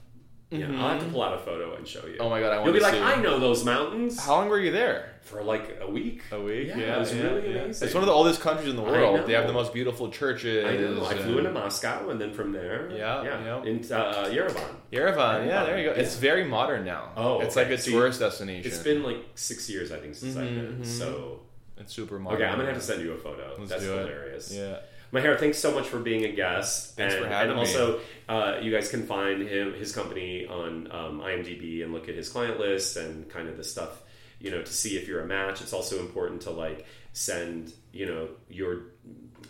Yeah, 0.53 0.66
I'll 0.82 0.90
have 0.90 1.03
to 1.03 1.09
pull 1.09 1.22
out 1.22 1.34
a 1.34 1.38
photo 1.38 1.74
and 1.76 1.86
show 1.88 2.00
you. 2.07 2.12
Mm-hmm. 2.14 2.22
oh 2.22 2.30
my 2.30 2.40
god, 2.40 2.53
I 2.53 2.59
want 2.61 2.74
to 2.74 2.80
see. 2.80 2.86
You'll 2.86 2.90
be 2.92 2.98
to 2.98 3.03
like, 3.05 3.14
see. 3.14 3.20
I 3.20 3.22
know 3.22 3.38
those 3.38 3.64
mountains 3.64 4.20
How 4.22 4.36
long 4.36 4.48
were 4.48 4.61
you 4.61 4.70
there? 4.70 5.09
for 5.22 5.40
like 5.42 5.78
a 5.80 5.88
week. 5.88 6.22
A 6.32 6.40
week. 6.40 6.68
Yeah, 6.68 6.96
it 6.96 6.98
was 6.98 7.14
really 7.14 7.53
amazing. 7.57 7.86
It's 7.86 7.94
one 7.94 8.03
of 8.03 8.09
the 8.09 8.12
oldest 8.12 8.40
countries 8.40 8.68
in 8.68 8.74
the 8.76 8.82
world. 8.82 9.26
They 9.26 9.34
have 9.34 9.46
the 9.46 9.53
most 9.53 9.72
beautiful 9.72 10.11
churches. 10.11 10.64
I 10.66 10.76
know. 10.76 11.07
I 11.07 11.14
flew 11.16 11.38
into 11.38 11.53
Moscow 11.53 12.11
and 12.11 12.20
then 12.20 12.32
from 12.32 12.50
there, 12.53 12.90
Yeah, 12.90 13.22
yeah, 13.22 13.44
yeah. 13.44 13.62
into 13.70 13.96
uh, 13.96 14.26
Yerevan. 14.28 14.64
Yerevan. 14.92 15.46
Yeah, 15.46 15.64
there 15.64 15.78
you 15.78 15.84
go. 15.90 15.94
Yeah. 15.94 16.00
It's 16.03 16.16
very 16.16 16.44
modern 16.44 16.84
now. 16.84 17.12
Oh, 17.16 17.40
it's 17.40 17.57
okay. 17.57 17.68
like 17.70 17.78
a 17.78 17.80
See, 17.82 17.92
tourist 17.92 18.18
destination. 18.20 18.70
It's 18.70 18.82
been 18.82 19.03
like 19.05 19.18
six 19.36 19.70
years, 19.70 19.92
I 19.92 19.98
think, 20.00 20.16
since 20.16 20.36
I've 20.36 20.48
been. 20.50 20.78
Mhm, 20.82 20.86
So 20.86 21.40
It's 21.78 21.92
super 21.94 22.18
modern. 22.18 22.42
okay, 22.42 22.50
I'm 22.50 22.57
gonna 22.59 22.68
have 22.72 22.78
to 22.80 22.84
send 22.84 23.00
you 23.03 23.12
a 23.12 23.16
photo. 23.16 23.55
Let's 23.59 23.70
That's 23.70 23.82
do 23.84 23.94
it. 23.94 23.98
hilarious. 24.00 24.53
Yeah. 24.53 24.78
Meher, 25.12 25.38
thanks 25.38 25.58
so 25.58 25.72
much 25.72 25.86
for 25.86 25.98
being 25.98 26.24
a 26.24 26.32
guest. 26.32 26.96
Thanks 26.96 27.14
and, 27.14 27.22
for 27.22 27.28
having 27.28 27.50
and 27.50 27.60
me. 27.60 27.66
also, 27.66 28.00
uh, 28.28 28.58
you 28.62 28.72
guys 28.72 28.90
can 28.90 29.06
find 29.06 29.46
him, 29.46 29.74
his 29.74 29.92
company 29.92 30.46
on 30.46 30.90
um, 30.90 31.20
IMDb 31.20 31.82
and 31.82 31.92
look 31.92 32.08
at 32.08 32.14
his 32.14 32.30
client 32.30 32.58
list 32.58 32.96
and 32.96 33.28
kind 33.28 33.48
of 33.48 33.58
the 33.58 33.64
stuff, 33.64 34.02
you 34.40 34.50
know, 34.50 34.62
to 34.62 34.72
see 34.72 34.96
if 34.96 35.06
you're 35.06 35.20
a 35.20 35.26
match. 35.26 35.60
It's 35.60 35.74
also 35.74 36.00
important 36.00 36.42
to 36.42 36.50
like 36.50 36.86
send, 37.12 37.74
you 37.92 38.06
know, 38.06 38.28
your 38.48 38.84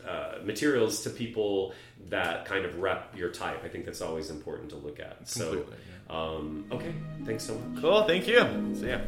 uh, 0.06 0.38
materials 0.42 1.04
to 1.04 1.10
people 1.10 1.74
that 2.08 2.44
kind 2.44 2.64
of 2.64 2.80
rep 2.80 3.16
your 3.16 3.30
type. 3.30 3.62
I 3.64 3.68
think 3.68 3.84
that's 3.84 4.00
always 4.00 4.30
important 4.30 4.70
to 4.70 4.76
look 4.76 4.98
at. 4.98 5.28
So, 5.28 5.50
Completely, 5.50 5.76
um, 6.10 6.64
okay, 6.72 6.92
thanks 7.24 7.44
so 7.44 7.54
much. 7.54 7.80
Cool. 7.80 8.02
Thank 8.04 8.26
you. 8.26 8.40
See 8.74 8.88
ya. 8.88 8.98